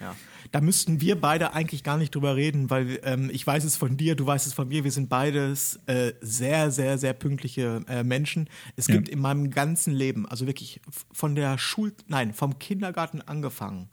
Ja. 0.00 0.14
Da 0.52 0.60
müssten 0.60 1.00
wir 1.00 1.20
beide 1.20 1.52
eigentlich 1.52 1.84
gar 1.84 1.96
nicht 1.98 2.12
drüber 2.14 2.34
reden, 2.34 2.70
weil 2.70 2.98
ähm, 3.04 3.30
ich 3.32 3.46
weiß 3.46 3.62
es 3.64 3.76
von 3.76 3.96
dir, 3.96 4.16
du 4.16 4.26
weißt 4.26 4.46
es 4.46 4.52
von 4.54 4.66
mir. 4.68 4.82
Wir 4.82 4.90
sind 4.90 5.08
beides 5.08 5.78
äh, 5.86 6.12
sehr, 6.22 6.70
sehr, 6.72 6.96
sehr 6.98 7.12
pünktliche 7.12 7.82
äh, 7.86 8.02
Menschen. 8.02 8.48
Es 8.74 8.88
Ja. 8.88 8.94
gibt 8.96 9.08
in 9.10 9.20
meinem 9.20 9.50
ganzen 9.50 9.92
Leben, 9.92 10.26
also 10.26 10.46
wirklich 10.46 10.80
von 11.12 11.34
der 11.36 11.56
Schul, 11.58 11.92
nein, 12.08 12.32
vom 12.32 12.58
Kindergarten 12.58 13.20
angefangen, 13.20 13.90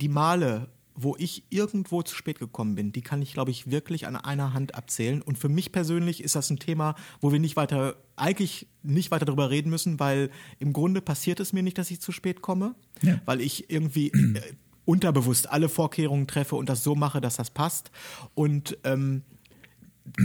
die 0.00 0.08
Male, 0.08 0.68
wo 0.94 1.16
ich 1.18 1.44
irgendwo 1.50 2.02
zu 2.02 2.14
spät 2.14 2.38
gekommen 2.38 2.74
bin, 2.74 2.92
die 2.92 3.02
kann 3.02 3.22
ich, 3.22 3.32
glaube 3.32 3.50
ich, 3.50 3.70
wirklich 3.70 4.06
an 4.06 4.16
einer 4.16 4.52
Hand 4.52 4.74
abzählen. 4.74 5.22
Und 5.22 5.38
für 5.38 5.48
mich 5.48 5.72
persönlich 5.72 6.22
ist 6.22 6.34
das 6.34 6.50
ein 6.50 6.58
Thema, 6.58 6.94
wo 7.20 7.32
wir 7.32 7.38
nicht 7.38 7.56
weiter, 7.56 7.96
eigentlich 8.16 8.66
nicht 8.82 9.10
weiter 9.10 9.24
darüber 9.24 9.50
reden 9.50 9.70
müssen, 9.70 10.00
weil 10.00 10.30
im 10.58 10.72
Grunde 10.72 11.00
passiert 11.00 11.40
es 11.40 11.52
mir 11.52 11.62
nicht, 11.62 11.78
dass 11.78 11.90
ich 11.90 12.00
zu 12.00 12.12
spät 12.12 12.42
komme, 12.42 12.74
ja. 13.02 13.20
weil 13.24 13.40
ich 13.40 13.70
irgendwie 13.70 14.08
äh, 14.08 14.40
unterbewusst 14.84 15.50
alle 15.50 15.68
Vorkehrungen 15.68 16.26
treffe 16.26 16.56
und 16.56 16.68
das 16.68 16.84
so 16.84 16.94
mache, 16.94 17.20
dass 17.20 17.36
das 17.36 17.50
passt. 17.50 17.90
Und 18.34 18.78
ähm, 18.84 19.22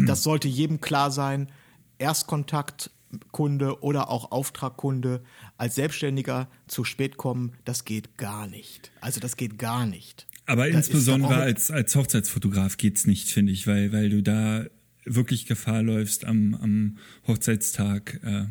das 0.05 0.23
sollte 0.23 0.47
jedem 0.47 0.81
klar 0.81 1.11
sein. 1.11 1.51
Erstkontakt 1.99 2.91
Kunde 3.31 3.81
oder 3.81 4.09
auch 4.09 4.31
Auftragkunde 4.31 5.23
als 5.57 5.75
Selbstständiger 5.75 6.47
zu 6.67 6.83
spät 6.83 7.17
kommen, 7.17 7.53
das 7.65 7.85
geht 7.85 8.17
gar 8.17 8.47
nicht. 8.47 8.91
Also 9.01 9.19
das 9.19 9.37
geht 9.37 9.57
gar 9.57 9.85
nicht. 9.85 10.27
Aber 10.47 10.67
da 10.69 10.77
insbesondere 10.77 11.35
als, 11.35 11.69
als 11.69 11.95
Hochzeitsfotograf 11.95 12.77
geht's 12.77 13.05
nicht, 13.05 13.29
finde 13.29 13.51
ich, 13.51 13.67
weil, 13.67 13.91
weil 13.91 14.09
du 14.09 14.23
da 14.23 14.65
wirklich 15.05 15.45
Gefahr 15.45 15.83
läufst 15.83 16.25
am, 16.25 16.55
am 16.55 16.97
Hochzeitstag. 17.27 18.19
Äh, 18.23 18.45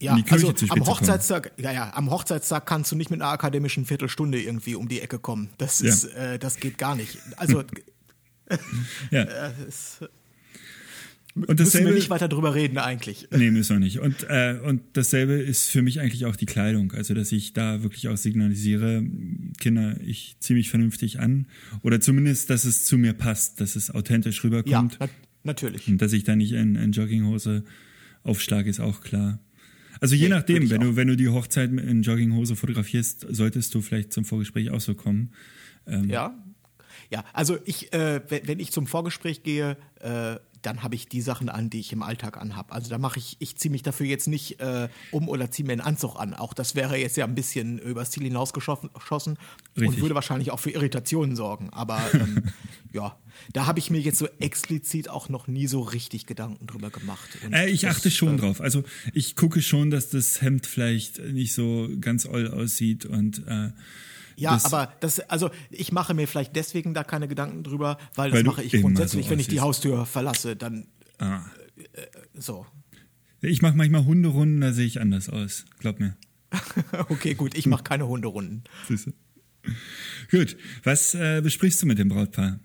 ja, 0.00 0.18
also 0.28 0.52
am 0.68 0.86
Hochzeitstag, 0.86 1.52
ja, 1.56 1.72
ja, 1.72 1.94
am 1.94 2.10
Hochzeitstag 2.10 2.66
kannst 2.66 2.92
du 2.92 2.96
nicht 2.96 3.10
mit 3.10 3.22
einer 3.22 3.30
akademischen 3.30 3.86
Viertelstunde 3.86 4.42
irgendwie 4.42 4.74
um 4.74 4.88
die 4.88 5.00
Ecke 5.00 5.18
kommen. 5.20 5.50
Das 5.56 5.80
ist, 5.80 6.04
ja. 6.04 6.34
äh, 6.34 6.38
das 6.38 6.56
geht 6.56 6.78
gar 6.78 6.96
nicht. 6.96 7.16
Also, 7.36 7.62
ja. 9.10 9.22
äh, 9.22 9.52
es, 9.68 10.00
und 11.34 11.58
dasselbe, 11.58 11.64
müssen 11.64 11.86
wir 11.86 11.94
nicht 11.94 12.10
weiter 12.10 12.28
drüber 12.28 12.54
reden 12.54 12.78
eigentlich. 12.78 13.26
Nee, 13.36 13.50
müssen 13.50 13.76
wir 13.76 13.80
nicht. 13.80 13.98
Und, 13.98 14.24
äh, 14.28 14.60
und 14.64 14.82
dasselbe 14.92 15.32
ist 15.34 15.68
für 15.68 15.82
mich 15.82 16.00
eigentlich 16.00 16.26
auch 16.26 16.36
die 16.36 16.46
Kleidung. 16.46 16.92
Also, 16.92 17.12
dass 17.12 17.32
ich 17.32 17.52
da 17.52 17.82
wirklich 17.82 18.08
auch 18.08 18.16
signalisiere, 18.16 19.04
Kinder, 19.58 19.96
ich 20.00 20.36
ziehe 20.38 20.56
mich 20.56 20.70
vernünftig 20.70 21.18
an. 21.18 21.46
Oder 21.82 22.00
zumindest, 22.00 22.50
dass 22.50 22.64
es 22.64 22.84
zu 22.84 22.98
mir 22.98 23.14
passt, 23.14 23.60
dass 23.60 23.74
es 23.74 23.90
authentisch 23.90 24.44
rüberkommt. 24.44 24.92
Ja, 24.92 24.98
na 25.00 25.08
natürlich. 25.42 25.88
Und 25.88 26.00
dass 26.00 26.12
ich 26.12 26.22
da 26.22 26.36
nicht 26.36 26.52
in, 26.52 26.76
in 26.76 26.92
Jogginghose 26.92 27.64
aufschlage, 28.22 28.70
ist 28.70 28.80
auch 28.80 29.00
klar. 29.00 29.40
Also 30.00 30.14
je 30.14 30.24
nee, 30.24 30.28
nachdem, 30.28 30.70
wenn 30.70 30.80
du, 30.80 30.96
wenn 30.96 31.08
du 31.08 31.16
die 31.16 31.28
Hochzeit 31.28 31.70
in 31.70 32.02
Jogginghose 32.02 32.54
fotografierst, 32.54 33.26
solltest 33.30 33.74
du 33.74 33.80
vielleicht 33.80 34.12
zum 34.12 34.24
Vorgespräch 34.24 34.70
auch 34.70 34.80
so 34.80 34.94
kommen. 34.94 35.32
Ähm, 35.86 36.08
ja. 36.08 36.38
Ja, 37.10 37.24
also 37.32 37.58
ich, 37.64 37.92
äh, 37.92 38.20
wenn 38.28 38.60
ich 38.60 38.72
zum 38.72 38.86
Vorgespräch 38.86 39.42
gehe, 39.42 39.76
äh, 40.00 40.36
dann 40.66 40.82
habe 40.82 40.94
ich 40.94 41.08
die 41.08 41.20
Sachen 41.20 41.48
an, 41.48 41.70
die 41.70 41.80
ich 41.80 41.92
im 41.92 42.02
Alltag 42.02 42.36
anhabe. 42.36 42.72
Also 42.72 42.88
da 42.88 42.98
mache 42.98 43.18
ich, 43.18 43.36
ich 43.38 43.56
ziehe 43.56 43.70
mich 43.70 43.82
dafür 43.82 44.06
jetzt 44.06 44.28
nicht 44.28 44.60
äh, 44.60 44.88
um 45.10 45.28
oder 45.28 45.50
ziehe 45.50 45.66
mir 45.66 45.72
einen 45.72 45.80
Anzug 45.80 46.16
an. 46.16 46.34
Auch 46.34 46.54
das 46.54 46.74
wäre 46.74 46.96
jetzt 46.96 47.16
ja 47.16 47.24
ein 47.24 47.34
bisschen 47.34 47.78
übers 47.78 48.10
Ziel 48.10 48.24
hinausgeschossen 48.24 49.38
und 49.76 50.00
würde 50.00 50.14
wahrscheinlich 50.14 50.50
auch 50.50 50.60
für 50.60 50.70
Irritationen 50.70 51.36
sorgen. 51.36 51.70
Aber 51.70 52.00
ähm, 52.14 52.44
ja, 52.92 53.18
da 53.52 53.66
habe 53.66 53.78
ich 53.78 53.90
mir 53.90 54.00
jetzt 54.00 54.18
so 54.18 54.28
explizit 54.40 55.10
auch 55.10 55.28
noch 55.28 55.48
nie 55.48 55.66
so 55.66 55.80
richtig 55.80 56.26
Gedanken 56.26 56.66
drüber 56.66 56.90
gemacht. 56.90 57.28
Äh, 57.52 57.70
ich 57.70 57.86
achte 57.88 58.04
das, 58.04 58.14
schon 58.14 58.36
äh, 58.36 58.40
drauf. 58.40 58.60
Also 58.60 58.84
ich 59.12 59.36
gucke 59.36 59.60
schon, 59.60 59.90
dass 59.90 60.08
das 60.10 60.40
Hemd 60.40 60.66
vielleicht 60.66 61.18
nicht 61.18 61.52
so 61.52 61.88
ganz 62.00 62.26
oll 62.26 62.48
aussieht 62.48 63.04
und 63.04 63.46
äh, 63.46 63.70
ja, 64.36 64.52
das, 64.52 64.64
aber 64.66 64.92
das, 65.00 65.20
also 65.20 65.50
ich 65.70 65.92
mache 65.92 66.14
mir 66.14 66.26
vielleicht 66.26 66.56
deswegen 66.56 66.94
da 66.94 67.04
keine 67.04 67.28
Gedanken 67.28 67.62
drüber, 67.62 67.98
weil, 68.14 68.32
weil 68.32 68.42
das 68.42 68.52
mache 68.52 68.62
ich 68.64 68.72
grundsätzlich, 68.80 69.26
so 69.26 69.30
wenn 69.30 69.40
ich 69.40 69.48
die 69.48 69.60
Haustür 69.60 70.06
verlasse, 70.06 70.56
dann 70.56 70.86
ah. 71.18 71.42
äh, 71.76 72.06
so. 72.34 72.66
Ich 73.40 73.62
mache 73.62 73.76
manchmal 73.76 74.04
Hunderunden, 74.04 74.60
da 74.60 74.72
sehe 74.72 74.86
ich 74.86 75.00
anders 75.00 75.28
aus, 75.28 75.66
glaub 75.78 76.00
mir. 76.00 76.16
okay, 77.08 77.34
gut, 77.34 77.54
ich 77.54 77.66
mache 77.66 77.82
keine 77.82 78.06
Hunderunden. 78.06 78.64
Gut, 80.30 80.56
was 80.82 81.14
äh, 81.14 81.40
besprichst 81.42 81.82
du 81.82 81.86
mit 81.86 81.98
dem 81.98 82.08
Brautpaar? 82.08 82.60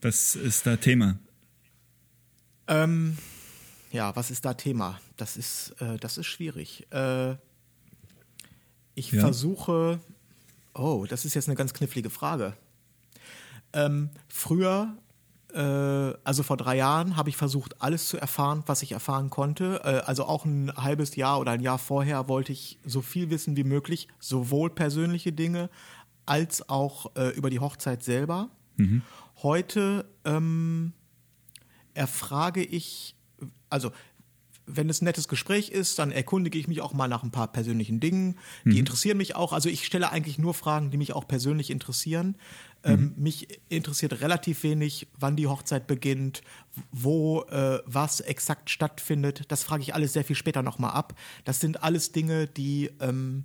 Was 0.00 0.36
ist 0.36 0.66
da 0.66 0.76
Thema? 0.76 1.18
Ähm, 2.68 3.16
ja, 3.90 4.14
was 4.16 4.30
ist 4.30 4.44
da 4.44 4.54
Thema? 4.54 5.00
Das 5.16 5.36
ist, 5.36 5.74
äh, 5.80 5.96
das 5.98 6.18
ist 6.18 6.26
schwierig. 6.26 6.86
Äh, 6.90 7.36
ich 8.94 9.12
ja. 9.12 9.20
versuche 9.20 10.00
Oh, 10.74 11.06
das 11.08 11.24
ist 11.24 11.34
jetzt 11.34 11.48
eine 11.48 11.56
ganz 11.56 11.74
knifflige 11.74 12.10
Frage. 12.10 12.54
Ähm, 13.72 14.10
früher, 14.28 14.96
äh, 15.52 15.58
also 16.24 16.42
vor 16.42 16.56
drei 16.56 16.76
Jahren, 16.76 17.16
habe 17.16 17.28
ich 17.28 17.36
versucht, 17.36 17.80
alles 17.80 18.08
zu 18.08 18.18
erfahren, 18.18 18.62
was 18.66 18.82
ich 18.82 18.92
erfahren 18.92 19.30
konnte. 19.30 19.80
Äh, 19.84 20.06
also 20.06 20.24
auch 20.24 20.44
ein 20.44 20.72
halbes 20.76 21.16
Jahr 21.16 21.40
oder 21.40 21.52
ein 21.52 21.60
Jahr 21.60 21.78
vorher 21.78 22.28
wollte 22.28 22.52
ich 22.52 22.78
so 22.84 23.02
viel 23.02 23.30
wissen 23.30 23.56
wie 23.56 23.64
möglich, 23.64 24.08
sowohl 24.18 24.70
persönliche 24.70 25.32
Dinge 25.32 25.70
als 26.26 26.68
auch 26.68 27.14
äh, 27.16 27.28
über 27.30 27.50
die 27.50 27.60
Hochzeit 27.60 28.02
selber. 28.02 28.48
Mhm. 28.76 29.02
Heute 29.42 30.06
ähm, 30.24 30.92
erfrage 31.94 32.62
ich, 32.62 33.16
also 33.68 33.90
wenn 34.74 34.88
es 34.88 35.00
ein 35.00 35.04
nettes 35.04 35.28
Gespräch 35.28 35.70
ist, 35.70 35.98
dann 35.98 36.10
erkundige 36.10 36.58
ich 36.58 36.68
mich 36.68 36.80
auch 36.80 36.92
mal 36.92 37.08
nach 37.08 37.22
ein 37.22 37.30
paar 37.30 37.48
persönlichen 37.48 38.00
Dingen. 38.00 38.36
Die 38.64 38.70
mhm. 38.70 38.76
interessieren 38.78 39.16
mich 39.16 39.36
auch. 39.36 39.52
Also 39.52 39.68
ich 39.68 39.84
stelle 39.84 40.10
eigentlich 40.10 40.38
nur 40.38 40.54
Fragen, 40.54 40.90
die 40.90 40.96
mich 40.96 41.12
auch 41.12 41.26
persönlich 41.26 41.70
interessieren. 41.70 42.36
Ähm, 42.84 42.92
mhm. 42.92 43.06
Ähm, 43.06 43.14
mich 43.16 43.60
interessiert 43.68 44.20
relativ 44.20 44.62
wenig, 44.62 45.08
wann 45.18 45.36
die 45.36 45.46
Hochzeit 45.46 45.86
beginnt, 45.86 46.42
wo 46.90 47.42
äh, 47.42 47.80
was 47.86 48.20
exakt 48.20 48.70
stattfindet. 48.70 49.44
Das 49.48 49.62
frage 49.62 49.82
ich 49.82 49.94
alles 49.94 50.12
sehr 50.12 50.24
viel 50.24 50.36
später 50.36 50.62
nochmal 50.62 50.92
ab. 50.92 51.14
Das 51.44 51.60
sind 51.60 51.82
alles 51.82 52.12
Dinge, 52.12 52.46
die, 52.46 52.90
ähm, 53.00 53.44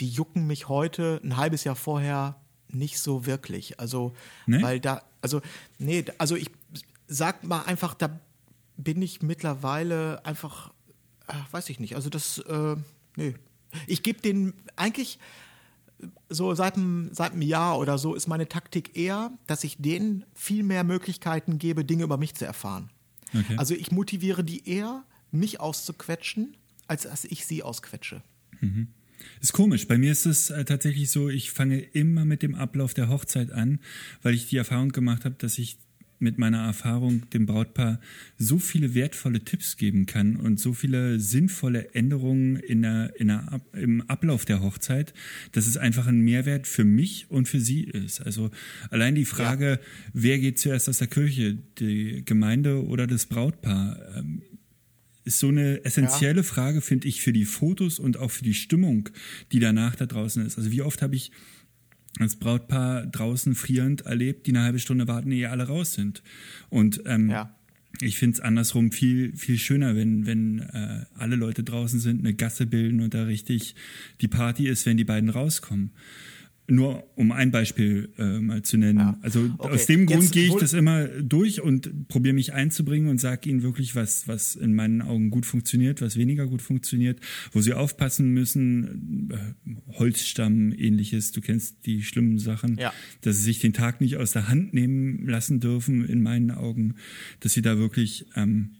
die 0.00 0.08
jucken 0.08 0.46
mich 0.46 0.68
heute 0.68 1.20
ein 1.24 1.36
halbes 1.36 1.64
Jahr 1.64 1.76
vorher 1.76 2.36
nicht 2.68 2.98
so 2.98 3.26
wirklich. 3.26 3.80
Also, 3.80 4.14
nee? 4.46 4.62
weil 4.62 4.80
da, 4.80 5.02
also, 5.22 5.40
nee, 5.78 6.04
also 6.18 6.36
ich 6.36 6.50
sag 7.06 7.44
mal 7.44 7.62
einfach, 7.62 7.94
da 7.94 8.18
bin 8.76 9.02
ich 9.02 9.22
mittlerweile 9.22 10.24
einfach, 10.24 10.72
ach, 11.26 11.52
weiß 11.52 11.68
ich 11.70 11.80
nicht, 11.80 11.96
also 11.96 12.10
das, 12.10 12.38
äh, 12.38 12.76
nee. 13.16 13.34
Ich 13.86 14.02
gebe 14.02 14.20
den 14.20 14.54
eigentlich 14.76 15.18
so 16.28 16.54
seit 16.54 16.76
einem, 16.76 17.10
seit 17.12 17.32
einem 17.32 17.42
Jahr 17.42 17.78
oder 17.78 17.98
so 17.98 18.14
ist 18.14 18.26
meine 18.26 18.48
Taktik 18.48 18.96
eher, 18.96 19.32
dass 19.46 19.64
ich 19.64 19.76
denen 19.78 20.24
viel 20.34 20.62
mehr 20.62 20.84
Möglichkeiten 20.84 21.58
gebe, 21.58 21.84
Dinge 21.84 22.04
über 22.04 22.16
mich 22.16 22.34
zu 22.34 22.44
erfahren. 22.44 22.90
Okay. 23.32 23.56
Also 23.56 23.74
ich 23.74 23.90
motiviere 23.90 24.44
die 24.44 24.68
eher, 24.68 25.04
mich 25.30 25.60
auszuquetschen, 25.60 26.56
als 26.86 27.02
dass 27.02 27.24
ich 27.24 27.46
sie 27.46 27.62
ausquetsche. 27.62 28.22
Mhm. 28.60 28.88
Ist 29.40 29.52
komisch. 29.52 29.88
Bei 29.88 29.98
mir 29.98 30.12
ist 30.12 30.26
es 30.26 30.50
äh, 30.50 30.64
tatsächlich 30.64 31.10
so, 31.10 31.28
ich 31.28 31.50
fange 31.50 31.78
immer 31.78 32.24
mit 32.24 32.42
dem 32.42 32.54
Ablauf 32.54 32.94
der 32.94 33.08
Hochzeit 33.08 33.50
an, 33.52 33.80
weil 34.22 34.34
ich 34.34 34.48
die 34.48 34.56
Erfahrung 34.56 34.90
gemacht 34.90 35.24
habe, 35.24 35.34
dass 35.36 35.58
ich 35.58 35.78
mit 36.24 36.38
meiner 36.38 36.64
Erfahrung 36.64 37.30
dem 37.30 37.46
Brautpaar 37.46 38.00
so 38.36 38.58
viele 38.58 38.94
wertvolle 38.94 39.44
Tipps 39.44 39.76
geben 39.76 40.06
kann 40.06 40.34
und 40.34 40.58
so 40.58 40.72
viele 40.72 41.20
sinnvolle 41.20 41.94
Änderungen 41.94 42.56
in 42.56 42.82
der, 42.82 43.12
in 43.20 43.28
der, 43.28 43.60
im 43.72 44.00
Ablauf 44.08 44.44
der 44.44 44.60
Hochzeit, 44.60 45.14
dass 45.52 45.68
es 45.68 45.76
einfach 45.76 46.08
ein 46.08 46.20
Mehrwert 46.20 46.66
für 46.66 46.84
mich 46.84 47.30
und 47.30 47.46
für 47.46 47.60
sie 47.60 47.84
ist. 47.84 48.20
Also 48.20 48.50
allein 48.90 49.14
die 49.14 49.24
Frage, 49.24 49.70
ja. 49.70 49.78
wer 50.12 50.38
geht 50.40 50.58
zuerst 50.58 50.88
aus 50.88 50.98
der 50.98 51.06
Kirche, 51.06 51.58
die 51.78 52.24
Gemeinde 52.24 52.84
oder 52.84 53.06
das 53.06 53.26
Brautpaar, 53.26 54.00
ähm, 54.16 54.42
ist 55.24 55.38
so 55.38 55.48
eine 55.48 55.84
essentielle 55.84 56.38
ja. 56.38 56.42
Frage, 56.42 56.80
finde 56.80 57.08
ich, 57.08 57.22
für 57.22 57.32
die 57.32 57.44
Fotos 57.44 57.98
und 57.98 58.18
auch 58.18 58.30
für 58.30 58.44
die 58.44 58.54
Stimmung, 58.54 59.08
die 59.52 59.58
danach 59.58 59.96
da 59.96 60.06
draußen 60.06 60.44
ist. 60.44 60.58
Also 60.58 60.70
wie 60.70 60.82
oft 60.82 61.00
habe 61.02 61.16
ich 61.16 61.32
als 62.20 62.36
Brautpaar 62.36 63.06
draußen 63.06 63.54
frierend 63.54 64.02
erlebt, 64.02 64.46
die 64.46 64.52
eine 64.52 64.62
halbe 64.62 64.78
Stunde 64.78 65.08
warten, 65.08 65.32
ehe 65.32 65.50
alle 65.50 65.64
raus 65.64 65.94
sind. 65.94 66.22
Und 66.70 67.02
ähm, 67.06 67.30
ja. 67.30 67.54
ich 68.00 68.18
finde 68.18 68.34
es 68.34 68.40
andersrum 68.40 68.92
viel, 68.92 69.36
viel 69.36 69.58
schöner, 69.58 69.96
wenn, 69.96 70.26
wenn 70.26 70.60
äh, 70.60 71.04
alle 71.14 71.36
Leute 71.36 71.64
draußen 71.64 71.98
sind, 71.98 72.20
eine 72.20 72.34
Gasse 72.34 72.66
bilden 72.66 73.00
und 73.00 73.14
da 73.14 73.24
richtig 73.24 73.74
die 74.20 74.28
Party 74.28 74.68
ist, 74.68 74.86
wenn 74.86 74.96
die 74.96 75.04
beiden 75.04 75.28
rauskommen. 75.28 75.90
Nur 76.66 77.04
um 77.14 77.30
ein 77.30 77.50
Beispiel 77.50 78.10
äh, 78.16 78.40
mal 78.40 78.62
zu 78.62 78.78
nennen. 78.78 78.98
Ja. 78.98 79.18
Also 79.20 79.50
okay. 79.58 79.74
aus 79.74 79.84
dem 79.84 80.06
Grund 80.06 80.32
gehe 80.32 80.46
ich 80.46 80.54
das 80.54 80.72
immer 80.72 81.06
durch 81.08 81.60
und 81.60 82.08
probiere 82.08 82.34
mich 82.34 82.54
einzubringen 82.54 83.08
und 83.08 83.20
sage 83.20 83.50
ihnen 83.50 83.62
wirklich, 83.62 83.94
was, 83.94 84.26
was 84.28 84.56
in 84.56 84.74
meinen 84.74 85.02
Augen 85.02 85.28
gut 85.28 85.44
funktioniert, 85.44 86.00
was 86.00 86.16
weniger 86.16 86.46
gut 86.46 86.62
funktioniert, 86.62 87.20
wo 87.52 87.60
sie 87.60 87.74
aufpassen 87.74 88.30
müssen, 88.30 89.30
äh, 89.30 89.92
Holzstamm, 89.98 90.72
ähnliches, 90.72 91.32
du 91.32 91.42
kennst 91.42 91.84
die 91.84 92.02
schlimmen 92.02 92.38
Sachen, 92.38 92.76
ja. 92.78 92.94
dass 93.20 93.36
sie 93.36 93.42
sich 93.42 93.58
den 93.58 93.74
Tag 93.74 94.00
nicht 94.00 94.16
aus 94.16 94.32
der 94.32 94.48
Hand 94.48 94.72
nehmen 94.72 95.26
lassen 95.26 95.60
dürfen, 95.60 96.06
in 96.06 96.22
meinen 96.22 96.50
Augen, 96.50 96.94
dass 97.40 97.52
sie 97.52 97.62
da 97.62 97.76
wirklich 97.76 98.26
ähm, 98.36 98.70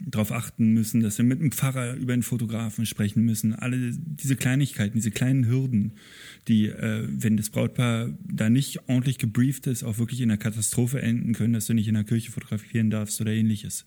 darauf 0.00 0.32
achten 0.32 0.72
müssen, 0.72 1.00
dass 1.00 1.18
wir 1.18 1.24
mit 1.24 1.40
dem 1.40 1.52
Pfarrer 1.52 1.94
über 1.94 2.14
den 2.14 2.22
Fotografen 2.22 2.86
sprechen 2.86 3.24
müssen. 3.24 3.54
Alle 3.54 3.92
diese 3.92 4.36
Kleinigkeiten, 4.36 4.94
diese 4.96 5.10
kleinen 5.10 5.46
Hürden, 5.46 5.92
die, 6.48 6.68
äh, 6.68 7.06
wenn 7.08 7.36
das 7.36 7.50
Brautpaar 7.50 8.08
da 8.24 8.50
nicht 8.50 8.88
ordentlich 8.88 9.18
gebrieft 9.18 9.66
ist, 9.66 9.82
auch 9.84 9.98
wirklich 9.98 10.20
in 10.20 10.30
einer 10.30 10.38
Katastrophe 10.38 11.02
enden 11.02 11.34
können, 11.34 11.52
dass 11.52 11.66
du 11.66 11.74
nicht 11.74 11.88
in 11.88 11.94
der 11.94 12.04
Kirche 12.04 12.30
fotografieren 12.30 12.90
darfst 12.90 13.20
oder 13.20 13.32
ähnliches. 13.32 13.84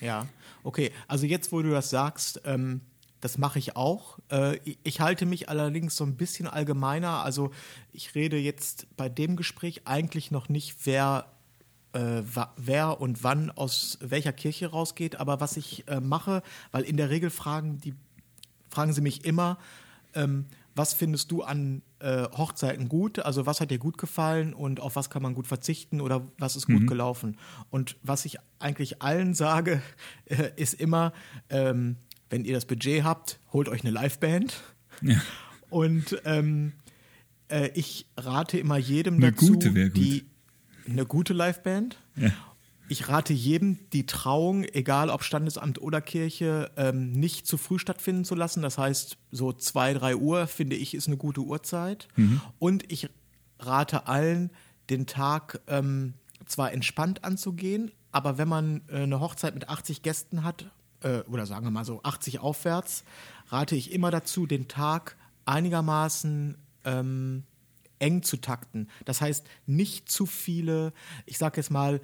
Ja, 0.00 0.26
okay. 0.64 0.90
Also 1.06 1.26
jetzt, 1.26 1.52
wo 1.52 1.62
du 1.62 1.70
das 1.70 1.90
sagst, 1.90 2.42
ähm, 2.44 2.80
das 3.22 3.38
mache 3.38 3.60
ich 3.60 3.76
auch. 3.76 4.18
Äh, 4.30 4.58
ich 4.82 5.00
halte 5.00 5.26
mich 5.26 5.48
allerdings 5.48 5.96
so 5.96 6.04
ein 6.04 6.16
bisschen 6.16 6.48
allgemeiner. 6.48 7.22
Also 7.22 7.52
ich 7.92 8.14
rede 8.14 8.36
jetzt 8.36 8.88
bei 8.96 9.08
dem 9.08 9.36
Gespräch 9.36 9.82
eigentlich 9.86 10.32
noch 10.32 10.48
nicht, 10.48 10.74
wer, 10.84 11.32
äh, 11.92 12.22
wer 12.56 13.00
und 13.00 13.22
wann 13.22 13.50
aus 13.50 13.98
welcher 14.00 14.32
Kirche 14.32 14.68
rausgeht. 14.68 15.16
Aber 15.16 15.40
was 15.40 15.56
ich 15.56 15.86
äh, 15.88 16.00
mache, 16.00 16.42
weil 16.70 16.84
in 16.84 16.96
der 16.96 17.10
Regel 17.10 17.30
fragen, 17.30 17.78
die, 17.78 17.94
fragen 18.70 18.92
sie 18.92 19.00
mich 19.00 19.24
immer, 19.24 19.58
ähm, 20.14 20.46
was 20.74 20.94
findest 20.94 21.30
du 21.30 21.42
an 21.42 21.82
äh, 21.98 22.24
Hochzeiten 22.36 22.88
gut? 22.88 23.18
Also 23.18 23.44
was 23.44 23.60
hat 23.60 23.70
dir 23.70 23.78
gut 23.78 23.98
gefallen 23.98 24.54
und 24.54 24.80
auf 24.80 24.96
was 24.96 25.10
kann 25.10 25.22
man 25.22 25.34
gut 25.34 25.46
verzichten 25.46 26.00
oder 26.00 26.26
was 26.38 26.56
ist 26.56 26.66
gut 26.66 26.82
mhm. 26.82 26.86
gelaufen? 26.86 27.36
Und 27.70 27.96
was 28.02 28.24
ich 28.24 28.38
eigentlich 28.58 29.02
allen 29.02 29.34
sage, 29.34 29.82
äh, 30.26 30.50
ist 30.56 30.74
immer, 30.74 31.12
ähm, 31.50 31.96
wenn 32.30 32.44
ihr 32.44 32.54
das 32.54 32.64
Budget 32.64 33.04
habt, 33.04 33.38
holt 33.52 33.68
euch 33.68 33.82
eine 33.84 33.90
Liveband. 33.90 34.62
Ja. 35.02 35.20
Und 35.68 36.20
ähm, 36.24 36.72
äh, 37.48 37.70
ich 37.74 38.06
rate 38.16 38.58
immer 38.58 38.78
jedem 38.78 39.16
eine 39.16 39.32
dazu, 39.32 39.52
gute 39.52 39.72
gut. 39.72 39.96
die 39.96 40.24
eine 40.86 41.06
gute 41.06 41.32
Liveband. 41.32 41.98
Ja 42.16 42.32
ich 42.92 43.08
rate 43.08 43.32
jedem, 43.32 43.78
die 43.92 44.04
Trauung, 44.04 44.64
egal 44.64 45.08
ob 45.08 45.22
Standesamt 45.22 45.80
oder 45.80 46.02
Kirche, 46.02 46.70
ähm, 46.76 47.12
nicht 47.12 47.46
zu 47.46 47.56
früh 47.56 47.78
stattfinden 47.78 48.24
zu 48.24 48.34
lassen. 48.34 48.62
Das 48.62 48.76
heißt, 48.76 49.16
so 49.30 49.52
zwei, 49.52 49.94
drei 49.94 50.14
Uhr, 50.14 50.46
finde 50.46 50.76
ich, 50.76 50.94
ist 50.94 51.06
eine 51.06 51.16
gute 51.16 51.40
Uhrzeit. 51.40 52.08
Mhm. 52.16 52.42
Und 52.58 52.92
ich 52.92 53.08
rate 53.58 54.06
allen, 54.06 54.50
den 54.90 55.06
Tag 55.06 55.60
ähm, 55.68 56.14
zwar 56.44 56.72
entspannt 56.72 57.24
anzugehen, 57.24 57.92
aber 58.10 58.36
wenn 58.36 58.48
man 58.48 58.82
äh, 58.88 59.04
eine 59.04 59.20
Hochzeit 59.20 59.54
mit 59.54 59.70
80 59.70 60.02
Gästen 60.02 60.44
hat, 60.44 60.66
äh, 61.00 61.20
oder 61.20 61.46
sagen 61.46 61.64
wir 61.64 61.70
mal 61.70 61.86
so 61.86 62.02
80 62.02 62.40
aufwärts, 62.40 63.04
rate 63.48 63.74
ich 63.74 63.92
immer 63.92 64.10
dazu, 64.10 64.46
den 64.46 64.68
Tag 64.68 65.16
einigermaßen 65.46 66.58
ähm, 66.84 67.44
eng 68.02 68.22
zu 68.22 68.36
takten. 68.36 68.88
Das 69.04 69.20
heißt, 69.20 69.46
nicht 69.66 70.10
zu 70.10 70.26
viele, 70.26 70.92
ich 71.24 71.38
sage 71.38 71.58
jetzt 71.58 71.70
mal, 71.70 72.00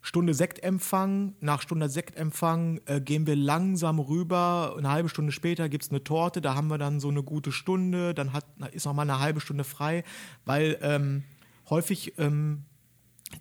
Stunde 0.00 0.34
Sektempfang. 0.34 1.34
Nach 1.40 1.62
Stunde 1.62 1.88
Sektempfang 1.88 2.80
äh, 2.86 3.00
gehen 3.00 3.26
wir 3.26 3.36
langsam 3.36 4.00
rüber. 4.00 4.74
Eine 4.76 4.90
halbe 4.90 5.08
Stunde 5.08 5.30
später 5.30 5.68
gibt 5.68 5.84
es 5.84 5.90
eine 5.90 6.02
Torte. 6.02 6.40
Da 6.40 6.56
haben 6.56 6.66
wir 6.66 6.78
dann 6.78 6.98
so 6.98 7.08
eine 7.08 7.22
gute 7.22 7.52
Stunde. 7.52 8.12
Dann 8.12 8.32
hat, 8.32 8.44
ist 8.72 8.84
noch 8.84 8.94
mal 8.94 9.02
eine 9.02 9.20
halbe 9.20 9.40
Stunde 9.40 9.62
frei, 9.62 10.02
weil 10.44 10.76
ähm, 10.82 11.22
häufig 11.70 12.18
ähm, 12.18 12.64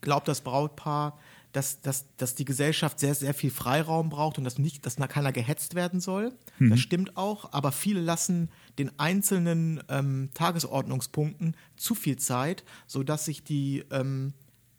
glaubt 0.01 0.27
das 0.27 0.41
Brautpaar, 0.41 1.17
dass, 1.51 1.81
dass, 1.81 2.05
dass 2.17 2.35
die 2.35 2.45
Gesellschaft 2.45 2.99
sehr, 2.99 3.15
sehr 3.15 3.33
viel 3.33 3.51
Freiraum 3.51 4.09
braucht 4.09 4.37
und 4.37 4.43
dass 4.43 4.57
nicht, 4.57 4.85
dass 4.85 4.95
keiner 4.95 5.31
gehetzt 5.31 5.75
werden 5.75 5.99
soll. 5.99 6.33
Mhm. 6.59 6.69
Das 6.69 6.79
stimmt 6.79 7.17
auch, 7.17 7.51
aber 7.53 7.71
viele 7.71 8.01
lassen 8.01 8.49
den 8.79 8.97
einzelnen 8.99 9.83
ähm, 9.89 10.29
Tagesordnungspunkten 10.33 11.55
zu 11.75 11.95
viel 11.95 12.17
Zeit, 12.17 12.63
sodass 12.87 13.25
sich 13.25 13.43
die 13.43 13.83
ähm, 13.91 14.33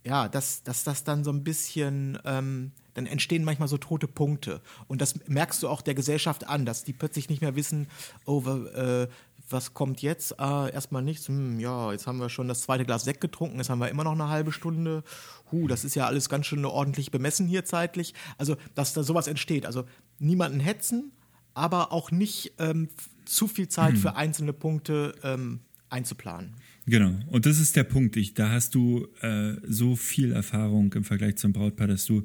ja, 0.05 0.29
dass, 0.29 0.63
dass 0.63 0.85
das 0.85 1.05
dann 1.05 1.25
so 1.25 1.31
ein 1.31 1.45
bisschen, 1.45 2.19
ähm, 2.25 2.73
dann 2.95 3.07
entstehen 3.07 3.45
manchmal 3.45 3.69
so 3.69 3.79
tote 3.79 4.09
Punkte. 4.09 4.61
Und 4.89 5.01
das 5.01 5.29
merkst 5.29 5.63
du 5.63 5.69
auch 5.69 5.81
der 5.81 5.95
Gesellschaft 5.95 6.49
an, 6.49 6.67
dass 6.67 6.85
die 6.85 6.93
plötzlich 6.93 7.29
nicht 7.29 7.41
mehr 7.41 7.57
wissen, 7.57 7.89
oh, 8.27 8.43
äh, 8.75 9.07
was 9.53 9.75
kommt 9.75 10.03
jetzt? 10.03 10.39
Ah, 10.41 10.69
erstmal 10.69 11.03
nichts. 11.03 11.29
Hm, 11.29 11.61
ja, 11.61 11.93
jetzt 11.93 12.07
haben 12.07 12.19
wir 12.19 12.29
schon 12.29 12.49
das 12.49 12.63
zweite 12.63 12.85
Glas 12.85 13.05
Sekt 13.05 13.21
getrunken, 13.21 13.59
jetzt 13.59 13.71
haben 13.71 13.81
wir 13.81 13.89
immer 13.89 14.05
noch 14.05 14.13
eine 14.13 14.29
halbe 14.29 14.53
Stunde. 14.53 15.03
Huh, 15.51 15.69
das 15.69 15.85
ist 15.85 15.95
ja 15.95 16.07
alles 16.07 16.29
ganz 16.29 16.47
schön 16.47 16.65
ordentlich 16.65 17.11
bemessen 17.11 17.47
hier 17.47 17.65
zeitlich. 17.65 18.15
Also, 18.39 18.57
dass 18.75 18.93
da 18.93 19.03
sowas 19.03 19.27
entsteht. 19.27 19.67
Also 19.67 19.85
niemanden 20.19 20.61
hetzen, 20.61 21.13
aber 21.55 21.93
auch 21.93 22.11
nicht 22.11 22.55
ähm, 22.59 22.89
zu 23.25 23.49
viel 23.49 23.69
Zeit 23.69 23.93
hm. 23.93 23.99
für 23.99 24.17
einzelne 24.17 24.53
Punkte 24.53 25.15
ähm, 25.23 25.61
einzuplanen. 25.89 26.57
Genau, 26.87 27.15
und 27.29 27.47
das 27.47 27.61
ist 27.61 27.77
der 27.77 27.85
Punkt. 27.85 28.17
Ich, 28.17 28.35
da 28.35 28.51
hast 28.51 28.75
du 28.75 29.07
äh, 29.21 29.55
so 29.63 29.95
viel 29.95 30.33
Erfahrung 30.33 30.93
im 30.95 31.05
Vergleich 31.05 31.37
zum 31.37 31.53
Brautpaar, 31.53 31.87
dass 31.87 32.07
du 32.07 32.25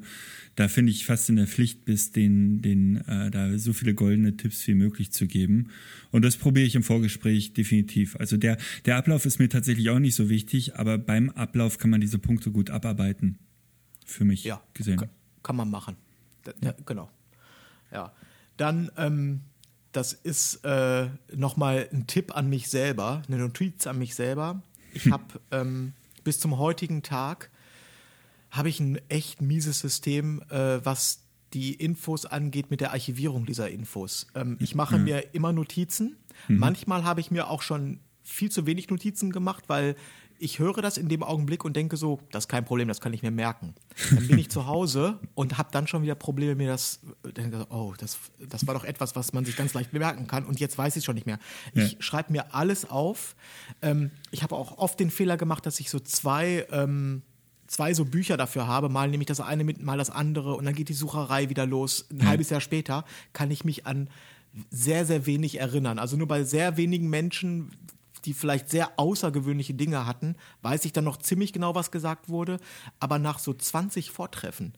da 0.58 0.66
finde 0.66 0.90
ich 0.90 1.06
fast 1.06 1.28
in 1.28 1.36
der 1.36 1.46
Pflicht 1.46 1.84
bist, 1.84 2.16
den, 2.16 2.60
den 2.62 2.96
äh, 3.06 3.30
da 3.30 3.56
so 3.58 3.72
viele 3.72 3.94
goldene 3.94 4.36
Tipps 4.36 4.66
wie 4.66 4.74
möglich 4.74 5.12
zu 5.12 5.28
geben. 5.28 5.70
Und 6.10 6.24
das 6.24 6.36
probiere 6.36 6.66
ich 6.66 6.74
im 6.74 6.82
Vorgespräch 6.82 7.52
definitiv. 7.52 8.16
Also 8.16 8.36
der, 8.36 8.58
der 8.84 8.96
Ablauf 8.96 9.24
ist 9.24 9.38
mir 9.38 9.48
tatsächlich 9.48 9.88
auch 9.90 10.00
nicht 10.00 10.16
so 10.16 10.28
wichtig, 10.28 10.74
aber 10.74 10.98
beim 10.98 11.30
Ablauf 11.30 11.78
kann 11.78 11.90
man 11.90 12.00
diese 12.00 12.18
Punkte 12.18 12.50
gut 12.50 12.70
abarbeiten. 12.70 13.38
Für 14.04 14.24
mich 14.24 14.42
ja, 14.42 14.60
gesehen. 14.74 15.00
Kann 15.44 15.54
man 15.54 15.70
machen. 15.70 15.94
Da, 16.42 16.52
ja. 16.60 16.74
Genau. 16.84 17.08
Ja. 17.92 18.12
Dann 18.56 18.90
ähm, 18.96 19.42
das 19.92 20.12
ist 20.12 20.64
äh, 20.64 21.08
nochmal 21.34 21.88
ein 21.92 22.06
Tipp 22.06 22.36
an 22.36 22.48
mich 22.48 22.68
selber, 22.68 23.22
eine 23.26 23.38
Notiz 23.38 23.86
an 23.86 23.98
mich 23.98 24.14
selber. 24.14 24.62
Ich 24.92 25.04
hm. 25.04 25.12
habe 25.12 25.40
ähm, 25.50 25.92
bis 26.24 26.40
zum 26.40 26.58
heutigen 26.58 27.02
Tag 27.02 27.50
habe 28.50 28.68
ich 28.68 28.80
ein 28.80 28.98
echt 29.08 29.42
mieses 29.42 29.80
System, 29.80 30.42
äh, 30.50 30.84
was 30.84 31.20
die 31.52 31.74
Infos 31.74 32.26
angeht 32.26 32.70
mit 32.70 32.80
der 32.80 32.92
Archivierung 32.92 33.46
dieser 33.46 33.70
Infos. 33.70 34.26
Ähm, 34.34 34.56
ich 34.60 34.74
mache 34.74 34.98
mhm. 34.98 35.04
mir 35.04 35.34
immer 35.34 35.52
Notizen. 35.52 36.16
Mhm. 36.48 36.58
Manchmal 36.58 37.04
habe 37.04 37.20
ich 37.20 37.30
mir 37.30 37.48
auch 37.48 37.62
schon 37.62 38.00
viel 38.22 38.50
zu 38.50 38.66
wenig 38.66 38.90
Notizen 38.90 39.32
gemacht, 39.32 39.64
weil 39.68 39.96
ich 40.38 40.58
höre 40.58 40.80
das 40.82 40.96
in 40.96 41.08
dem 41.08 41.22
Augenblick 41.22 41.64
und 41.64 41.74
denke 41.76 41.96
so, 41.96 42.20
das 42.30 42.44
ist 42.44 42.48
kein 42.48 42.64
Problem, 42.64 42.88
das 42.88 43.00
kann 43.00 43.12
ich 43.12 43.22
mir 43.22 43.30
merken. 43.30 43.74
Dann 44.10 44.26
bin 44.26 44.38
ich 44.38 44.48
zu 44.48 44.66
Hause 44.66 45.18
und 45.34 45.58
habe 45.58 45.70
dann 45.72 45.86
schon 45.86 46.02
wieder 46.02 46.14
Probleme, 46.14 46.54
mir 46.54 46.68
das, 46.68 47.00
denke, 47.36 47.66
oh, 47.70 47.94
das, 47.98 48.18
das 48.48 48.66
war 48.66 48.74
doch 48.74 48.84
etwas, 48.84 49.16
was 49.16 49.32
man 49.32 49.44
sich 49.44 49.56
ganz 49.56 49.74
leicht 49.74 49.90
bemerken 49.90 50.26
kann 50.26 50.44
und 50.44 50.60
jetzt 50.60 50.78
weiß 50.78 50.94
ich 50.96 51.00
es 51.00 51.04
schon 51.04 51.16
nicht 51.16 51.26
mehr. 51.26 51.38
Ich 51.74 51.92
ja. 51.92 52.02
schreibe 52.02 52.32
mir 52.32 52.54
alles 52.54 52.88
auf. 52.88 53.34
Ähm, 53.82 54.10
ich 54.30 54.42
habe 54.42 54.54
auch 54.54 54.78
oft 54.78 55.00
den 55.00 55.10
Fehler 55.10 55.36
gemacht, 55.36 55.66
dass 55.66 55.80
ich 55.80 55.90
so 55.90 55.98
zwei, 55.98 56.66
ähm, 56.70 57.22
zwei 57.66 57.92
so 57.94 58.04
Bücher 58.04 58.36
dafür 58.36 58.66
habe. 58.66 58.88
Mal 58.88 59.08
nehme 59.08 59.22
ich 59.22 59.28
das 59.28 59.40
eine 59.40 59.64
mit, 59.64 59.82
mal 59.82 59.98
das 59.98 60.10
andere 60.10 60.54
und 60.54 60.64
dann 60.64 60.74
geht 60.74 60.88
die 60.88 60.94
Sucherei 60.94 61.48
wieder 61.48 61.66
los. 61.66 62.06
Ein 62.10 62.20
ja. 62.20 62.26
halbes 62.26 62.50
Jahr 62.50 62.60
später 62.60 63.04
kann 63.32 63.50
ich 63.50 63.64
mich 63.64 63.86
an 63.86 64.08
sehr, 64.70 65.04
sehr 65.04 65.26
wenig 65.26 65.60
erinnern. 65.60 65.98
Also 65.98 66.16
nur 66.16 66.28
bei 66.28 66.44
sehr 66.44 66.76
wenigen 66.76 67.08
Menschen 67.10 67.70
die 68.28 68.34
vielleicht 68.34 68.68
sehr 68.68 68.98
außergewöhnliche 68.98 69.72
Dinge 69.72 70.04
hatten, 70.04 70.36
weiß 70.60 70.84
ich 70.84 70.92
dann 70.92 71.04
noch 71.04 71.16
ziemlich 71.16 71.54
genau, 71.54 71.74
was 71.74 71.90
gesagt 71.90 72.28
wurde. 72.28 72.58
Aber 73.00 73.18
nach 73.18 73.38
so 73.38 73.54
20 73.54 74.10
Vortreffen, 74.10 74.74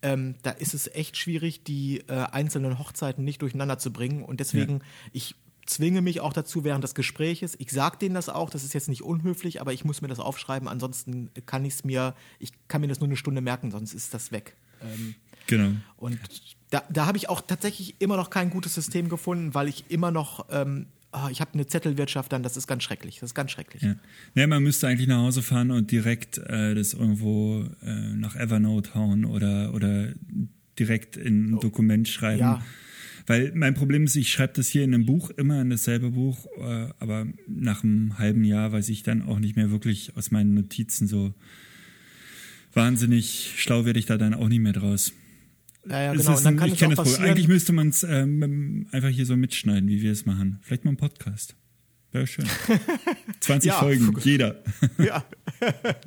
ähm, 0.00 0.36
da 0.42 0.52
ist 0.52 0.72
es 0.72 0.88
echt 0.88 1.18
schwierig, 1.18 1.64
die 1.64 2.00
äh, 2.08 2.14
einzelnen 2.32 2.78
Hochzeiten 2.78 3.22
nicht 3.22 3.42
durcheinander 3.42 3.78
zu 3.78 3.92
bringen. 3.92 4.24
Und 4.24 4.40
deswegen, 4.40 4.78
ja. 4.78 4.84
ich 5.12 5.34
zwinge 5.66 6.00
mich 6.00 6.20
auch 6.20 6.32
dazu 6.32 6.64
während 6.64 6.82
des 6.82 6.94
Gespräches. 6.94 7.56
Ich 7.58 7.70
sage 7.72 7.98
denen 7.98 8.14
das 8.14 8.30
auch, 8.30 8.48
das 8.48 8.64
ist 8.64 8.72
jetzt 8.72 8.88
nicht 8.88 9.02
unhöflich, 9.02 9.60
aber 9.60 9.74
ich 9.74 9.84
muss 9.84 10.00
mir 10.00 10.08
das 10.08 10.18
aufschreiben. 10.18 10.66
Ansonsten 10.66 11.30
kann 11.44 11.66
ich 11.66 11.74
es 11.74 11.84
mir, 11.84 12.14
ich 12.38 12.52
kann 12.68 12.80
mir 12.80 12.88
das 12.88 13.00
nur 13.00 13.08
eine 13.08 13.16
Stunde 13.16 13.42
merken, 13.42 13.70
sonst 13.70 13.92
ist 13.92 14.14
das 14.14 14.32
weg. 14.32 14.56
Ähm, 14.80 15.14
genau. 15.46 15.72
Und 15.98 16.18
da, 16.70 16.82
da 16.88 17.04
habe 17.04 17.18
ich 17.18 17.28
auch 17.28 17.42
tatsächlich 17.42 17.96
immer 17.98 18.16
noch 18.16 18.30
kein 18.30 18.48
gutes 18.48 18.74
System 18.74 19.10
gefunden, 19.10 19.52
weil 19.52 19.68
ich 19.68 19.90
immer 19.90 20.10
noch 20.10 20.46
ähm, 20.50 20.86
oh, 21.14 21.28
ich 21.30 21.40
habe 21.40 21.54
eine 21.54 21.66
Zettelwirtschaft 21.66 22.32
dann, 22.32 22.42
das 22.42 22.56
ist 22.56 22.66
ganz 22.66 22.82
schrecklich. 22.82 23.20
Das 23.20 23.30
ist 23.30 23.34
ganz 23.34 23.50
schrecklich. 23.50 23.82
Ja, 23.82 23.96
ja 24.34 24.46
man 24.46 24.62
müsste 24.62 24.88
eigentlich 24.88 25.08
nach 25.08 25.22
Hause 25.22 25.42
fahren 25.42 25.70
und 25.70 25.90
direkt 25.90 26.38
äh, 26.38 26.74
das 26.74 26.92
irgendwo 26.92 27.64
äh, 27.82 28.14
nach 28.14 28.36
Evernote 28.36 28.94
hauen 28.94 29.24
oder, 29.24 29.72
oder 29.74 30.12
direkt 30.78 31.16
in 31.16 31.50
ein 31.50 31.54
oh. 31.54 31.60
Dokument 31.60 32.08
schreiben. 32.08 32.40
Ja. 32.40 32.62
Weil 33.26 33.52
mein 33.54 33.74
Problem 33.74 34.04
ist, 34.04 34.16
ich 34.16 34.30
schreibe 34.30 34.52
das 34.54 34.68
hier 34.68 34.84
in 34.84 34.92
einem 34.92 35.06
Buch, 35.06 35.30
immer 35.30 35.62
in 35.62 35.70
dasselbe 35.70 36.10
Buch, 36.10 36.46
äh, 36.58 36.88
aber 36.98 37.26
nach 37.48 37.82
einem 37.82 38.18
halben 38.18 38.44
Jahr 38.44 38.72
weiß 38.72 38.90
ich 38.90 39.02
dann 39.02 39.22
auch 39.22 39.38
nicht 39.38 39.56
mehr 39.56 39.70
wirklich 39.70 40.16
aus 40.16 40.30
meinen 40.30 40.54
Notizen 40.54 41.06
so 41.06 41.32
wahnsinnig 42.74 43.54
schlau 43.56 43.84
werde 43.84 44.00
ich 44.00 44.06
da 44.06 44.18
dann 44.18 44.34
auch 44.34 44.48
nicht 44.48 44.60
mehr 44.60 44.72
draus. 44.72 45.12
Ja, 45.86 46.02
ja, 46.02 46.12
genau. 46.14 46.36
Und 46.36 46.44
dann 46.44 46.56
kann 46.56 46.68
ich 46.68 46.78
kenne 46.78 46.94
das 46.94 47.18
wohl. 47.18 47.26
Eigentlich 47.26 47.48
müsste 47.48 47.72
man 47.72 47.88
es 47.88 48.02
ähm, 48.02 48.86
einfach 48.90 49.08
hier 49.08 49.26
so 49.26 49.36
mitschneiden, 49.36 49.88
wie 49.88 50.02
wir 50.02 50.12
es 50.12 50.24
machen. 50.24 50.58
Vielleicht 50.62 50.84
mal 50.84 50.92
ein 50.92 50.96
Podcast. 50.96 51.56
Wäre 52.12 52.26
schön. 52.26 52.46
20 53.40 53.68
ja, 53.68 53.78
Folgen, 53.78 54.16
jeder. 54.22 54.62
ja, 54.98 55.24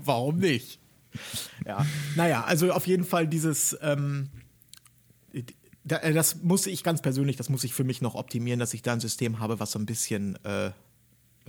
warum 0.04 0.38
nicht? 0.38 0.80
Ja, 1.66 1.86
naja, 2.16 2.44
also 2.44 2.72
auf 2.72 2.88
jeden 2.88 3.04
Fall 3.04 3.28
dieses, 3.28 3.78
ähm, 3.82 4.30
äh, 5.34 6.14
das 6.14 6.42
muss 6.44 6.66
ich 6.66 6.84
ganz 6.84 7.02
persönlich, 7.02 7.36
das 7.36 7.50
muss 7.50 7.64
ich 7.64 7.74
für 7.74 7.84
mich 7.84 8.02
noch 8.02 8.16
optimieren, 8.16 8.60
dass 8.60 8.74
ich 8.74 8.82
da 8.82 8.94
ein 8.94 9.00
System 9.00 9.40
habe, 9.40 9.60
was 9.60 9.72
so 9.72 9.80
ein 9.80 9.86
bisschen, 9.86 10.38
äh, 10.46 10.72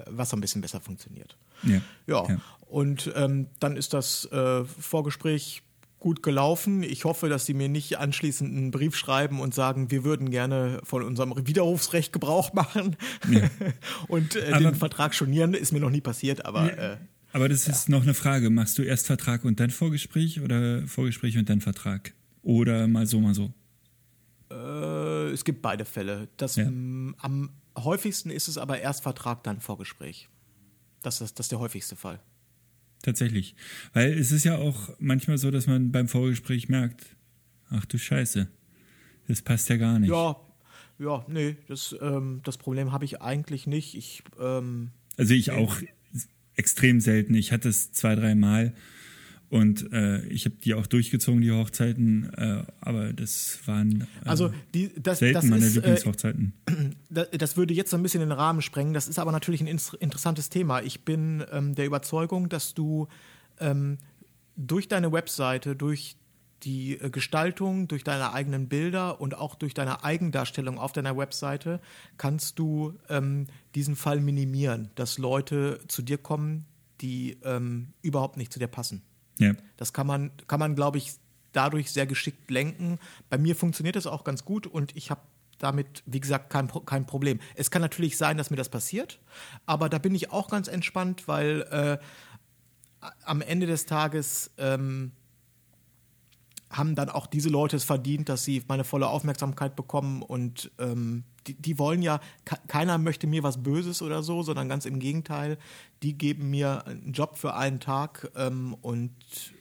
was 0.06 0.30
so 0.30 0.36
ein 0.36 0.40
bisschen 0.40 0.60
besser 0.60 0.80
funktioniert. 0.80 1.36
Ja. 1.62 1.80
ja. 2.06 2.28
ja. 2.28 2.40
Und 2.66 3.12
ähm, 3.14 3.48
dann 3.60 3.76
ist 3.76 3.94
das 3.94 4.24
äh, 4.26 4.64
Vorgespräch 4.64 5.62
gut 5.98 6.22
gelaufen. 6.22 6.82
Ich 6.82 7.04
hoffe, 7.04 7.28
dass 7.28 7.46
Sie 7.46 7.54
mir 7.54 7.68
nicht 7.68 7.98
anschließend 7.98 8.56
einen 8.56 8.70
Brief 8.70 8.96
schreiben 8.96 9.40
und 9.40 9.54
sagen, 9.54 9.90
wir 9.90 10.04
würden 10.04 10.30
gerne 10.30 10.80
von 10.84 11.02
unserem 11.02 11.34
Widerrufsrecht 11.46 12.12
Gebrauch 12.12 12.52
machen 12.52 12.96
ja. 13.30 13.48
und 14.08 14.36
äh, 14.36 14.58
den 14.58 14.74
Vertrag 14.74 15.14
schonieren. 15.14 15.54
Ist 15.54 15.72
mir 15.72 15.80
noch 15.80 15.90
nie 15.90 16.00
passiert, 16.00 16.44
aber. 16.44 16.66
Ja. 16.66 16.92
Äh, 16.92 16.96
aber 17.32 17.48
das 17.48 17.68
ist 17.68 17.88
noch 17.88 18.02
eine 18.02 18.14
Frage. 18.14 18.48
Machst 18.50 18.78
du 18.78 18.82
erst 18.82 19.06
Vertrag 19.06 19.44
und 19.44 19.60
dann 19.60 19.70
Vorgespräch 19.70 20.40
oder 20.40 20.86
Vorgespräch 20.86 21.36
und 21.36 21.48
dann 21.48 21.60
Vertrag? 21.60 22.14
Oder 22.42 22.88
mal 22.88 23.06
so, 23.06 23.20
mal 23.20 23.34
so? 23.34 23.52
Äh, 24.50 25.30
es 25.30 25.44
gibt 25.44 25.60
beide 25.62 25.84
Fälle. 25.84 26.28
Das, 26.36 26.56
Ja. 26.56 26.64
m, 26.64 27.14
am 27.18 27.50
häufigsten 27.76 28.30
ist 28.30 28.48
es 28.48 28.56
aber 28.56 28.80
erst 28.80 29.02
Vertrag, 29.02 29.42
dann 29.44 29.60
Vorgespräch. 29.60 30.28
Das 31.02 31.20
ist, 31.20 31.38
das 31.38 31.46
ist 31.46 31.52
der 31.52 31.58
häufigste 31.60 31.96
Fall. 31.96 32.20
Tatsächlich. 33.02 33.54
Weil 33.92 34.12
es 34.12 34.32
ist 34.32 34.44
ja 34.44 34.56
auch 34.56 34.90
manchmal 34.98 35.38
so, 35.38 35.50
dass 35.50 35.66
man 35.66 35.92
beim 35.92 36.08
Vorgespräch 36.08 36.68
merkt, 36.68 37.16
ach 37.70 37.84
du 37.84 37.98
Scheiße, 37.98 38.48
das 39.28 39.42
passt 39.42 39.68
ja 39.68 39.76
gar 39.76 39.98
nicht. 39.98 40.10
Ja, 40.10 40.36
ja, 40.98 41.24
nee, 41.28 41.56
das, 41.68 41.94
ähm, 42.00 42.40
das 42.44 42.58
Problem 42.58 42.92
habe 42.92 43.04
ich 43.04 43.22
eigentlich 43.22 43.66
nicht. 43.66 43.94
Ich, 43.94 44.22
ähm, 44.40 44.90
Also 45.16 45.34
ich 45.34 45.52
auch 45.52 45.76
extrem 46.56 47.00
selten. 47.00 47.34
Ich 47.34 47.52
hatte 47.52 47.68
es 47.68 47.92
zwei, 47.92 48.16
drei 48.16 48.34
Mal 48.34 48.74
und 49.50 49.90
äh, 49.92 50.24
ich 50.26 50.44
habe 50.44 50.56
die 50.56 50.74
auch 50.74 50.86
durchgezogen, 50.86 51.40
die 51.40 51.50
Hochzeiten, 51.52 52.32
äh, 52.34 52.62
aber 52.80 53.12
das 53.12 53.58
waren 53.66 54.02
äh, 54.02 54.28
also 54.28 54.52
die, 54.74 54.90
das, 55.00 55.20
selten 55.20 55.34
das 55.34 55.44
meine 55.44 55.64
ist, 55.64 55.72
äh, 55.72 55.80
Lieblingshochzeiten. 55.80 56.52
Da- 57.10 57.24
Das 57.24 57.56
würde 57.56 57.72
jetzt 57.74 57.90
so 57.90 57.96
ein 57.96 58.02
bisschen 58.02 58.20
den 58.20 58.32
Rahmen 58.32 58.60
sprengen. 58.62 58.92
Das 58.92 59.08
ist 59.08 59.18
aber 59.18 59.32
natürlich 59.32 59.60
ein 59.62 59.66
interessantes 59.66 60.50
Thema. 60.50 60.82
Ich 60.82 61.04
bin 61.04 61.44
ähm, 61.50 61.74
der 61.74 61.86
Überzeugung, 61.86 62.48
dass 62.48 62.74
du 62.74 63.08
ähm, 63.58 63.98
durch 64.56 64.88
deine 64.88 65.12
Webseite, 65.12 65.74
durch 65.76 66.16
die 66.64 66.98
äh, 67.00 67.08
Gestaltung, 67.10 67.88
durch 67.88 68.04
deine 68.04 68.32
eigenen 68.34 68.68
Bilder 68.68 69.20
und 69.20 69.34
auch 69.36 69.54
durch 69.54 69.72
deine 69.74 70.04
Eigendarstellung 70.04 70.76
auf 70.78 70.92
deiner 70.92 71.16
Webseite 71.16 71.80
kannst 72.18 72.58
du 72.58 72.98
ähm, 73.08 73.46
diesen 73.74 73.94
Fall 73.96 74.20
minimieren, 74.20 74.90
dass 74.96 75.18
Leute 75.18 75.80
zu 75.88 76.02
dir 76.02 76.18
kommen, 76.18 76.64
die 77.00 77.38
ähm, 77.44 77.88
überhaupt 78.02 78.36
nicht 78.36 78.52
zu 78.52 78.58
dir 78.58 78.66
passen. 78.66 79.02
Ja. 79.38 79.54
Das 79.76 79.92
kann 79.92 80.06
man, 80.06 80.30
kann 80.46 80.60
man, 80.60 80.74
glaube 80.74 80.98
ich, 80.98 81.14
dadurch 81.52 81.90
sehr 81.90 82.06
geschickt 82.06 82.50
lenken. 82.50 82.98
Bei 83.30 83.38
mir 83.38 83.56
funktioniert 83.56 83.96
das 83.96 84.06
auch 84.06 84.24
ganz 84.24 84.44
gut 84.44 84.66
und 84.66 84.96
ich 84.96 85.10
habe 85.10 85.20
damit, 85.58 86.02
wie 86.06 86.20
gesagt, 86.20 86.50
kein, 86.50 86.70
kein 86.86 87.06
Problem. 87.06 87.40
Es 87.56 87.70
kann 87.70 87.82
natürlich 87.82 88.16
sein, 88.16 88.36
dass 88.36 88.50
mir 88.50 88.56
das 88.56 88.68
passiert, 88.68 89.18
aber 89.66 89.88
da 89.88 89.98
bin 89.98 90.14
ich 90.14 90.30
auch 90.30 90.48
ganz 90.48 90.68
entspannt, 90.68 91.26
weil 91.26 91.62
äh, 91.70 91.98
am 93.24 93.42
Ende 93.42 93.66
des 93.66 93.86
Tages 93.86 94.50
ähm, 94.58 95.12
haben 96.70 96.94
dann 96.94 97.08
auch 97.08 97.26
diese 97.26 97.48
Leute 97.48 97.76
es 97.76 97.84
verdient, 97.84 98.28
dass 98.28 98.44
sie 98.44 98.62
meine 98.68 98.84
volle 98.84 99.08
Aufmerksamkeit 99.08 99.74
bekommen 99.74 100.22
und 100.22 100.70
ähm, 100.78 101.24
die, 101.46 101.54
die 101.54 101.78
wollen 101.78 102.02
ja, 102.02 102.20
ke- 102.44 102.58
keiner 102.66 102.98
möchte 102.98 103.26
mir 103.26 103.42
was 103.42 103.62
Böses 103.62 104.02
oder 104.02 104.22
so, 104.22 104.42
sondern 104.42 104.68
ganz 104.68 104.84
im 104.84 104.98
Gegenteil, 104.98 105.56
die 106.02 106.18
geben 106.18 106.50
mir 106.50 106.86
einen 106.86 107.12
Job 107.12 107.38
für 107.38 107.54
einen 107.54 107.80
Tag 107.80 108.30
ähm, 108.36 108.74
und 108.82 109.12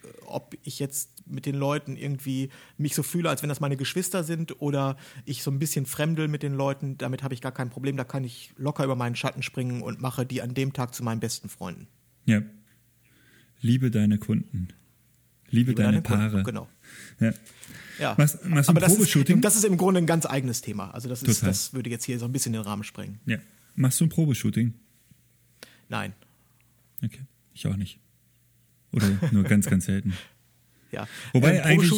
äh, 0.03 0.07
ob 0.25 0.55
ich 0.63 0.79
jetzt 0.79 1.25
mit 1.25 1.45
den 1.45 1.55
Leuten 1.55 1.95
irgendwie 1.95 2.49
mich 2.77 2.93
so 2.93 3.03
fühle, 3.03 3.29
als 3.29 3.41
wenn 3.41 3.49
das 3.49 3.61
meine 3.61 3.77
Geschwister 3.77 4.23
sind 4.25 4.61
oder 4.61 4.97
ich 5.25 5.43
so 5.43 5.51
ein 5.51 5.59
bisschen 5.59 5.85
fremdel 5.85 6.27
mit 6.27 6.43
den 6.43 6.53
Leuten, 6.55 6.97
damit 6.97 7.23
habe 7.23 7.33
ich 7.33 7.39
gar 7.41 7.53
kein 7.53 7.69
Problem, 7.69 7.95
da 7.95 8.03
kann 8.03 8.25
ich 8.25 8.53
locker 8.57 8.83
über 8.83 8.95
meinen 8.95 9.15
Schatten 9.15 9.43
springen 9.43 9.81
und 9.81 10.01
mache 10.01 10.25
die 10.25 10.41
an 10.41 10.53
dem 10.53 10.73
Tag 10.73 10.93
zu 10.93 11.03
meinen 11.03 11.19
besten 11.21 11.47
Freunden. 11.47 11.87
ja. 12.25 12.41
Liebe 13.59 13.89
deine 13.89 14.19
Kunden. 14.19 14.67
Liebe, 15.49 15.71
Liebe 15.71 15.75
deine, 15.75 16.01
deine 16.01 16.03
Kunden, 16.03 16.31
Paare. 16.31 16.43
genau. 16.43 16.67
Ja. 17.19 17.31
Ja. 17.99 18.15
Machst- 18.17 18.45
machst 18.45 18.69
du 18.69 18.71
Aber 18.71 18.79
ein 18.79 18.81
das 18.81 18.91
ist, 18.91 18.97
Probeshooting? 18.97 19.41
das 19.41 19.55
ist 19.55 19.63
im 19.65 19.77
Grunde 19.77 19.99
ein 19.99 20.05
ganz 20.05 20.25
eigenes 20.25 20.61
Thema. 20.61 20.91
Also 20.91 21.09
das, 21.09 21.23
ist, 21.23 21.39
Total. 21.39 21.49
das 21.49 21.73
würde 21.73 21.89
jetzt 21.89 22.03
hier 22.05 22.19
so 22.19 22.25
ein 22.25 22.31
bisschen 22.31 22.53
den 22.53 22.61
Rahmen 22.61 22.83
sprengen. 22.83 23.19
ja. 23.25 23.37
Machst 23.75 23.99
du 24.01 24.05
ein 24.05 24.09
Probeshooting? 24.09 24.73
Nein. 25.89 26.13
Okay. 27.03 27.21
Ich 27.53 27.67
auch 27.67 27.75
nicht. 27.75 27.99
Oder 28.91 29.07
nur 29.31 29.43
ganz, 29.43 29.67
ganz 29.67 29.85
selten. 29.85 30.13
Ja. 30.91 31.05
Wobei 31.33 31.57
Ähm, 31.57 31.63
eigentlich- 31.65 31.91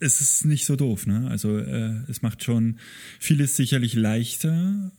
Es 0.00 0.20
ist 0.20 0.44
nicht 0.44 0.66
so 0.66 0.74
doof, 0.74 1.06
ne? 1.06 1.28
Also 1.30 1.56
äh, 1.58 2.02
es 2.10 2.22
macht 2.22 2.42
schon 2.42 2.78
vieles 3.20 3.54
sicherlich 3.56 3.94
leichter. 3.94 4.90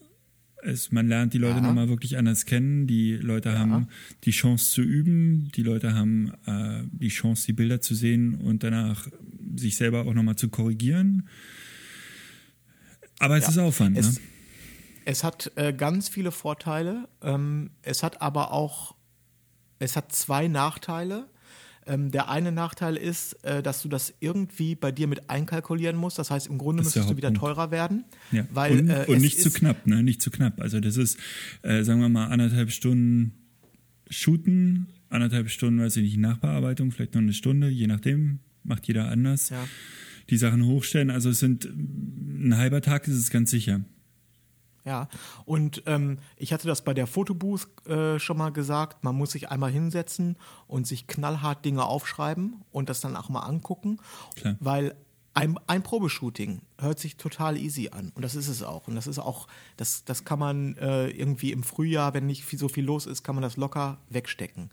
Es, 0.65 0.91
man 0.91 1.07
lernt 1.07 1.33
die 1.33 1.37
Leute 1.37 1.57
Ja. 1.57 1.61
nochmal 1.61 1.89
wirklich 1.89 2.17
anders 2.17 2.45
kennen. 2.45 2.87
Die 2.87 3.13
Leute 3.17 3.57
haben 3.59 3.87
die 4.23 4.31
Chance 4.31 4.71
zu 4.71 4.81
üben. 4.81 5.51
Die 5.55 5.61
Leute 5.63 5.93
haben 5.93 6.31
äh, 6.45 6.83
die 6.91 7.09
Chance, 7.09 7.45
die 7.45 7.53
Bilder 7.53 7.81
zu 7.81 7.93
sehen 7.95 8.35
und 8.35 8.63
danach 8.63 9.07
sich 9.55 9.77
selber 9.77 10.05
auch 10.05 10.13
nochmal 10.13 10.35
zu 10.37 10.49
korrigieren. 10.49 11.27
Aber 13.19 13.37
es 13.37 13.43
Ja. 13.45 13.49
ist 13.51 13.57
Aufwand, 13.59 13.97
Es, 13.97 14.15
ne? 14.15 14.21
es 15.05 15.23
hat 15.23 15.51
äh, 15.55 15.71
ganz 15.73 16.09
viele 16.09 16.31
Vorteile. 16.31 17.07
Ähm, 17.21 17.69
es 17.81 18.03
hat 18.03 18.21
aber 18.21 18.51
auch, 18.51 18.95
es 19.79 19.95
hat 19.95 20.11
zwei 20.13 20.47
Nachteile. 20.47 21.27
Ähm, 21.87 22.09
der 22.09 22.29
eine 22.29 22.51
Nachteil 22.51 22.95
ist, 22.95 23.33
äh, 23.43 23.61
dass 23.61 23.83
du 23.83 23.89
das 23.89 24.13
irgendwie 24.19 24.73
bei 24.73 24.91
dir 24.91 25.07
mit 25.07 25.29
einkalkulieren 25.29 25.95
musst. 25.95 26.17
Das 26.17 26.31
heißt, 26.31 26.47
im 26.47 26.57
Grunde 26.57 26.81
müsstest 26.81 27.09
du 27.09 27.17
wieder 27.17 27.33
teurer 27.33 27.69
werden. 27.69 28.05
Ja. 28.31 28.47
Weil, 28.51 28.79
und 28.79 28.89
äh, 28.89 29.05
und 29.07 29.21
nicht 29.21 29.39
zu 29.39 29.51
knapp, 29.51 29.85
ne? 29.85 30.01
Nicht 30.01 30.21
zu 30.21 30.31
knapp. 30.31 30.59
Also 30.61 30.79
das 30.79 30.97
ist, 30.97 31.19
äh, 31.61 31.83
sagen 31.83 32.01
wir 32.01 32.09
mal, 32.09 32.27
anderthalb 32.27 32.71
Stunden 32.71 33.33
shooten, 34.09 34.87
anderthalb 35.09 35.49
Stunden, 35.49 35.79
weiß 35.79 35.97
ich 35.97 36.03
nicht, 36.03 36.17
Nachbearbeitung, 36.17 36.91
vielleicht 36.91 37.13
noch 37.13 37.21
eine 37.21 37.33
Stunde, 37.33 37.69
je 37.69 37.87
nachdem, 37.87 38.39
macht 38.63 38.87
jeder 38.87 39.09
anders. 39.09 39.49
Ja. 39.49 39.67
Die 40.29 40.37
Sachen 40.37 40.65
hochstellen, 40.65 41.11
also 41.11 41.29
es 41.29 41.39
sind 41.39 41.65
ein 41.65 42.57
halber 42.57 42.81
Tag 42.81 43.07
ist 43.07 43.15
es 43.15 43.29
ganz 43.29 43.51
sicher. 43.51 43.81
Ja, 44.85 45.09
und 45.45 45.81
ähm, 45.87 46.19
ich 46.37 46.53
hatte 46.53 46.67
das 46.67 46.83
bei 46.83 46.93
der 46.93 47.07
Fotobooth 47.07 47.67
äh, 47.87 48.19
schon 48.19 48.37
mal 48.37 48.51
gesagt, 48.51 49.03
man 49.03 49.15
muss 49.15 49.31
sich 49.31 49.49
einmal 49.49 49.71
hinsetzen 49.71 50.37
und 50.67 50.85
sich 50.85 51.07
knallhart 51.07 51.65
Dinge 51.65 51.85
aufschreiben 51.85 52.63
und 52.71 52.87
das 52.87 53.01
dann 53.01 53.15
auch 53.15 53.29
mal 53.29 53.41
angucken, 53.41 53.97
Klar. 54.35 54.55
weil 54.59 54.95
ein, 55.33 55.57
ein 55.67 55.83
Probeshooting 55.83 56.61
hört 56.79 56.97
sich 56.97 57.17
total 57.17 57.57
easy 57.57 57.89
an 57.91 58.11
und 58.15 58.21
das 58.21 58.35
ist 58.35 58.47
es 58.47 58.63
auch 58.63 58.87
und 58.87 58.95
das 58.95 59.05
ist 59.05 59.19
auch, 59.19 59.47
das, 59.75 60.05
das 60.05 60.23
kann 60.23 60.39
man 60.39 60.77
äh, 60.77 61.09
irgendwie 61.09 61.51
im 61.51 61.63
Frühjahr, 61.63 62.13
wenn 62.13 62.25
nicht 62.25 62.45
viel, 62.45 62.57
so 62.57 62.69
viel 62.69 62.85
los 62.85 63.05
ist, 63.05 63.23
kann 63.23 63.35
man 63.35 63.41
das 63.41 63.57
locker 63.57 63.97
wegstecken. 64.09 64.69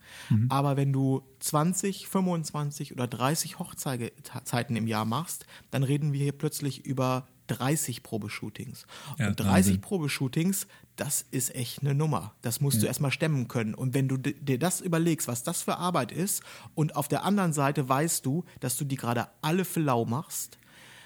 Aber 0.50 0.76
wenn 0.76 0.92
du 0.92 1.22
20, 1.40 2.06
25 2.06 2.92
oder 2.92 3.08
30 3.08 3.58
Hochzeiten 3.58 4.76
im 4.76 4.86
Jahr 4.86 5.04
machst, 5.04 5.46
dann 5.72 5.82
reden 5.82 6.12
wir 6.12 6.20
hier 6.22 6.32
plötzlich 6.32 6.86
über 6.86 7.26
30 7.58 8.02
Probeshootings. 8.02 8.86
Ja, 9.18 9.28
und 9.28 9.40
30 9.40 9.46
Wahnsinn. 9.52 9.80
Probeshootings, 9.80 10.66
das 10.96 11.24
ist 11.30 11.54
echt 11.54 11.80
eine 11.80 11.94
Nummer. 11.94 12.34
Das 12.42 12.60
musst 12.60 12.82
du 12.82 12.86
erstmal 12.86 13.10
stemmen 13.12 13.48
können. 13.48 13.74
Und 13.74 13.94
wenn 13.94 14.08
du 14.08 14.16
di- 14.16 14.34
dir 14.34 14.58
das 14.58 14.80
überlegst, 14.80 15.28
was 15.28 15.42
das 15.42 15.62
für 15.62 15.76
Arbeit 15.78 16.12
ist, 16.12 16.42
und 16.74 16.96
auf 16.96 17.08
der 17.08 17.24
anderen 17.24 17.52
Seite 17.52 17.88
weißt 17.88 18.24
du, 18.26 18.44
dass 18.60 18.76
du 18.76 18.84
die 18.84 18.96
gerade 18.96 19.28
alle 19.40 19.64
für 19.64 19.80
lau 19.80 20.04
machst, 20.04 20.58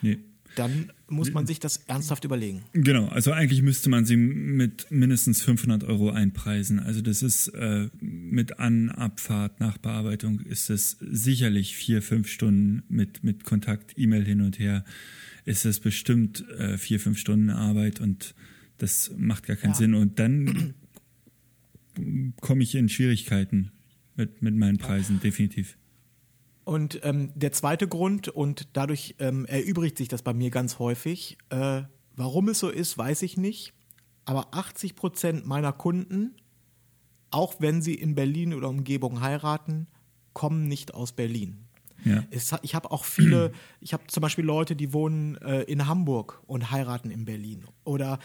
Nee. 0.02 0.18
dann 0.56 0.92
muss 1.08 1.32
man 1.32 1.46
sich 1.46 1.60
das 1.60 1.76
ernsthaft 1.86 2.24
überlegen. 2.24 2.64
Genau, 2.72 3.06
also 3.08 3.30
eigentlich 3.30 3.62
müsste 3.62 3.88
man 3.88 4.04
sie 4.06 4.16
mit 4.16 4.90
mindestens 4.90 5.40
500 5.42 5.84
Euro 5.84 6.10
einpreisen. 6.10 6.80
Also 6.80 7.00
das 7.00 7.22
ist 7.22 7.48
äh, 7.48 7.88
mit 8.00 8.58
An-, 8.58 8.90
Abfahrt, 8.90 9.60
Nachbearbeitung 9.60 10.40
ist 10.40 10.68
es 10.70 10.96
sicherlich 11.00 11.76
vier, 11.76 12.02
fünf 12.02 12.28
Stunden 12.28 12.82
mit, 12.88 13.22
mit 13.22 13.44
Kontakt, 13.44 13.92
E-Mail 13.96 14.24
hin 14.24 14.40
und 14.40 14.58
her, 14.58 14.84
ist 15.46 15.64
es 15.64 15.80
bestimmt 15.80 16.46
äh, 16.50 16.76
vier, 16.76 17.00
fünf 17.00 17.18
Stunden 17.18 17.48
Arbeit 17.50 18.00
und 18.00 18.34
das 18.76 19.10
macht 19.16 19.46
gar 19.46 19.56
keinen 19.56 19.70
Ja. 19.70 19.76
Sinn. 19.76 19.94
Und 19.94 20.18
dann 20.18 20.74
komme 22.40 22.62
ich 22.62 22.74
in 22.74 22.90
Schwierigkeiten 22.90 23.72
mit, 24.16 24.42
mit 24.42 24.54
meinen 24.54 24.76
Preisen, 24.76 25.20
definitiv. 25.20 25.78
Und 26.64 27.00
ähm, 27.04 27.30
der 27.36 27.52
zweite 27.52 27.86
Grund, 27.86 28.28
und 28.28 28.68
dadurch 28.72 29.14
ähm, 29.20 29.46
erübrigt 29.46 29.96
sich 29.96 30.08
das 30.08 30.22
bei 30.22 30.34
mir 30.34 30.50
ganz 30.50 30.78
häufig, 30.80 31.38
äh, 31.50 31.82
warum 32.16 32.48
es 32.48 32.58
so 32.58 32.68
ist, 32.68 32.98
weiß 32.98 33.22
ich 33.22 33.36
nicht. 33.36 33.72
Aber 34.24 34.52
80 34.52 34.96
Prozent 34.96 35.46
meiner 35.46 35.72
Kunden, 35.72 36.34
auch 37.30 37.60
wenn 37.60 37.82
sie 37.82 37.94
in 37.94 38.16
Berlin 38.16 38.52
oder 38.52 38.68
Umgebung 38.68 39.20
heiraten, 39.20 39.86
kommen 40.32 40.66
nicht 40.66 40.92
aus 40.92 41.12
Berlin. 41.12 41.65
Ja. 42.04 42.24
Es, 42.30 42.54
ich 42.62 42.74
habe 42.74 42.90
auch 42.90 43.04
viele, 43.04 43.52
ich 43.80 43.92
habe 43.92 44.04
zum 44.06 44.20
Beispiel 44.20 44.44
Leute, 44.44 44.76
die 44.76 44.92
wohnen 44.92 45.36
äh, 45.36 45.62
in 45.62 45.86
Hamburg 45.86 46.42
und 46.46 46.70
heiraten 46.70 47.10
in 47.10 47.24
Berlin. 47.24 47.64
Oder 47.84 48.18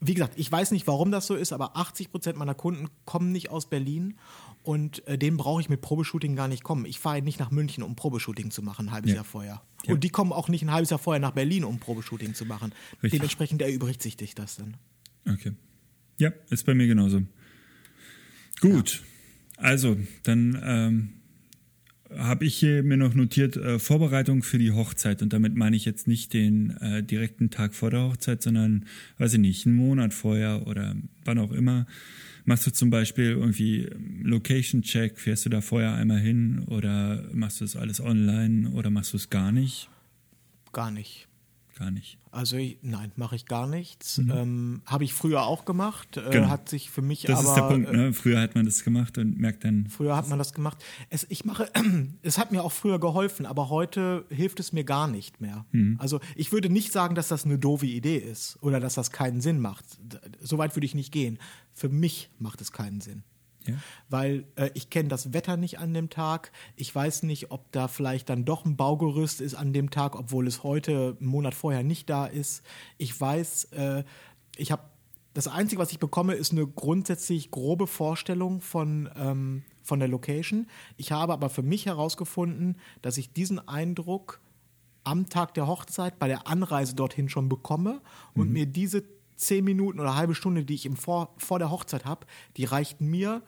wie 0.00 0.14
gesagt, 0.14 0.34
ich 0.36 0.52
weiß 0.52 0.72
nicht, 0.72 0.86
warum 0.86 1.10
das 1.10 1.26
so 1.26 1.34
ist, 1.34 1.52
aber 1.52 1.76
80 1.76 2.10
Prozent 2.10 2.36
meiner 2.36 2.54
Kunden 2.54 2.88
kommen 3.06 3.32
nicht 3.32 3.50
aus 3.50 3.68
Berlin 3.68 4.18
und 4.62 5.06
äh, 5.08 5.16
denen 5.16 5.36
brauche 5.38 5.60
ich 5.60 5.68
mit 5.68 5.80
Probeshooting 5.80 6.36
gar 6.36 6.48
nicht 6.48 6.62
kommen. 6.62 6.84
Ich 6.84 6.98
fahre 6.98 7.22
nicht 7.22 7.40
nach 7.40 7.50
München, 7.50 7.82
um 7.82 7.96
Probeshooting 7.96 8.50
zu 8.50 8.62
machen, 8.62 8.88
ein 8.88 8.92
halbes 8.92 9.10
Ja. 9.10 9.16
Jahr 9.16 9.24
vorher. 9.24 9.62
Ja. 9.84 9.94
Und 9.94 10.04
die 10.04 10.10
kommen 10.10 10.32
auch 10.32 10.48
nicht 10.48 10.62
ein 10.62 10.70
halbes 10.70 10.90
Jahr 10.90 10.98
vorher 10.98 11.20
nach 11.20 11.30
Berlin, 11.32 11.64
um 11.64 11.78
Probeshooting 11.80 12.34
zu 12.34 12.44
machen. 12.44 12.72
Richtig. 13.02 13.12
Dementsprechend 13.12 13.62
erübrigt 13.62 14.02
sich 14.02 14.16
dich 14.16 14.34
das 14.34 14.56
dann. 14.56 14.76
Okay. 15.28 15.52
Ja, 16.18 16.30
ist 16.50 16.66
bei 16.66 16.74
mir 16.74 16.86
genauso. 16.86 17.22
Gut. 18.60 19.02
Also, 19.56 19.96
dann 20.24 20.60
ähm, 20.62 21.08
habe 22.16 22.44
ich 22.44 22.56
hier 22.56 22.82
mir 22.82 22.96
noch 22.96 23.14
notiert, 23.14 23.56
äh, 23.56 23.78
Vorbereitung 23.78 24.42
für 24.42 24.58
die 24.58 24.72
Hochzeit. 24.72 25.22
Und 25.22 25.32
damit 25.32 25.56
meine 25.56 25.76
ich 25.76 25.84
jetzt 25.84 26.06
nicht 26.06 26.32
den 26.32 26.70
äh, 26.78 27.02
direkten 27.02 27.50
Tag 27.50 27.74
vor 27.74 27.90
der 27.90 28.02
Hochzeit, 28.02 28.42
sondern, 28.42 28.86
weiß 29.18 29.34
ich 29.34 29.40
nicht, 29.40 29.66
einen 29.66 29.76
Monat 29.76 30.14
vorher 30.14 30.66
oder 30.66 30.94
wann 31.24 31.38
auch 31.38 31.52
immer. 31.52 31.86
Machst 32.44 32.66
du 32.66 32.70
zum 32.70 32.90
Beispiel 32.90 33.30
irgendwie 33.30 33.88
Location-Check, 34.22 35.18
fährst 35.18 35.46
du 35.46 35.48
da 35.48 35.60
vorher 35.60 35.94
einmal 35.94 36.20
hin 36.20 36.62
oder 36.66 37.24
machst 37.32 37.60
du 37.60 37.64
das 37.64 37.74
alles 37.74 38.00
online 38.00 38.70
oder 38.70 38.88
machst 38.90 39.12
du 39.12 39.16
es 39.16 39.30
gar 39.30 39.50
nicht? 39.50 39.88
Gar 40.72 40.92
nicht. 40.92 41.26
Gar 41.76 41.90
nicht. 41.90 42.18
Also 42.30 42.56
ich, 42.56 42.78
nein, 42.82 43.12
mache 43.16 43.36
ich 43.36 43.46
gar 43.46 43.66
nichts. 43.66 44.18
Mhm. 44.18 44.30
Ähm, 44.30 44.82
Habe 44.86 45.04
ich 45.04 45.14
früher 45.14 45.44
auch 45.44 45.64
gemacht. 45.64 46.16
Äh, 46.16 46.30
Genau. 46.30 46.48
Hat 46.48 46.68
sich 46.68 46.90
für 46.90 47.02
mich 47.02 47.22
Das 47.22 47.38
aber 47.40 47.48
ist 47.48 47.54
der 47.54 47.62
Punkt, 47.62 47.88
äh, 47.88 47.96
ne? 47.96 48.12
Früher 48.12 48.40
hat 48.40 48.54
man 48.54 48.64
das 48.64 48.82
gemacht 48.82 49.16
und 49.18 49.38
merkt 49.38 49.64
dann, 49.64 49.86
Früher 49.88 50.16
hat 50.16 50.28
man 50.28 50.38
das 50.38 50.52
gemacht. 50.52 50.82
Es, 51.08 51.26
ich 51.28 51.44
mache, 51.44 51.70
es 52.22 52.38
hat 52.38 52.50
mir 52.52 52.62
auch 52.64 52.72
früher 52.72 52.98
geholfen, 52.98 53.46
aber 53.46 53.68
heute 53.70 54.24
hilft 54.30 54.58
es 54.60 54.72
mir 54.72 54.84
gar 54.84 55.06
nicht 55.08 55.40
mehr. 55.40 55.64
Also 55.98 56.20
ich 56.34 56.52
würde 56.52 56.68
nicht 56.68 56.92
sagen, 56.92 57.14
dass 57.14 57.28
das 57.28 57.44
eine 57.44 57.58
doofe 57.58 57.86
Idee 57.86 58.16
ist 58.18 58.58
oder 58.62 58.80
dass 58.80 58.94
das 58.94 59.10
keinen 59.12 59.40
Sinn 59.40 59.60
macht. 59.60 59.84
So 60.40 60.58
weit 60.58 60.74
würde 60.76 60.86
ich 60.86 60.94
nicht 60.94 61.12
gehen. 61.12 61.38
Für 61.72 61.88
mich 61.88 62.30
macht 62.38 62.60
es 62.60 62.72
keinen 62.72 63.00
Sinn. 63.00 63.22
Ja. 63.66 63.74
Weil 64.08 64.44
äh, 64.56 64.70
ich 64.74 64.90
kenne 64.90 65.08
das 65.08 65.32
Wetter 65.32 65.56
nicht 65.56 65.78
an 65.78 65.94
dem 65.94 66.10
Tag. 66.10 66.52
Ich 66.76 66.94
weiß 66.94 67.22
nicht, 67.24 67.50
ob 67.50 67.70
da 67.72 67.88
vielleicht 67.88 68.28
dann 68.28 68.44
doch 68.44 68.64
ein 68.64 68.76
Baugerüst 68.76 69.40
ist 69.40 69.54
an 69.54 69.72
dem 69.72 69.90
Tag, 69.90 70.16
obwohl 70.16 70.46
es 70.46 70.62
heute 70.62 71.16
einen 71.20 71.28
Monat 71.28 71.54
vorher 71.54 71.82
nicht 71.82 72.08
da 72.10 72.26
ist. 72.26 72.62
Ich 72.98 73.18
weiß, 73.18 73.64
äh, 73.72 74.04
ich 74.56 74.72
habe 74.72 74.82
das 75.34 75.48
Einzige, 75.48 75.82
was 75.82 75.92
ich 75.92 75.98
bekomme, 75.98 76.32
ist 76.32 76.52
eine 76.52 76.66
grundsätzlich 76.66 77.50
grobe 77.50 77.86
Vorstellung 77.86 78.62
von, 78.62 79.10
ähm, 79.16 79.64
von 79.82 79.98
der 79.98 80.08
Location. 80.08 80.66
Ich 80.96 81.12
habe 81.12 81.34
aber 81.34 81.50
für 81.50 81.62
mich 81.62 81.84
herausgefunden, 81.84 82.78
dass 83.02 83.18
ich 83.18 83.34
diesen 83.34 83.68
Eindruck 83.68 84.40
am 85.04 85.28
Tag 85.28 85.52
der 85.52 85.66
Hochzeit 85.66 86.18
bei 86.18 86.26
der 86.26 86.48
Anreise 86.48 86.94
dorthin 86.94 87.28
schon 87.28 87.50
bekomme 87.50 88.00
und 88.34 88.50
mir 88.50 88.64
diese 88.64 89.04
zehn 89.36 89.64
Minuten 89.64 90.00
oder 90.00 90.16
halbe 90.16 90.34
Stunde, 90.34 90.64
die 90.64 90.74
ich 90.74 90.86
im 90.86 90.96
vor, 90.96 91.34
vor 91.36 91.58
der 91.58 91.70
Hochzeit 91.70 92.04
habe, 92.04 92.26
die 92.56 92.64
reichten 92.64 93.06
mir 93.06 93.42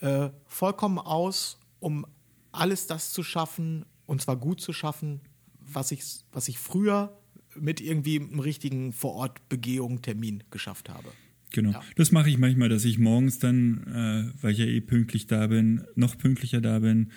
äh, 0.00 0.30
vollkommen 0.46 0.98
aus, 0.98 1.58
um 1.80 2.06
alles 2.52 2.86
das 2.86 3.12
zu 3.12 3.22
schaffen, 3.22 3.84
und 4.06 4.20
zwar 4.20 4.36
gut 4.36 4.60
zu 4.60 4.72
schaffen, 4.72 5.20
was 5.60 5.92
ich, 5.92 6.02
was 6.32 6.48
ich 6.48 6.58
früher 6.58 7.16
mit 7.56 7.80
irgendwie 7.80 8.20
einem 8.20 8.40
richtigen 8.40 8.92
Vorortbegehung, 8.92 10.02
Termin 10.02 10.42
geschafft 10.50 10.88
habe. 10.88 11.08
Genau. 11.50 11.70
Ja. 11.70 11.82
Das 11.96 12.10
mache 12.10 12.28
ich 12.28 12.38
manchmal, 12.38 12.68
dass 12.68 12.84
ich 12.84 12.98
morgens 12.98 13.38
dann, 13.38 13.84
äh, 13.86 14.42
weil 14.42 14.52
ich 14.52 14.58
ja 14.58 14.66
eh 14.66 14.80
pünktlich 14.80 15.26
da 15.26 15.46
bin, 15.46 15.84
noch 15.94 16.18
pünktlicher 16.18 16.60
da 16.60 16.80
bin, 16.80 17.12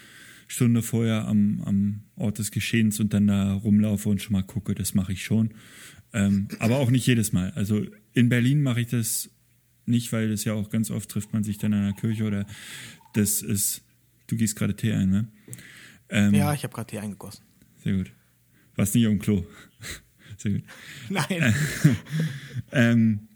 Stunde 0.48 0.82
vorher 0.82 1.28
am, 1.28 1.62
am 1.66 2.04
Ort 2.16 2.38
des 2.38 2.52
Geschehens 2.52 3.00
und 3.00 3.14
dann 3.14 3.28
da 3.28 3.54
rumlaufe 3.54 4.10
und 4.10 4.22
schon 4.22 4.34
mal 4.34 4.44
gucke. 4.44 4.76
Das 4.76 4.94
mache 4.94 5.12
ich 5.12 5.24
schon. 5.24 5.52
Ähm, 6.14 6.48
aber 6.60 6.78
auch 6.78 6.90
nicht 6.90 7.06
jedes 7.06 7.34
Mal. 7.34 7.52
Also 7.52 7.86
in 8.14 8.30
Berlin 8.30 8.62
mache 8.62 8.82
ich 8.82 8.88
das 8.88 9.30
nicht, 9.88 10.12
weil 10.14 10.30
das 10.30 10.44
ja 10.44 10.54
auch 10.54 10.70
ganz 10.70 10.92
oft 10.92 11.10
trifft 11.10 11.34
man 11.34 11.44
sich 11.44 11.58
dann 11.58 11.74
an 11.74 11.84
der 11.86 11.94
Kirche 11.94 12.24
oder 12.26 12.46
das 13.14 13.42
ist, 13.42 13.84
du 14.28 14.36
gehst 14.36 14.56
gerade 14.56 14.76
Tee 14.76 14.94
ein, 14.94 15.10
ne? 15.10 15.28
Ähm, 16.10 16.34
Ja, 16.34 16.54
ich 16.54 16.64
habe 16.64 16.74
gerade 16.74 16.88
Tee 16.90 17.00
eingegossen. 17.00 17.44
Sehr 17.84 17.96
gut. 17.98 18.12
Warst 18.76 18.96
nicht 18.96 19.08
am 19.08 19.20
Klo. 19.20 19.46
Sehr 20.38 20.52
gut. 20.54 20.64
Nein. 21.10 21.54
Ähm, 22.72 23.28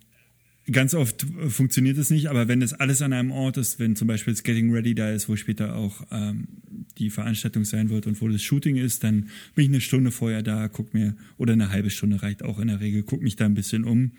ganz 0.70 0.94
oft 0.94 1.26
funktioniert 1.48 1.98
es 1.98 2.10
nicht, 2.10 2.28
aber 2.28 2.48
wenn 2.50 2.60
das 2.60 2.74
alles 2.74 3.02
an 3.02 3.14
einem 3.14 3.32
Ort 3.32 3.56
ist, 3.58 3.80
wenn 3.80 3.96
zum 3.96 4.08
Beispiel 4.10 4.34
das 4.34 4.44
Getting 4.44 4.72
Ready 4.74 4.94
da 4.94 5.10
ist, 5.10 5.30
wo 5.30 5.36
später 5.38 5.76
auch 5.76 6.06
ähm, 6.12 6.48
die 6.98 7.10
Veranstaltung 7.10 7.64
sein 7.64 7.90
wird 7.90 8.08
und 8.08 8.20
wo 8.22 8.28
das 8.28 8.42
Shooting 8.44 8.76
ist, 8.76 9.04
dann 9.06 9.30
bin 9.56 9.64
ich 9.66 9.70
eine 9.70 9.80
Stunde 9.82 10.12
vorher 10.12 10.44
da, 10.44 10.68
guck 10.68 10.94
mir, 10.94 11.16
oder 11.38 11.54
eine 11.54 11.70
halbe 11.70 11.90
Stunde 11.90 12.22
reicht 12.22 12.44
auch 12.44 12.60
in 12.60 12.68
der 12.68 12.82
Regel, 12.82 13.04
guck 13.04 13.22
mich 13.22 13.38
da 13.38 13.46
ein 13.46 13.54
bisschen 13.54 13.86
um, 13.86 14.12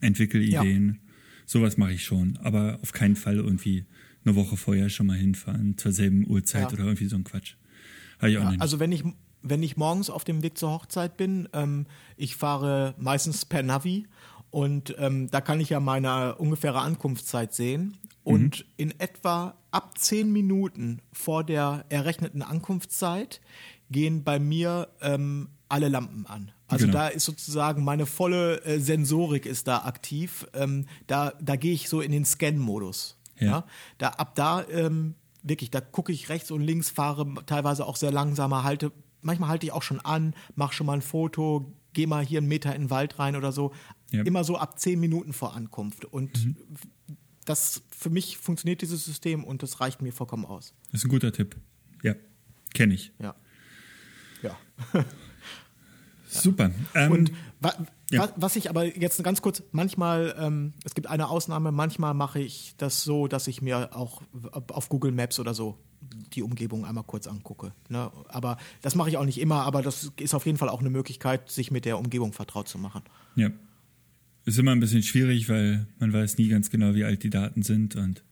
entwickle 0.00 0.40
Ja. 0.40 0.62
Ideen. 0.62 1.00
Sowas 1.46 1.76
mache 1.76 1.92
ich 1.92 2.04
schon, 2.04 2.38
aber 2.42 2.78
auf 2.82 2.92
keinen 2.92 3.16
Fall 3.16 3.36
irgendwie 3.36 3.84
eine 4.24 4.34
Woche 4.36 4.56
vorher 4.56 4.88
schon 4.88 5.06
mal 5.06 5.16
hinfahren, 5.16 5.76
zur 5.76 5.92
selben 5.92 6.26
Uhrzeit 6.26 6.62
Ja. 6.62 6.72
oder 6.72 6.84
irgendwie 6.84 7.06
so 7.06 7.16
ein 7.16 7.24
Quatsch. 7.24 7.54
Habe 8.18 8.30
ich 8.30 8.38
auch 8.38 8.42
Ja, 8.44 8.50
nicht. 8.52 8.60
also 8.62 8.80
wenn 8.80 8.92
ich, 8.92 9.04
wenn 9.42 9.62
ich 9.62 9.76
morgens 9.76 10.08
auf 10.08 10.24
dem 10.24 10.42
Weg 10.42 10.56
zur 10.56 10.70
Hochzeit 10.70 11.16
bin, 11.16 11.48
ähm, 11.52 11.86
ich 12.16 12.36
fahre 12.36 12.94
meistens 12.98 13.44
per 13.44 13.62
Navi 13.62 14.06
und 14.50 14.94
ähm, 14.98 15.30
da 15.30 15.40
kann 15.42 15.60
ich 15.60 15.68
ja 15.70 15.80
meine 15.80 16.36
ungefähre 16.36 16.80
Ankunftszeit 16.80 17.52
sehen. 17.52 17.96
Und 18.22 18.64
in 18.78 18.98
etwa 19.00 19.58
ab 19.70 19.98
zehn 19.98 20.32
Minuten 20.32 21.02
vor 21.12 21.44
der 21.44 21.84
errechneten 21.90 22.40
Ankunftszeit 22.40 23.42
gehen 23.90 24.24
bei 24.24 24.38
mir 24.38 24.88
ähm, 25.02 25.48
alle 25.68 25.88
Lampen 25.88 26.26
an. 26.26 26.50
Also 26.68 26.86
Genau. 26.86 26.98
da 26.98 27.08
ist 27.08 27.24
sozusagen 27.24 27.84
meine 27.84 28.06
volle 28.06 28.62
äh, 28.64 28.78
Sensorik 28.80 29.46
ist 29.46 29.66
da 29.68 29.78
aktiv. 29.84 30.46
Ähm, 30.54 30.86
da 31.06 31.32
da 31.40 31.56
gehe 31.56 31.72
ich 31.74 31.88
so 31.88 32.00
in 32.00 32.12
den 32.12 32.24
Scan-Modus. 32.24 33.16
Ja. 33.38 33.46
Ja. 33.46 33.66
Da, 33.98 34.08
ab 34.10 34.34
da 34.34 34.64
ähm, 34.68 35.14
wirklich, 35.42 35.70
da 35.70 35.80
gucke 35.80 36.12
ich 36.12 36.28
rechts 36.28 36.50
und 36.50 36.60
links, 36.62 36.90
fahre 36.90 37.26
teilweise 37.46 37.84
auch 37.86 37.96
sehr 37.96 38.12
langsamer, 38.12 38.62
halte, 38.64 38.92
manchmal 39.22 39.48
halte 39.50 39.66
ich 39.66 39.72
auch 39.72 39.82
schon 39.82 40.00
an, 40.00 40.34
mache 40.54 40.72
schon 40.74 40.86
mal 40.86 40.94
ein 40.94 41.02
Foto, 41.02 41.72
gehe 41.92 42.06
mal 42.06 42.24
hier 42.24 42.38
einen 42.38 42.48
Meter 42.48 42.74
in 42.74 42.82
den 42.84 42.90
Wald 42.90 43.18
rein 43.18 43.36
oder 43.36 43.52
so. 43.52 43.72
Ja. 44.10 44.22
Immer 44.22 44.44
so 44.44 44.56
ab 44.56 44.78
zehn 44.78 45.00
Minuten 45.00 45.32
vor 45.32 45.54
Ankunft. 45.54 46.04
Und 46.04 46.44
Mhm. 46.44 46.56
das 47.44 47.82
für 47.90 48.10
mich 48.10 48.38
funktioniert 48.38 48.80
dieses 48.82 49.04
System 49.04 49.44
und 49.44 49.62
das 49.62 49.80
reicht 49.80 50.00
mir 50.02 50.12
vollkommen 50.12 50.44
aus. 50.46 50.72
Das 50.92 51.00
ist 51.00 51.04
ein 51.06 51.10
guter 51.10 51.32
Tipp. 51.32 51.56
Ja, 52.02 52.14
kenne 52.72 52.94
ich. 52.94 53.12
Ja. 53.20 53.34
Ja. 54.42 54.56
Super. 56.42 56.70
Ähm, 56.94 57.12
Und 57.12 57.32
wa 57.60 57.72
ja. 58.10 58.20
wa 58.22 58.32
was 58.36 58.56
ich 58.56 58.68
aber 58.70 58.84
jetzt 58.98 59.22
ganz 59.24 59.42
kurz, 59.42 59.62
manchmal, 59.72 60.34
ähm, 60.38 60.74
es 60.84 60.94
gibt 60.94 61.06
eine 61.08 61.28
Ausnahme, 61.28 61.72
manchmal 61.72 62.14
mache 62.14 62.40
ich 62.40 62.74
das 62.78 63.02
so, 63.04 63.26
dass 63.28 63.46
ich 63.46 63.62
mir 63.62 63.96
auch 63.96 64.22
auf 64.68 64.88
Google 64.88 65.12
Maps 65.12 65.38
oder 65.40 65.54
so 65.54 65.78
die 66.34 66.42
Umgebung 66.42 66.84
einmal 66.84 67.04
kurz 67.04 67.26
angucke. 67.26 67.72
Ne? 67.88 68.10
Aber 68.28 68.58
das 68.82 68.94
mache 68.94 69.08
ich 69.08 69.16
auch 69.16 69.24
nicht 69.24 69.40
immer, 69.40 69.62
aber 69.62 69.82
das 69.82 70.12
ist 70.18 70.34
auf 70.34 70.44
jeden 70.46 70.58
Fall 70.58 70.68
auch 70.68 70.80
eine 70.80 70.90
Möglichkeit, 70.90 71.50
sich 71.50 71.70
mit 71.70 71.84
der 71.84 71.98
Umgebung 71.98 72.32
vertraut 72.32 72.68
zu 72.68 72.78
machen. 72.78 73.02
Ja. 73.36 73.50
Ist 74.44 74.58
immer 74.58 74.72
ein 74.72 74.80
bisschen 74.80 75.02
schwierig, 75.02 75.48
weil 75.48 75.86
man 75.98 76.12
weiß 76.12 76.36
nie 76.36 76.48
ganz 76.48 76.68
genau, 76.68 76.94
wie 76.94 77.04
alt 77.04 77.22
die 77.22 77.30
Daten 77.30 77.62
sind 77.62 77.96
und 77.96 78.22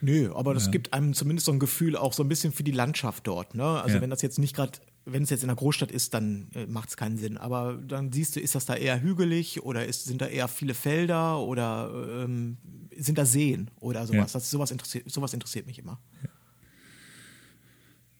Nö, 0.00 0.34
aber 0.34 0.52
das 0.52 0.70
gibt 0.70 0.92
einem 0.92 1.14
zumindest 1.14 1.46
so 1.46 1.52
ein 1.52 1.58
Gefühl 1.58 1.96
auch 1.96 2.12
so 2.12 2.22
ein 2.22 2.28
bisschen 2.28 2.52
für 2.52 2.62
die 2.62 2.72
Landschaft 2.72 3.26
dort. 3.26 3.54
Ne? 3.54 3.64
Also 3.64 3.96
Ja. 3.96 4.02
wenn 4.02 4.10
das 4.10 4.20
jetzt 4.20 4.38
nicht 4.38 4.54
gerade, 4.54 4.72
wenn 5.06 5.22
es 5.22 5.30
jetzt 5.30 5.42
in 5.42 5.48
der 5.48 5.56
Großstadt 5.56 5.90
ist, 5.92 6.14
dann 6.14 6.48
äh, 6.54 6.66
macht 6.66 6.88
es 6.88 6.96
keinen 6.96 7.16
Sinn. 7.18 7.36
Aber 7.36 7.74
dann 7.74 8.10
siehst 8.12 8.36
du, 8.36 8.40
ist 8.40 8.54
das 8.54 8.64
da 8.66 8.74
eher 8.74 9.00
hügelig 9.02 9.62
oder 9.62 9.84
ist, 9.86 10.04
sind 10.06 10.20
da 10.22 10.26
eher 10.26 10.48
viele 10.48 10.74
Felder 10.74 11.38
oder 11.40 12.24
ähm, 12.24 12.56
sind 12.96 13.18
da 13.18 13.26
Seen 13.26 13.70
oder 13.80 14.06
sowas. 14.06 14.32
Ja. 14.32 14.38
Das, 14.38 14.50
sowas, 14.50 14.70
interessiert, 14.70 15.10
sowas 15.10 15.34
interessiert 15.34 15.66
mich 15.66 15.78
immer. 15.78 16.00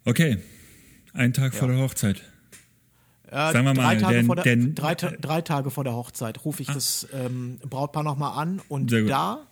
okay, 0.04 0.38
ein 1.12 1.32
Tag 1.32 1.54
vor 1.54 1.68
der 1.68 1.78
Hochzeit. 1.78 2.22
Äh, 3.28 3.52
Sagen 3.52 3.64
wir 3.66 3.74
mal, 3.74 3.94
drei, 3.96 4.00
Tage 4.00 4.16
denn- 4.16 4.26
vor 4.26 4.36
der, 4.36 4.44
denn- 4.44 4.74
drei, 4.74 4.94
drei 4.94 5.40
Tage 5.42 5.70
vor 5.70 5.84
der 5.84 5.94
Hochzeit 5.94 6.44
rufe 6.44 6.62
ich 6.62 6.68
das 6.68 7.06
ähm, 7.12 7.58
Brautpaar 7.68 8.02
nochmal 8.02 8.38
an 8.40 8.60
und 8.68 8.92
da, 8.92 9.46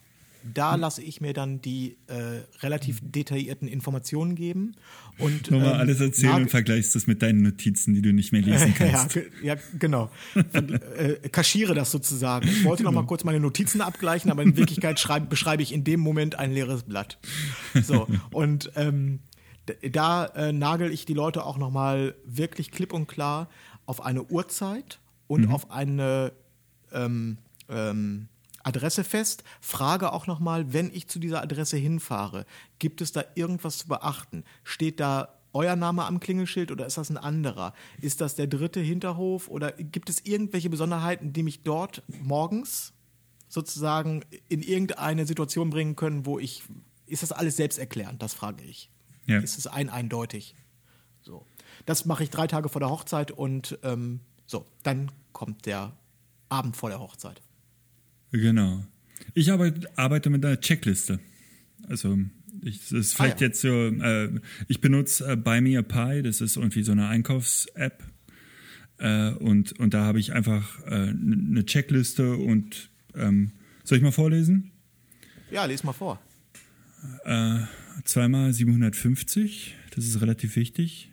da 0.55 0.75
lasse 0.77 1.03
ich 1.03 1.21
mir 1.21 1.33
dann 1.33 1.61
die 1.61 1.97
äh, 2.07 2.41
relativ 2.63 3.01
detaillierten 3.03 3.69
Informationen 3.69 4.35
geben. 4.35 4.75
Und, 5.19 5.51
Nochmal 5.51 5.75
ähm, 5.75 5.81
alles 5.81 6.01
erzählen 6.01 6.35
und 6.43 6.51
vergleichst 6.51 6.95
das 6.95 7.07
mit 7.07 7.23
deinen 7.23 7.43
Notizen, 7.43 7.95
die 7.95 8.03
du 8.03 8.13
nicht 8.13 8.33
mehr 8.33 8.43
lesen 8.43 8.75
ja, 8.79 8.87
kannst. 8.91 9.15
ge- 9.15 9.31
ja, 9.43 9.57
genau. 9.79 10.11
äh, 10.53 11.15
kaschiere 11.31 11.75
das 11.75 11.91
sozusagen. 11.91 12.49
Ich 12.49 12.65
wollte 12.65 12.83
noch 12.83 12.91
Genau. 12.91 13.03
mal 13.03 13.07
kurz 13.07 13.25
meine 13.25 13.41
Notizen 13.41 13.81
abgleichen, 13.81 14.31
aber 14.31 14.43
in 14.43 14.57
Wirklichkeit 14.57 14.99
schreib, 15.01 15.29
beschreibe 15.31 15.63
ich 15.63 15.73
in 15.73 15.85
dem 15.85 16.01
Moment 16.01 16.39
ein 16.39 16.53
leeres 16.53 16.83
Blatt. 16.85 17.19
So, 17.83 18.07
und 18.33 18.71
ähm, 18.77 19.21
da 19.93 20.27
äh, 20.27 20.53
nagel 20.53 20.91
ich 20.91 21.05
die 21.07 21.15
Leute 21.15 21.45
auch 21.45 21.57
noch 21.59 21.71
mal 21.71 22.15
wirklich 22.25 22.71
klipp 22.71 22.93
und 22.93 23.07
klar 23.07 23.49
auf 23.87 24.05
eine 24.05 24.23
Uhrzeit 24.25 24.99
und 25.29 25.43
Mhm. 25.47 25.53
auf 25.53 25.71
eine 25.71 26.33
ähm, 26.93 27.39
ähm, 27.69 28.29
Adresse 28.63 29.05
fest, 29.05 29.45
frage 29.61 30.13
auch 30.13 30.27
nochmal, 30.27 30.73
wenn 30.73 30.93
ich 30.93 31.09
zu 31.09 31.19
dieser 31.19 31.43
Adresse 31.43 31.77
hinfahre, 31.77 32.47
gibt 32.79 33.01
es 33.01 33.13
da 33.13 33.25
irgendwas 33.35 33.79
zu 33.79 33.89
beachten? 33.89 34.45
Steht 34.65 35.01
da 35.01 35.41
euer 35.53 35.77
Name 35.77 36.05
am 36.05 36.21
Klingelschild 36.21 36.71
oder 36.71 36.87
ist 36.87 36.99
das 36.99 37.11
ein 37.11 37.19
anderer? 37.19 37.75
Ist 38.01 38.21
das 38.21 38.35
der 38.35 38.47
dritte 38.47 38.81
Hinterhof 38.81 39.49
oder 39.49 39.73
gibt 39.73 40.09
es 40.09 40.25
irgendwelche 40.25 40.71
Besonderheiten, 40.71 41.33
die 41.33 41.43
mich 41.43 41.63
dort 41.63 42.03
morgens 42.23 42.93
sozusagen 43.49 44.25
in 44.49 44.63
irgendeine 44.63 45.27
Situation 45.27 45.71
bringen 45.71 45.95
können, 45.95 46.25
wo 46.25 46.39
ich, 46.39 46.63
ist 47.07 47.23
das 47.23 47.33
alles 47.33 47.57
selbsterklärend? 47.57 48.23
Das 48.23 48.33
frage 48.33 48.65
ich. 48.65 48.91
Ja. 49.27 49.39
Ist 49.39 49.59
es 49.59 49.67
ein 49.67 49.91
eindeutig? 49.91 50.55
So. 51.21 51.47
Das 51.85 52.07
mache 52.07 52.25
ich 52.25 52.31
drei 52.31 52.47
Tage 52.47 52.69
vor 52.69 52.81
der 52.81 52.91
Hochzeit 52.91 53.31
und 53.31 53.79
ähm, 53.83 54.21
so, 54.47 54.67
dann 54.83 55.13
kommt 55.33 55.67
der 55.67 55.93
Abend 56.49 56.77
vor 56.77 56.89
der 56.89 57.01
Hochzeit. 57.01 57.43
Genau. 58.33 58.85
Ich 59.35 59.51
arbeite, 59.53 59.89
arbeite 59.97 60.31
mit 60.31 60.45
einer 60.45 60.61
Checkliste. 60.61 61.21
Also 61.89 62.19
ich, 62.63 62.81
das 62.81 62.93
ist 62.93 63.15
vielleicht 63.15 63.37
Ah, 63.39 63.41
ja. 63.41 63.47
jetzt 63.47 63.61
so, 63.61 63.69
äh, 63.89 64.31
ich 64.69 64.81
benutze 64.81 65.33
äh, 65.33 65.37
Buy 65.37 65.61
Me 65.61 65.79
a 65.79 65.83
Pie, 65.83 66.23
das 66.23 66.41
ist 66.41 66.57
irgendwie 66.57 66.83
so 66.83 66.93
eine 66.93 67.09
Einkaufs-App. 67.09 68.03
Äh, 68.99 69.31
und, 69.33 69.79
und 69.79 69.95
da 69.95 70.05
habe 70.05 70.21
ich 70.21 70.33
einfach 70.33 70.81
äh, 70.87 71.09
eine 71.09 71.65
Checkliste 71.65 72.37
und 72.37 72.91
ähm, 73.15 73.53
soll 73.85 73.99
ich 73.99 74.05
mal 74.05 74.13
vorlesen? 74.13 74.71
Ja, 75.51 75.65
les 75.65 75.83
mal 75.85 75.93
vor. 75.93 76.21
Zweimal 78.05 78.53
750, 78.53 79.75
das 79.95 80.07
ist 80.07 80.21
relativ 80.21 80.55
wichtig. 80.57 81.11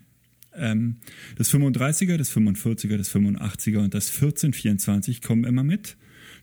Ähm, 0.54 0.98
das 1.36 1.52
35er, 1.54 2.18
das 2.18 2.32
45er, 2.32 2.98
das 2.98 3.14
85er 3.14 3.80
und 3.80 3.94
das 3.94 4.08
1424 4.10 5.22
kommen 5.22 5.46
immer 5.46 5.64
mit. 5.64 5.98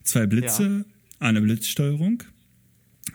Zwei 0.06 0.26
Blitze, 0.26 0.62
ja. 0.62 0.84
eine 1.18 1.40
Blitzsteuerung. 1.40 2.22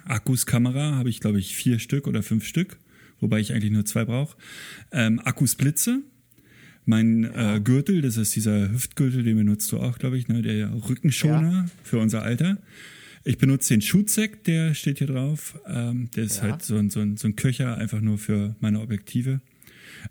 Akkus, 0.05 0.45
Kamera 0.45 0.95
habe 0.95 1.09
ich, 1.09 1.21
glaube 1.21 1.39
ich, 1.39 1.55
vier 1.55 1.79
Stück 1.79 2.05
oder 2.05 2.21
fünf 2.21 2.45
Stück, 2.45 2.77
wobei 3.19 3.39
ich 3.39 3.53
eigentlich 3.53 3.71
nur 3.71 3.85
zwei 3.85 4.05
brauche. 4.05 4.37
Ähm, 4.91 5.19
Akkus, 5.19 5.55
Blitze. 5.55 6.01
Mein 6.85 7.23
ja. 7.23 7.55
äh, 7.55 7.59
Gürtel, 7.61 8.01
das 8.01 8.17
ist 8.17 8.35
dieser 8.35 8.71
Hüftgürtel, 8.71 9.23
den 9.23 9.37
benutzt 9.37 9.71
du 9.71 9.79
auch, 9.79 9.99
glaube 9.99 10.17
ich, 10.17 10.27
ne? 10.27 10.41
der 10.41 10.73
Rückenschoner 10.89 11.51
ja. 11.51 11.65
für 11.83 11.99
unser 11.99 12.23
Alter. 12.23 12.57
Ich 13.23 13.37
benutze 13.37 13.73
den 13.73 13.81
Shootsack, 13.81 14.43
der 14.45 14.73
steht 14.73 14.97
hier 14.97 15.07
drauf. 15.07 15.59
Ähm, 15.67 16.09
der 16.15 16.23
ist 16.23 16.41
halt 16.41 16.63
so 16.63 16.75
ein, 16.75 16.89
so, 16.89 16.99
ein, 16.99 17.17
so 17.17 17.27
ein 17.27 17.35
Köcher, 17.35 17.77
einfach 17.77 18.01
nur 18.01 18.17
für 18.17 18.55
meine 18.59 18.81
Objektive. 18.81 19.41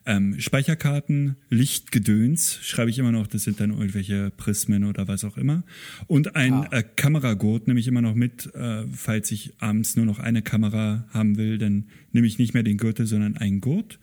Ähm, 0.07 0.39
Speicherkarten, 0.41 1.37
Lichtgedöns, 1.49 2.59
schreibe 2.63 2.91
ich 2.91 2.99
immer 2.99 3.13
noch, 3.13 3.27
das 3.27 3.45
sind 3.45 3.61
dann 3.61 3.71
irgendwelche 3.71 4.31
Prismen 4.37 4.85
oder 4.85 5.09
was 5.09 5.25
auch 5.25 5.37
immer. 5.37 5.65
Und 6.07 6.37
ein 6.37 6.53
ah. 6.53 6.69
äh, 6.71 6.83
Kameragurt 6.83 7.67
nehme 7.69 7.81
ich 7.81 7.89
immer 7.89 8.03
noch 8.03 8.15
mit, 8.15 8.55
äh, 8.55 8.85
falls 8.93 9.31
ich 9.31 9.55
abends 9.59 9.97
nur 9.97 10.07
noch 10.07 10.19
eine 10.19 10.43
Kamera 10.43 11.07
haben 11.11 11.37
will, 11.37 11.59
dann 11.59 11.87
nehme 12.13 12.27
ich 12.27 12.39
nicht 12.39 12.55
mehr 12.55 12.63
den 12.63 12.77
Gürtel, 12.77 13.07
sondern 13.07 13.37
einen 13.37 13.61
Gurt. 13.61 13.99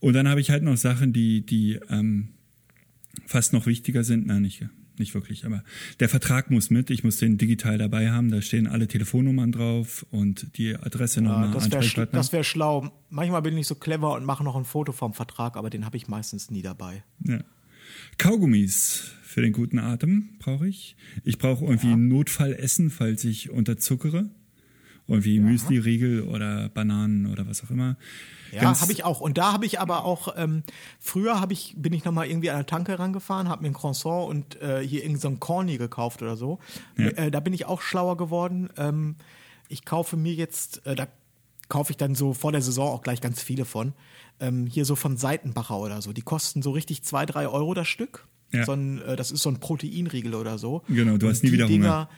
Und 0.00 0.14
dann 0.14 0.28
habe 0.28 0.40
ich 0.40 0.50
halt 0.50 0.62
noch 0.62 0.76
Sachen, 0.76 1.12
die, 1.12 1.44
die 1.44 1.78
ähm, 1.90 2.28
fast 3.26 3.52
noch 3.52 3.66
wichtiger 3.66 4.04
sind. 4.04 4.26
Nein, 4.26 4.42
nicht 4.42 4.64
nicht 4.98 5.14
wirklich, 5.14 5.44
aber 5.44 5.62
der 6.00 6.08
Vertrag 6.08 6.50
muss 6.50 6.70
mit. 6.70 6.90
Ich 6.90 7.04
muss 7.04 7.18
den 7.18 7.38
digital 7.38 7.78
dabei 7.78 8.10
haben. 8.10 8.30
Da 8.30 8.42
stehen 8.42 8.66
alle 8.66 8.88
Telefonnummern 8.88 9.52
drauf 9.52 10.06
und 10.10 10.56
die 10.56 10.74
Adresse 10.74 11.20
nochmal. 11.20 11.48
Ja, 11.48 11.54
das 11.54 11.70
wäre 11.70 11.82
sch 11.82 12.32
wär 12.32 12.44
schlau. 12.44 12.90
Manchmal 13.10 13.42
bin 13.42 13.56
ich 13.56 13.66
so 13.66 13.74
clever 13.74 14.14
und 14.14 14.24
mache 14.24 14.44
noch 14.44 14.56
ein 14.56 14.64
Foto 14.64 14.92
vom 14.92 15.14
Vertrag, 15.14 15.56
aber 15.56 15.70
den 15.70 15.84
habe 15.84 15.96
ich 15.96 16.08
meistens 16.08 16.50
nie 16.50 16.62
dabei. 16.62 17.02
Ja. 17.24 17.40
Kaugummis 18.18 19.12
für 19.22 19.42
den 19.42 19.52
guten 19.52 19.78
Atem 19.78 20.30
brauche 20.38 20.66
ich. 20.66 20.96
Ich 21.24 21.38
brauche 21.38 21.64
irgendwie 21.64 21.90
ja. 21.90 21.96
Notfallessen, 21.96 22.90
falls 22.90 23.24
ich 23.24 23.50
unterzuckere. 23.50 24.30
Irgendwie 25.08 25.36
ja. 25.36 25.42
Müsli-Riegel 25.42 26.22
oder 26.22 26.68
Bananen 26.68 27.26
oder 27.26 27.48
was 27.48 27.64
auch 27.64 27.70
immer. 27.70 27.96
Ja, 28.52 28.80
habe 28.80 28.92
ich 28.92 29.04
auch. 29.04 29.20
Und 29.20 29.38
da 29.38 29.52
habe 29.52 29.66
ich 29.66 29.80
aber 29.80 30.04
auch, 30.04 30.34
ähm, 30.36 30.62
früher 30.98 31.40
habe 31.40 31.52
ich, 31.52 31.74
bin 31.76 31.92
ich 31.92 32.04
nochmal 32.04 32.28
irgendwie 32.28 32.50
an 32.50 32.56
der 32.56 32.66
Tanke 32.66 32.98
rangefahren, 32.98 33.48
habe 33.48 33.62
mir 33.62 33.68
ein 33.68 33.74
Croissant 33.74 34.28
und 34.28 34.60
äh, 34.60 34.86
hier 34.86 35.02
irgend 35.02 35.20
so 35.20 35.30
Corny 35.32 35.78
gekauft 35.78 36.22
oder 36.22 36.36
so. 36.36 36.58
Ja. 36.96 37.08
Äh, 37.08 37.30
da 37.30 37.40
bin 37.40 37.52
ich 37.52 37.66
auch 37.66 37.80
schlauer 37.80 38.16
geworden. 38.16 38.70
Ähm, 38.76 39.16
ich 39.68 39.84
kaufe 39.84 40.16
mir 40.16 40.34
jetzt, 40.34 40.86
äh, 40.86 40.94
da 40.94 41.08
kaufe 41.68 41.92
ich 41.92 41.96
dann 41.96 42.14
so 42.14 42.32
vor 42.32 42.52
der 42.52 42.62
Saison 42.62 42.88
auch 42.88 43.02
gleich 43.02 43.20
ganz 43.20 43.42
viele 43.42 43.64
von. 43.64 43.92
Ähm, 44.40 44.66
hier 44.66 44.84
so 44.84 44.96
von 44.96 45.16
Seitenbacher 45.16 45.78
oder 45.78 46.00
so. 46.00 46.12
Die 46.12 46.22
kosten 46.22 46.62
so 46.62 46.70
richtig 46.70 47.02
zwei, 47.02 47.26
drei 47.26 47.48
Euro 47.48 47.74
das 47.74 47.88
Stück. 47.88 48.26
Ja. 48.52 48.64
So 48.64 48.72
ein, 48.72 49.02
äh, 49.02 49.16
das 49.16 49.30
ist 49.30 49.42
so 49.42 49.50
ein 49.50 49.60
Proteinriegel 49.60 50.34
oder 50.34 50.58
so. 50.58 50.82
Genau, 50.88 51.18
du 51.18 51.28
hast 51.28 51.44
nie 51.44 51.52
wieder 51.52 51.66
Dinger, 51.66 51.86
Hunger 51.86 52.08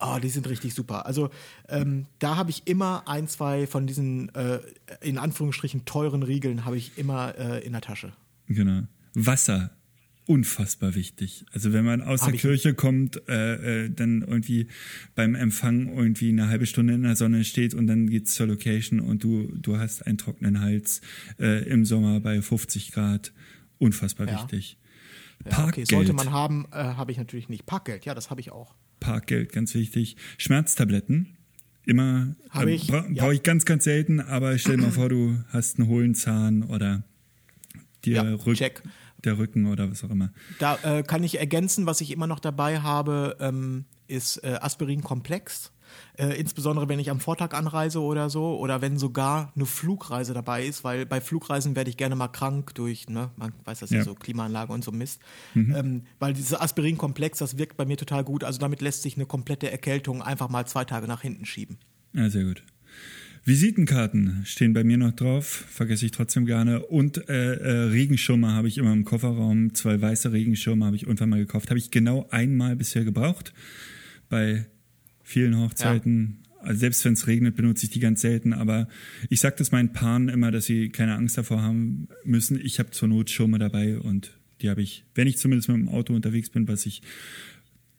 Oh, 0.00 0.18
die 0.20 0.28
sind 0.28 0.48
richtig 0.48 0.74
super. 0.74 1.06
Also 1.06 1.30
ähm, 1.68 2.06
da 2.18 2.36
habe 2.36 2.50
ich 2.50 2.66
immer 2.66 3.06
ein, 3.06 3.28
zwei 3.28 3.66
von 3.66 3.86
diesen 3.86 4.34
äh, 4.34 4.60
in 5.00 5.18
Anführungsstrichen 5.18 5.84
teuren 5.84 6.22
Riegeln 6.22 6.64
habe 6.64 6.76
ich 6.76 6.96
immer 6.96 7.34
äh, 7.38 7.64
in 7.64 7.72
der 7.72 7.82
Tasche. 7.82 8.12
Genau. 8.46 8.82
Wasser, 9.14 9.70
unfassbar 10.26 10.94
wichtig. 10.94 11.44
Also 11.52 11.72
wenn 11.72 11.84
man 11.84 12.02
aus 12.02 12.22
hab 12.22 12.30
der 12.30 12.40
Kirche 12.40 12.72
kommt, 12.72 13.28
äh, 13.28 13.84
äh, 13.84 13.90
dann 13.90 14.22
irgendwie 14.22 14.68
beim 15.14 15.34
Empfang 15.34 15.94
irgendwie 15.94 16.30
eine 16.30 16.48
halbe 16.48 16.66
Stunde 16.66 16.94
in 16.94 17.02
der 17.02 17.16
Sonne 17.16 17.44
steht 17.44 17.74
und 17.74 17.86
dann 17.86 18.08
geht's 18.08 18.34
zur 18.34 18.46
Location 18.46 19.00
und 19.00 19.22
du, 19.22 19.48
du 19.56 19.78
hast 19.78 20.06
einen 20.06 20.18
trockenen 20.18 20.60
Hals 20.60 21.00
äh, 21.38 21.64
im 21.68 21.84
Sommer 21.84 22.20
bei 22.20 22.40
50 22.40 22.92
Grad. 22.92 23.32
Unfassbar 23.78 24.28
ja. 24.28 24.34
wichtig. 24.34 24.78
Ja, 25.44 25.50
Parkgeld. 25.50 25.88
Okay. 25.88 25.96
Sollte 25.96 26.12
man 26.12 26.30
haben, 26.30 26.66
äh, 26.70 26.76
habe 26.76 27.12
ich 27.12 27.18
natürlich 27.18 27.48
nicht. 27.48 27.66
Parkgeld, 27.66 28.04
ja, 28.04 28.14
das 28.14 28.30
habe 28.30 28.40
ich 28.40 28.52
auch. 28.52 28.74
Parkgeld, 29.00 29.52
ganz 29.52 29.74
wichtig. 29.74 30.16
Schmerztabletten. 30.38 31.36
Immer 31.86 32.36
äh, 32.54 32.70
ich, 32.70 32.86
bra 32.86 33.06
ja. 33.08 33.22
brauche 33.22 33.34
ich 33.34 33.42
ganz, 33.42 33.64
ganz 33.64 33.84
selten, 33.84 34.20
aber 34.20 34.56
stell 34.58 34.76
dir 34.76 34.82
mal 34.82 34.92
vor, 34.92 35.08
du 35.08 35.42
hast 35.48 35.78
einen 35.78 35.88
hohlen 35.88 36.14
Zahn 36.14 36.62
oder 36.62 37.02
dir 38.04 38.16
ja, 38.16 38.34
Rück, 38.34 38.82
der 39.24 39.38
Rücken 39.38 39.66
oder 39.66 39.90
was 39.90 40.04
auch 40.04 40.10
immer. 40.10 40.30
Da 40.58 40.76
äh, 40.82 41.02
kann 41.02 41.24
ich 41.24 41.38
ergänzen, 41.38 41.86
was 41.86 42.00
ich 42.00 42.10
immer 42.10 42.26
noch 42.26 42.38
dabei 42.38 42.80
habe, 42.80 43.36
ähm, 43.40 43.86
ist 44.06 44.38
äh, 44.44 44.58
Aspirin-Komplex. 44.60 45.72
Äh, 46.16 46.38
insbesondere 46.38 46.88
wenn 46.88 46.98
ich 46.98 47.10
am 47.10 47.20
Vortag 47.20 47.54
anreise 47.54 48.00
oder 48.00 48.30
so 48.30 48.58
oder 48.58 48.80
wenn 48.82 48.98
sogar 48.98 49.52
eine 49.54 49.66
Flugreise 49.66 50.34
dabei 50.34 50.64
ist, 50.64 50.84
weil 50.84 51.06
bei 51.06 51.20
Flugreisen 51.20 51.76
werde 51.76 51.90
ich 51.90 51.96
gerne 51.96 52.16
mal 52.16 52.28
krank 52.28 52.74
durch, 52.74 53.08
ne, 53.08 53.30
man 53.36 53.52
weiß 53.64 53.80
das 53.80 53.90
ja, 53.90 54.02
so 54.02 54.14
Klimaanlage 54.14 54.72
und 54.72 54.84
so 54.84 54.92
Mist. 54.92 55.20
Mhm. 55.54 55.74
Ähm, 55.74 56.02
weil 56.18 56.34
dieser 56.34 56.62
Aspirin-Komplex, 56.62 57.38
das 57.38 57.58
wirkt 57.58 57.76
bei 57.76 57.84
mir 57.84 57.96
total 57.96 58.24
gut. 58.24 58.44
Also 58.44 58.58
damit 58.58 58.80
lässt 58.80 59.02
sich 59.02 59.16
eine 59.16 59.26
komplette 59.26 59.70
Erkältung 59.70 60.22
einfach 60.22 60.48
mal 60.48 60.66
zwei 60.66 60.84
Tage 60.84 61.06
nach 61.06 61.22
hinten 61.22 61.46
schieben. 61.46 61.78
Ja, 62.12 62.28
sehr 62.28 62.44
gut. 62.44 62.62
Visitenkarten 63.44 64.42
stehen 64.44 64.74
bei 64.74 64.84
mir 64.84 64.98
noch 64.98 65.12
drauf, 65.12 65.46
vergesse 65.46 66.04
ich 66.04 66.12
trotzdem 66.12 66.44
gerne. 66.44 66.84
Und 66.86 67.28
äh, 67.28 67.54
äh, 67.54 67.70
Regenschirme 67.88 68.52
habe 68.52 68.68
ich 68.68 68.76
immer 68.76 68.92
im 68.92 69.04
Kofferraum. 69.04 69.74
Zwei 69.74 70.00
weiße 70.00 70.32
Regenschirme 70.32 70.84
habe 70.84 70.96
ich 70.96 71.04
irgendwann 71.04 71.30
mal 71.30 71.38
gekauft. 71.38 71.70
Habe 71.70 71.78
ich 71.78 71.90
genau 71.90 72.28
einmal 72.30 72.76
bisher 72.76 73.04
gebraucht. 73.04 73.54
Bei 74.28 74.66
vielen 75.30 75.58
Hochzeiten. 75.58 76.38
Ja. 76.42 76.60
Also 76.62 76.80
selbst 76.80 77.04
wenn 77.04 77.14
es 77.14 77.26
regnet, 77.26 77.56
benutze 77.56 77.86
ich 77.86 77.90
die 77.90 78.00
ganz 78.00 78.20
selten. 78.20 78.52
Aber 78.52 78.88
ich 79.28 79.40
sage 79.40 79.56
das 79.58 79.72
meinen 79.72 79.92
Paaren 79.92 80.28
immer, 80.28 80.50
dass 80.50 80.66
sie 80.66 80.90
keine 80.90 81.14
Angst 81.14 81.38
davor 81.38 81.62
haben 81.62 82.08
müssen. 82.24 82.60
Ich 82.60 82.78
habe 82.78 82.90
zur 82.90 83.08
Not 83.08 83.30
Schirme 83.30 83.58
dabei 83.58 83.98
und 83.98 84.38
die 84.60 84.68
habe 84.68 84.82
ich, 84.82 85.04
wenn 85.14 85.26
ich 85.26 85.38
zumindest 85.38 85.68
mit 85.68 85.78
dem 85.78 85.88
Auto 85.88 86.14
unterwegs 86.14 86.50
bin, 86.50 86.68
was 86.68 86.84
ich 86.84 87.02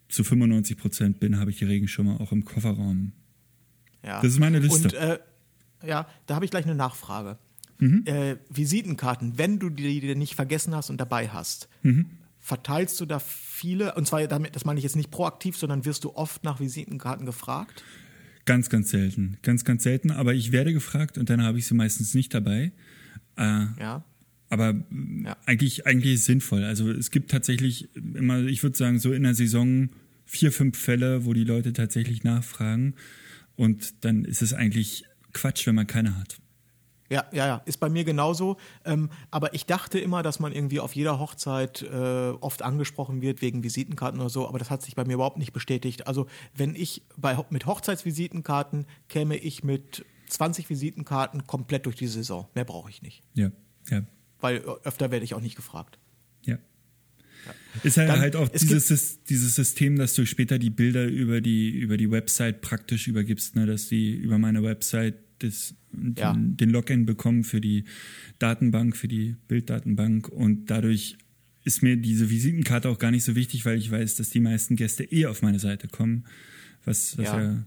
zu 0.10 0.24
95 0.24 0.78
Prozent 0.78 1.20
bin, 1.20 1.40
habe 1.40 1.50
ich 1.50 1.58
die 1.58 1.66
Regenschirme 1.66 2.20
auch 2.20 2.32
im 2.32 2.46
Kofferraum. 2.46 3.14
Ja. 4.04 4.22
Das 4.22 4.34
ist 4.34 4.40
meine 4.40 4.60
Liste. 4.60 4.90
Und 4.90 4.94
äh, 4.94 5.20
ja, 5.88 6.08
da 6.28 6.36
habe 6.36 6.46
ich 6.46 6.52
gleich 6.52 6.66
eine 6.66 6.76
Nachfrage. 6.76 7.40
Mhm. 7.80 8.04
Äh, 8.06 8.36
Visitenkarten, 8.50 9.38
wenn 9.38 9.58
du 9.58 9.70
die 9.70 10.14
nicht 10.16 10.36
vergessen 10.36 10.76
hast 10.76 10.92
und 10.92 11.02
dabei 11.02 11.30
hast, 11.30 11.68
mhm. 11.82 12.06
Verteilst 12.42 13.00
du 13.00 13.06
da 13.06 13.20
viele, 13.20 13.94
und 13.96 14.08
zwar 14.08 14.26
damit, 14.28 14.56
das 14.56 14.66
meine 14.66 14.80
ich 14.80 14.84
jetzt 14.84 14.96
nicht 14.96 15.12
proaktiv, 15.12 15.56
sondern 15.56 15.86
wirst 15.86 16.04
du 16.04 16.16
oft 16.16 16.44
nach 16.44 16.60
Visitenkarten 16.60 17.26
gefragt? 17.26 17.84
Ganz, 18.46 18.70
ganz 18.70 18.90
selten. 18.90 19.38
Ganz, 19.44 19.64
ganz 19.64 19.84
selten. 19.84 20.12
Aber 20.12 20.34
ich 20.34 20.52
werde 20.52 20.74
gefragt 20.74 21.18
und 21.18 21.30
dann 21.30 21.44
habe 21.44 21.60
ich 21.60 21.68
sie 21.68 21.76
meistens 21.76 22.14
nicht 22.14 22.34
dabei. 22.34 22.72
Äh, 23.38 23.66
ja. 23.80 24.04
Aber 24.50 24.74
ja. 25.24 25.38
eigentlich, 25.46 25.86
eigentlich 25.86 26.24
sinnvoll. 26.24 26.64
Also 26.64 26.92
es 26.92 27.12
gibt 27.12 27.32
tatsächlich 27.32 27.96
immer, 27.96 28.40
ich 28.40 28.64
würde 28.64 28.78
sagen, 28.78 29.00
so 29.00 29.14
in 29.14 29.24
der 29.24 29.36
Saison 29.36 29.90
vier, 30.26 30.52
fünf 30.52 30.78
Fälle, 30.78 31.24
wo 31.24 31.34
die 31.34 31.44
Leute 31.44 31.72
tatsächlich 31.72 32.24
nachfragen. 32.24 32.96
Und 33.56 34.04
dann 34.04 34.26
ist 34.26 34.42
es 34.42 34.54
eigentlich 34.54 35.06
Quatsch, 35.34 35.68
wenn 35.68 35.76
man 35.76 35.88
keine 35.88 36.18
hat. 36.18 36.41
Ja, 37.12 37.26
ja, 37.34 37.46
ja, 37.46 37.62
ist 37.66 37.82
bei 37.82 37.90
mir 37.90 38.06
genauso. 38.06 38.56
Ähm, 38.86 39.10
aber 39.32 39.54
ich 39.54 39.66
dachte 39.66 40.00
immer, 40.00 40.24
dass 40.24 40.40
man 40.40 40.54
irgendwie 40.54 40.80
auf 40.80 40.96
jeder 40.96 41.20
Hochzeit 41.20 41.82
äh, 41.82 42.30
oft 42.40 42.62
angesprochen 42.62 43.22
wird 43.22 43.42
wegen 43.42 43.66
Visitenkarten 43.66 44.22
oder 44.22 44.30
so, 44.30 44.48
aber 44.48 44.60
das 44.60 44.70
hat 44.70 44.82
sich 44.82 44.96
bei 44.96 45.04
mir 45.04 45.16
überhaupt 45.16 45.38
nicht 45.38 45.52
bestätigt. 45.52 46.08
Also 46.08 46.28
wenn 46.56 46.74
ich 46.74 47.04
bei, 47.18 47.38
mit 47.50 47.66
Hochzeitsvisitenkarten 47.66 48.86
käme 49.10 49.36
ich 49.36 49.62
mit 49.62 50.06
20 50.28 50.70
Visitenkarten 50.70 51.46
komplett 51.46 51.86
durch 51.86 51.98
die 51.98 52.08
Saison. 52.08 52.48
Mehr 52.56 52.64
brauche 52.64 52.90
ich 52.90 53.02
nicht. 53.02 53.24
Ja, 53.34 53.52
ja. 53.90 54.04
Weil 54.40 54.60
öfter 54.86 55.12
werde 55.12 55.26
ich 55.26 55.34
auch 55.34 55.42
nicht 55.42 55.58
gefragt. 55.58 56.00
Ja. 56.46 56.56
Ja. 56.56 57.54
Ist 57.84 57.98
halt, 57.98 58.08
Dann, 58.08 58.22
halt 58.22 58.38
auch 58.38 58.48
dieses, 58.48 59.24
dieses 59.24 59.56
System, 59.56 59.98
dass 59.98 60.14
du 60.14 60.26
später 60.26 60.60
die 60.60 60.70
Bilder 60.70 61.04
über 61.06 61.42
die, 61.42 61.72
über 61.72 61.98
die 61.98 62.10
Website 62.10 62.62
praktisch 62.62 63.10
übergibst, 63.10 63.58
ne? 63.58 63.66
dass 63.66 63.90
die 63.90 64.14
über 64.14 64.38
meine 64.38 64.64
Website 64.64 65.16
das, 65.44 65.76
ja. 66.18 66.34
den, 66.34 66.58
den 66.58 66.70
Login 66.70 67.06
bekommen 67.06 67.44
für 67.44 67.62
die 67.62 67.86
Datenbank, 68.40 68.96
für 68.96 69.08
die 69.08 69.36
Bilddatenbank 69.48 70.30
und 70.30 70.68
dadurch 70.68 71.18
ist 71.64 71.84
mir 71.84 71.96
diese 71.98 72.30
Visitenkarte 72.30 72.90
auch 72.90 72.98
gar 72.98 73.12
nicht 73.12 73.24
so 73.24 73.36
wichtig, 73.36 73.66
weil 73.66 73.78
ich 73.78 73.92
weiß, 73.92 74.16
dass 74.16 74.30
die 74.30 74.40
meisten 74.40 74.76
Gäste 74.76 75.04
eh 75.04 75.28
auf 75.28 75.42
meine 75.42 75.60
Seite 75.60 75.88
kommen, 75.88 76.26
was, 76.86 77.18
was 77.18 77.26
ja. 77.28 77.42
ja 77.42 77.64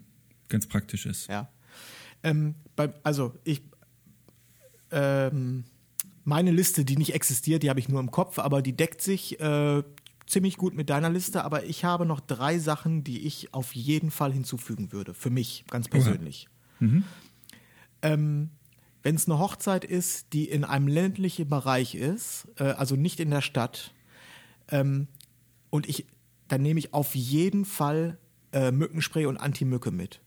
ganz 0.49 0.67
praktisch 0.67 1.07
ist. 1.07 1.29
Ja. 1.29 1.49
Ähm, 2.23 2.55
bei, 2.75 2.93
also 3.05 3.35
ich 3.45 3.63
ähm, 4.91 5.65
meine 6.25 6.51
Liste, 6.51 6.85
die 6.85 6.97
nicht 6.97 7.15
existiert, 7.15 7.63
die 7.63 7.71
habe 7.71 7.81
ich 7.81 7.89
nur 7.89 8.01
im 8.01 8.11
Kopf, 8.11 8.39
aber 8.39 8.63
die 8.63 8.77
deckt 8.77 9.03
sich 9.03 9.39
äh, 9.41 9.83
ziemlich 10.27 10.57
gut 10.57 10.75
mit 10.75 10.91
deiner 10.91 11.11
Liste. 11.11 11.45
Aber 11.45 11.65
ich 11.65 11.85
habe 11.85 12.07
noch 12.07 12.21
drei 12.21 12.59
Sachen, 12.59 13.05
die 13.05 13.27
ich 13.27 13.53
auf 13.53 13.75
jeden 13.75 14.11
Fall 14.11 14.33
hinzufügen 14.33 14.91
würde, 14.93 15.15
für 15.15 15.31
mich 15.31 15.65
ganz 15.71 15.89
persönlich. 15.89 16.49
Mhm 16.81 17.05
ähm, 18.05 18.51
wenn 19.03 19.17
es 19.17 19.29
eine 19.29 19.39
Hochzeit 19.39 19.85
ist, 19.85 20.33
die 20.33 20.49
in 20.49 20.63
einem 20.63 20.87
ländlichen 20.87 21.49
Bereich 21.49 21.95
ist, 21.95 22.47
äh, 22.59 22.65
also 22.65 22.95
nicht 22.95 23.19
in 23.19 23.31
der 23.31 23.41
Stadt, 23.41 23.93
ähm, 24.71 25.09
und 25.71 25.89
ich, 25.89 26.07
dann 26.47 26.63
nehme 26.63 26.79
ich 26.79 26.95
auf 26.95 27.15
jeden 27.15 27.65
Fall 27.65 28.19
äh, 28.53 28.71
Mückenspray 28.71 29.27
und 29.27 29.39
Anti-Mücke 29.39 29.91
mit. 29.91 30.21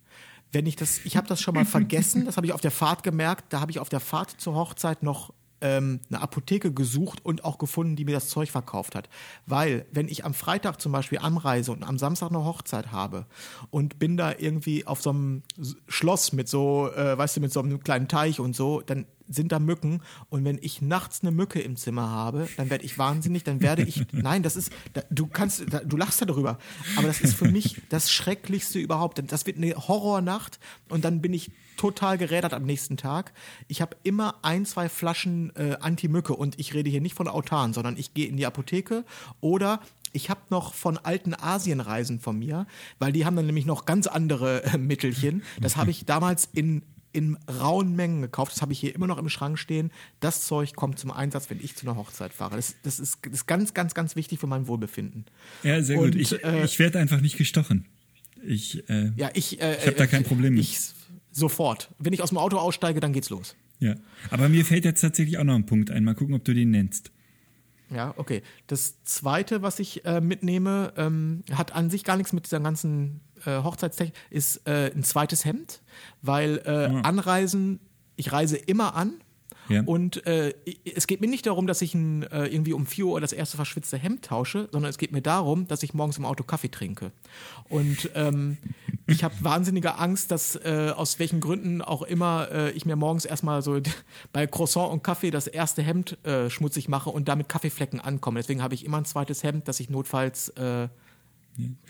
Wenn 0.51 0.65
ich 0.65 0.75
das, 0.75 0.99
ich 1.05 1.15
habe 1.15 1.27
das 1.27 1.41
schon 1.41 1.55
mal 1.55 1.65
vergessen, 1.77 2.25
das 2.25 2.35
habe 2.35 2.47
ich 2.47 2.53
auf 2.53 2.61
der 2.61 2.71
Fahrt 2.71 3.03
gemerkt, 3.03 3.53
da 3.53 3.61
habe 3.61 3.71
ich 3.71 3.79
auf 3.79 3.89
der 3.89 3.99
Fahrt 3.99 4.31
zur 4.31 4.55
Hochzeit 4.55 5.03
noch 5.03 5.33
ähm, 5.61 5.99
eine 6.09 6.21
Apotheke 6.21 6.71
gesucht 6.71 7.23
und 7.23 7.43
auch 7.43 7.57
gefunden, 7.57 7.95
die 7.95 8.05
mir 8.05 8.13
das 8.13 8.29
Zeug 8.29 8.51
verkauft 8.51 8.95
hat. 8.95 9.09
Weil, 9.45 9.85
wenn 9.91 10.07
ich 10.07 10.25
am 10.25 10.33
Freitag 10.33 10.79
zum 10.81 10.91
Beispiel 10.91 11.19
anreise 11.19 11.71
und 11.71 11.83
am 11.83 11.97
Samstag 11.97 12.29
eine 12.29 12.43
Hochzeit 12.43 12.91
habe 12.91 13.25
und 13.69 13.99
bin 13.99 14.17
da 14.17 14.33
irgendwie 14.37 14.85
auf 14.85 15.01
so 15.01 15.09
einem 15.11 15.43
Schloss 15.87 16.33
mit 16.33 16.47
so, 16.47 16.89
äh, 16.91 17.17
weißt 17.17 17.37
du, 17.37 17.41
mit 17.41 17.51
so 17.51 17.61
einem 17.61 17.83
kleinen 17.83 18.07
Teich 18.07 18.39
und 18.39 18.55
so, 18.55 18.81
dann 18.81 19.05
sind 19.29 19.51
da 19.51 19.59
Mücken 19.59 20.01
und 20.29 20.45
wenn 20.45 20.59
ich 20.61 20.81
nachts 20.81 21.21
eine 21.21 21.31
Mücke 21.31 21.59
im 21.59 21.75
Zimmer 21.75 22.09
habe, 22.09 22.47
dann 22.57 22.69
werde 22.69 22.85
ich 22.85 22.97
wahnsinnig, 22.97 23.43
dann 23.43 23.61
werde 23.61 23.83
ich, 23.83 24.05
nein, 24.11 24.43
das 24.43 24.55
ist, 24.55 24.71
du 25.09 25.27
kannst, 25.27 25.65
du 25.85 25.97
lachst 25.97 26.21
darüber, 26.21 26.57
aber 26.95 27.07
das 27.07 27.21
ist 27.21 27.35
für 27.35 27.49
mich 27.49 27.81
das 27.89 28.11
Schrecklichste 28.11 28.79
überhaupt. 28.79 29.21
Das 29.31 29.45
wird 29.45 29.57
eine 29.57 29.75
Horrornacht 29.75 30.59
und 30.89 31.05
dann 31.05 31.21
bin 31.21 31.33
ich 31.33 31.51
total 31.77 32.17
gerädert 32.17 32.53
am 32.53 32.63
nächsten 32.63 32.97
Tag. 32.97 33.33
Ich 33.67 33.81
habe 33.81 33.95
immer 34.03 34.35
ein, 34.41 34.65
zwei 34.65 34.89
Flaschen 34.89 35.55
äh, 35.55 35.77
Anti-Mücke 35.79 36.35
und 36.35 36.59
ich 36.59 36.73
rede 36.73 36.89
hier 36.89 37.01
nicht 37.01 37.15
von 37.15 37.27
Autan, 37.27 37.73
sondern 37.73 37.97
ich 37.97 38.13
gehe 38.13 38.27
in 38.27 38.35
die 38.35 38.45
Apotheke 38.45 39.05
oder 39.39 39.79
ich 40.13 40.29
habe 40.29 40.41
noch 40.49 40.73
von 40.73 40.97
alten 40.97 41.35
Asienreisen 41.35 42.19
von 42.19 42.39
mir, 42.39 42.65
weil 42.97 43.11
die 43.11 43.25
haben 43.25 43.35
dann 43.35 43.45
nämlich 43.45 43.65
noch 43.65 43.85
ganz 43.85 44.07
andere 44.07 44.63
äh, 44.63 44.77
Mittelchen. 44.77 45.43
Das 45.61 45.77
habe 45.77 45.91
ich 45.91 46.05
damals 46.05 46.49
in 46.53 46.81
in 47.17 47.35
rauen 47.49 47.95
Mengen 47.95 48.21
gekauft. 48.21 48.53
Das 48.53 48.61
habe 48.61 48.71
ich 48.71 48.79
hier 48.79 48.93
immer 48.93 49.07
noch 49.07 49.17
im 49.17 49.27
Schrank 49.27 49.57
stehen. 49.57 49.91
Das 50.19 50.45
Zeug 50.45 50.75
kommt 50.75 50.99
zum 50.99 51.09
Einsatz, 51.09 51.49
wenn 51.49 51.59
ich 51.59 51.75
zu 51.75 51.87
einer 51.87 51.97
Hochzeit 51.97 52.31
fahre. 52.31 52.55
Das, 52.55 52.75
das, 52.83 52.99
ist, 52.99 53.17
das 53.23 53.33
ist 53.33 53.47
ganz, 53.47 53.73
ganz, 53.73 53.95
ganz 53.95 54.15
wichtig 54.15 54.39
für 54.39 54.45
mein 54.45 54.67
Wohlbefinden. 54.67 55.25
Ja, 55.63 55.81
sehr 55.81 55.97
Und, 55.97 56.11
gut. 56.11 56.21
Ich, 56.21 56.43
äh, 56.43 56.63
ich 56.63 56.77
werde 56.77 56.99
einfach 56.99 57.19
nicht 57.19 57.37
gestochen. 57.37 57.85
Ich, 58.45 58.87
äh, 58.87 59.11
ja, 59.15 59.31
ich, 59.33 59.59
äh, 59.59 59.77
ich 59.77 59.87
habe 59.87 59.97
da 59.97 60.05
kein 60.05 60.23
Problem 60.23 60.53
mit. 60.53 60.63
Ich, 60.63 60.79
sofort. 61.31 61.89
Wenn 61.97 62.13
ich 62.13 62.21
aus 62.21 62.29
dem 62.29 62.37
Auto 62.37 62.57
aussteige, 62.57 62.99
dann 62.99 63.13
geht's 63.13 63.31
los. 63.31 63.55
Ja, 63.79 63.95
aber 64.29 64.47
mir 64.47 64.63
fällt 64.63 64.85
jetzt 64.85 65.01
tatsächlich 65.01 65.37
auch 65.39 65.43
noch 65.43 65.55
ein 65.55 65.65
Punkt 65.65 65.91
ein. 65.91 66.03
Mal 66.03 66.15
gucken, 66.15 66.35
ob 66.35 66.43
du 66.43 66.53
den 66.53 66.71
nennst. 66.71 67.11
Ja, 67.89 68.13
okay. 68.17 68.41
Das 68.67 69.01
zweite, 69.03 69.61
was 69.61 69.79
ich 69.79 70.05
äh, 70.05 70.19
mitnehme, 70.19 70.93
ähm, 70.97 71.43
hat 71.51 71.73
an 71.73 71.89
sich 71.89 72.03
gar 72.03 72.17
nichts 72.17 72.33
mit 72.33 72.45
dieser 72.45 72.59
ganzen 72.59 73.21
äh, 73.45 73.63
Hochzeitstechnik, 73.63 74.15
ist 74.29 74.67
äh, 74.67 74.91
ein 74.93 75.03
zweites 75.03 75.45
Hemd, 75.45 75.81
weil 76.21 76.61
äh, 76.65 76.91
ja. 76.91 77.01
Anreisen, 77.01 77.79
ich 78.15 78.31
reise 78.31 78.57
immer 78.57 78.95
an. 78.95 79.13
Ja. 79.69 79.83
Und 79.85 80.25
äh, 80.25 80.53
es 80.95 81.07
geht 81.07 81.19
mir 81.19 81.27
nicht 81.27 81.45
darum, 81.45 81.67
dass 81.67 81.81
ich 81.81 81.93
ein, 81.93 82.23
äh, 82.23 82.45
irgendwie 82.45 82.71
um 82.71 82.85
4 82.85 83.05
Uhr 83.05 83.21
das 83.21 83.33
erste 83.33 83.57
verschwitzte 83.57 83.97
Hemd 83.97 84.23
tausche, 84.23 84.69
sondern 84.71 84.89
es 84.89 84.97
geht 84.97 85.11
mir 85.11 85.21
darum, 85.21 85.67
dass 85.67 85.83
ich 85.83 85.93
morgens 85.93 86.17
im 86.17 86.25
Auto 86.25 86.43
Kaffee 86.43 86.69
trinke. 86.69 87.11
Und 87.67 88.09
ähm, 88.15 88.57
ich 89.07 89.23
habe 89.23 89.33
wahnsinnige 89.39 89.95
Angst, 89.95 90.31
dass 90.31 90.55
äh, 90.57 90.91
aus 90.95 91.17
welchen 91.17 91.39
Gründen 91.39 91.81
auch 91.81 92.01
immer 92.01 92.49
äh, 92.51 92.71
ich 92.71 92.85
mir 92.85 92.95
morgens 92.95 93.25
erstmal 93.25 93.61
so 93.61 93.79
bei 94.33 94.47
Croissant 94.47 94.91
und 94.91 95.03
Kaffee 95.03 95.31
das 95.31 95.47
erste 95.47 95.81
Hemd 95.81 96.23
äh, 96.25 96.49
schmutzig 96.49 96.89
mache 96.89 97.09
und 97.09 97.27
damit 97.27 97.47
Kaffeeflecken 97.49 97.99
ankomme. 97.99 98.39
Deswegen 98.39 98.61
habe 98.61 98.75
ich 98.75 98.85
immer 98.85 98.97
ein 98.97 99.05
zweites 99.05 99.43
Hemd, 99.43 99.67
das 99.67 99.79
ich 99.79 99.89
notfalls 99.89 100.49
äh, 100.49 100.89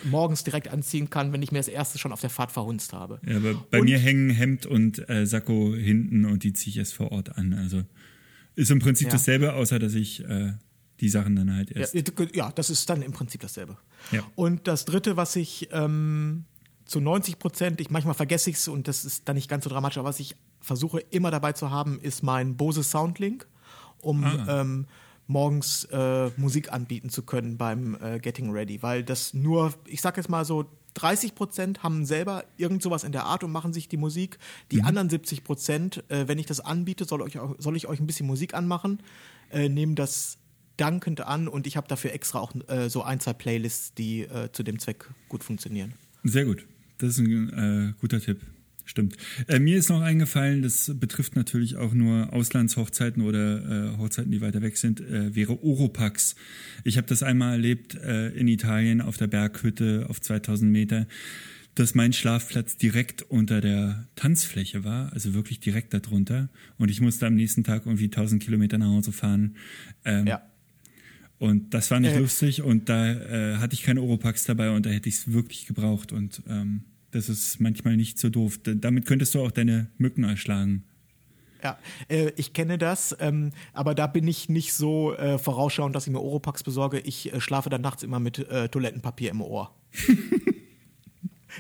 morgens 0.03 0.43
direkt 0.43 0.67
anziehen 0.69 1.09
kann, 1.09 1.33
wenn 1.33 1.41
ich 1.41 1.51
mir 1.51 1.59
das 1.59 1.67
erste 1.67 1.97
schon 1.97 2.11
auf 2.11 2.21
der 2.21 2.29
Fahrt 2.29 2.51
verhunzt 2.51 2.93
habe. 2.93 3.19
Ja, 3.25 3.37
aber 3.37 3.55
bei 3.71 3.79
und, 3.79 3.85
mir 3.85 3.97
hängen 3.97 4.29
Hemd 4.29 4.65
und 4.65 5.09
äh, 5.09 5.25
Sakko 5.25 5.73
hinten 5.75 6.25
und 6.25 6.43
die 6.43 6.53
ziehe 6.53 6.71
ich 6.71 6.77
erst 6.77 6.93
vor 6.93 7.11
Ort 7.11 7.37
an. 7.37 7.53
Also 7.53 7.83
ist 8.55 8.71
im 8.71 8.79
Prinzip 8.79 9.07
ja. 9.07 9.13
dasselbe, 9.13 9.53
außer 9.53 9.79
dass 9.79 9.93
ich 9.93 10.23
äh, 10.23 10.53
die 10.99 11.09
Sachen 11.09 11.35
dann 11.35 11.55
halt 11.55 11.71
erst. 11.71 11.93
Ja, 11.93 12.01
ja, 12.33 12.51
das 12.51 12.69
ist 12.69 12.89
dann 12.89 13.01
im 13.01 13.11
Prinzip 13.11 13.41
dasselbe. 13.41 13.77
Ja. 14.11 14.23
Und 14.35 14.67
das 14.67 14.85
dritte, 14.85 15.17
was 15.17 15.35
ich 15.35 15.69
ähm, 15.71 16.45
zu 16.87 16.99
90 16.99 17.39
Prozent, 17.39 17.81
ich 17.81 17.89
manchmal 17.89 18.15
vergesse 18.15 18.49
ich 18.49 18.57
es 18.57 18.67
und 18.67 18.87
das 18.87 19.05
ist 19.05 19.27
dann 19.27 19.35
nicht 19.35 19.49
ganz 19.49 19.63
so 19.63 19.69
dramatisch, 19.69 19.97
aber 19.97 20.09
was 20.09 20.19
ich 20.19 20.35
versuche 20.61 20.99
immer 20.99 21.31
dabei 21.31 21.53
zu 21.53 21.69
haben, 21.69 21.99
ist 21.99 22.23
mein 22.23 22.57
Bose 22.57 22.83
Soundlink, 22.83 23.47
um 24.01 24.23
ah. 24.23 24.61
ähm, 24.61 24.87
morgens 25.27 25.83
äh, 25.91 26.29
Musik 26.37 26.71
anbieten 26.71 27.09
zu 27.09 27.23
können 27.23 27.57
beim 27.57 27.97
äh, 28.01 28.19
Getting 28.19 28.51
Ready, 28.51 28.81
weil 28.81 29.03
das 29.03 29.33
nur, 29.33 29.73
ich 29.85 30.01
sag 30.01 30.17
jetzt 30.17 30.29
mal 30.29 30.45
so, 30.45 30.65
30 30.93 31.35
Prozent 31.35 31.83
haben 31.83 32.05
selber 32.05 32.43
irgend 32.57 32.81
sowas 32.81 33.03
in 33.03 33.11
der 33.11 33.25
Art 33.25 33.43
und 33.43 33.51
machen 33.51 33.71
sich 33.71 33.87
die 33.87 33.97
Musik. 33.97 34.39
Die 34.71 34.77
mhm. 34.77 34.85
anderen 34.85 35.09
70 35.09 35.43
Prozent, 35.43 36.03
äh, 36.09 36.27
wenn 36.27 36.39
ich 36.39 36.47
das 36.47 36.59
anbiete, 36.59 37.05
soll, 37.05 37.21
euch, 37.21 37.37
soll 37.59 37.75
ich 37.75 37.87
euch 37.87 37.99
ein 37.99 38.07
bisschen 38.07 38.25
Musik 38.25 38.55
anmachen, 38.55 39.03
äh, 39.51 39.69
nehmen 39.69 39.95
das 39.95 40.39
dankend 40.77 41.21
an 41.21 41.47
und 41.47 41.67
ich 41.67 41.77
habe 41.77 41.87
dafür 41.87 42.13
extra 42.13 42.39
auch 42.39 42.53
äh, 42.67 42.89
so 42.89 43.03
ein, 43.03 43.19
zwei 43.19 43.33
Playlists, 43.33 43.93
die 43.93 44.21
äh, 44.21 44.51
zu 44.51 44.63
dem 44.63 44.79
Zweck 44.79 45.09
gut 45.29 45.43
funktionieren. 45.43 45.93
Sehr 46.23 46.45
gut. 46.45 46.65
Das 46.97 47.11
ist 47.11 47.19
ein 47.19 47.95
guter 47.99 48.19
Tipp. 48.19 48.39
Stimmt. 48.87 49.17
Äh, 49.47 49.59
mir 49.59 49.77
ist 49.77 49.89
noch 49.89 50.01
eingefallen, 50.01 50.61
das 50.61 50.93
betrifft 50.95 51.35
natürlich 51.35 51.75
auch 51.75 51.93
nur 51.93 52.31
Auslandshochzeiten 52.31 53.21
oder 53.21 53.93
äh, 53.93 53.97
Hochzeiten, 53.97 54.31
die 54.31 54.39
weiter 54.39 54.61
weg 54.61 54.77
sind, 54.77 55.01
äh, 55.01 55.35
wäre 55.35 55.61
Oropax. 55.61 56.35
Ich 56.85 56.95
habe 56.95 57.05
das 57.05 57.21
einmal 57.21 57.51
erlebt 57.51 57.95
äh, 57.95 58.29
in 58.29 58.47
Italien 58.47 59.01
auf 59.01 59.17
der 59.17 59.27
Berghütte 59.27 60.05
auf 60.09 60.21
2000 60.21 60.71
Meter, 60.71 61.05
dass 61.75 61.95
mein 61.95 62.13
Schlafplatz 62.13 62.77
direkt 62.77 63.23
unter 63.23 63.59
der 63.59 64.07
Tanzfläche 64.15 64.85
war, 64.85 65.11
also 65.11 65.33
wirklich 65.33 65.59
direkt 65.59 65.93
darunter. 65.93 66.49
Und 66.77 66.89
ich 66.89 67.01
musste 67.01 67.27
am 67.27 67.35
nächsten 67.35 67.65
Tag 67.65 67.85
irgendwie 67.85 68.05
1000 68.05 68.41
Kilometer 68.41 68.77
nach 68.77 68.87
Hause 68.87 69.11
fahren. 69.11 69.57
Ähm, 70.05 70.27
ja. 70.27 70.41
Und 71.39 71.73
das 71.73 71.91
war 71.91 71.99
nicht 71.99 72.15
äh. 72.15 72.19
lustig 72.19 72.63
und 72.63 72.89
da 72.89 73.11
äh, 73.11 73.57
hatte 73.57 73.75
ich 73.75 73.83
keine 73.83 74.01
Oropax 74.01 74.45
dabei 74.45 74.71
und 74.71 74.85
da 74.85 74.89
hätte 74.89 75.07
ich 75.07 75.15
es 75.15 75.33
wirklich 75.33 75.67
gebraucht 75.67 76.11
und 76.11 76.41
ähm, 76.49 76.83
das 77.11 77.29
ist 77.29 77.59
manchmal 77.59 77.95
nicht 77.95 78.17
so 78.17 78.29
doof. 78.29 78.59
Damit 78.63 79.05
könntest 79.05 79.35
du 79.35 79.41
auch 79.41 79.51
deine 79.51 79.87
Mücken 79.97 80.23
erschlagen. 80.23 80.83
Ja, 81.63 81.77
äh, 82.07 82.31
ich 82.35 82.53
kenne 82.53 82.77
das, 82.77 83.15
ähm, 83.19 83.51
aber 83.73 83.95
da 83.95 84.07
bin 84.07 84.27
ich 84.27 84.49
nicht 84.49 84.73
so 84.73 85.13
äh, 85.15 85.37
vorausschauend, 85.37 85.95
dass 85.95 86.07
ich 86.07 86.13
mir 86.13 86.21
Oropax 86.21 86.63
besorge. 86.63 86.99
Ich 86.99 87.33
äh, 87.33 87.41
schlafe 87.41 87.69
dann 87.69 87.81
nachts 87.81 88.03
immer 88.03 88.19
mit 88.19 88.39
äh, 88.39 88.69
Toilettenpapier 88.69 89.31
im 89.31 89.41
Ohr. 89.41 89.75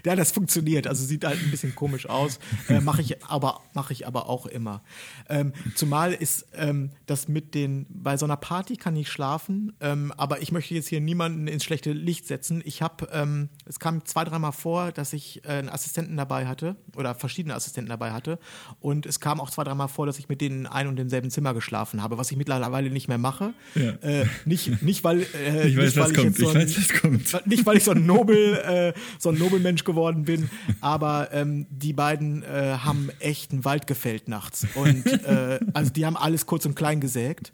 Ja, 0.05 0.15
das 0.15 0.31
funktioniert. 0.31 0.87
Also 0.87 1.05
sieht 1.05 1.25
halt 1.25 1.41
ein 1.41 1.51
bisschen 1.51 1.75
komisch 1.75 2.07
aus. 2.07 2.39
Äh, 2.69 2.79
mache 2.81 3.01
ich 3.01 3.23
aber 3.23 3.61
mache 3.73 3.93
ich 3.93 4.07
aber 4.07 4.29
auch 4.29 4.45
immer. 4.45 4.83
Ähm, 5.29 5.53
zumal 5.75 6.13
ist 6.13 6.47
ähm, 6.53 6.91
das 7.05 7.27
mit 7.27 7.53
den 7.55 7.85
bei 7.89 8.17
so 8.17 8.25
einer 8.25 8.37
Party 8.37 8.75
kann 8.75 8.95
ich 8.95 9.09
schlafen, 9.09 9.73
ähm, 9.81 10.13
aber 10.17 10.41
ich 10.41 10.51
möchte 10.51 10.73
jetzt 10.73 10.87
hier 10.87 11.01
niemanden 11.01 11.47
ins 11.47 11.63
schlechte 11.63 11.91
Licht 11.93 12.27
setzen. 12.27 12.61
Ich 12.65 12.81
habe 12.81 13.07
ähm, 13.11 13.49
es 13.65 13.79
kam 13.79 14.05
zwei 14.05 14.23
dreimal 14.23 14.51
vor, 14.51 14.91
dass 14.91 15.13
ich 15.13 15.43
äh, 15.45 15.49
einen 15.49 15.69
Assistenten 15.69 16.17
dabei 16.17 16.47
hatte 16.47 16.75
oder 16.95 17.15
verschiedene 17.15 17.55
Assistenten 17.55 17.89
dabei 17.89 18.11
hatte 18.11 18.39
und 18.79 19.05
es 19.05 19.19
kam 19.19 19.39
auch 19.39 19.49
zwei 19.49 19.63
dreimal 19.63 19.87
vor, 19.87 20.05
dass 20.05 20.19
ich 20.19 20.29
mit 20.29 20.41
denen 20.41 20.61
in 20.61 20.67
ein 20.67 20.87
und 20.87 20.97
demselben 20.97 21.29
Zimmer 21.29 21.53
geschlafen 21.53 22.01
habe, 22.01 22.17
was 22.17 22.31
ich 22.31 22.37
mittlerweile 22.37 22.89
nicht 22.89 23.07
mehr 23.07 23.17
mache. 23.17 23.53
Ja. 23.75 23.91
Äh, 24.01 24.25
nicht 24.45 24.81
nicht 24.81 25.03
weil 25.03 25.21
äh, 25.21 25.67
ich 25.67 25.77
weiß, 25.77 25.85
nicht, 25.85 25.97
weil 25.97 26.11
ich 26.11 26.17
kommt. 26.17 26.37
so 26.37 26.49
ein, 26.49 26.61
ich 26.61 26.77
weiß, 26.77 26.89
was 26.89 27.01
kommt. 27.01 27.47
nicht 27.47 27.65
weil 27.65 27.77
ich 27.77 27.83
so 27.83 27.91
ein 27.91 28.05
Nobel 28.05 28.53
äh, 28.55 28.93
so 29.19 29.29
ein 29.29 29.37
Nobelmensch 29.37 29.76
geworden 29.85 30.23
bin, 30.23 30.49
aber 30.81 31.29
ähm, 31.31 31.67
die 31.69 31.93
beiden 31.93 32.43
äh, 32.43 32.77
haben 32.83 33.09
echt 33.19 33.51
einen 33.51 33.65
Wald 33.65 33.87
gefällt 33.87 34.27
nachts. 34.27 34.67
Und 34.75 35.05
äh, 35.05 35.59
also 35.73 35.91
die 35.91 36.05
haben 36.05 36.17
alles 36.17 36.45
kurz 36.45 36.65
und 36.65 36.75
klein 36.75 36.99
gesägt. 36.99 37.53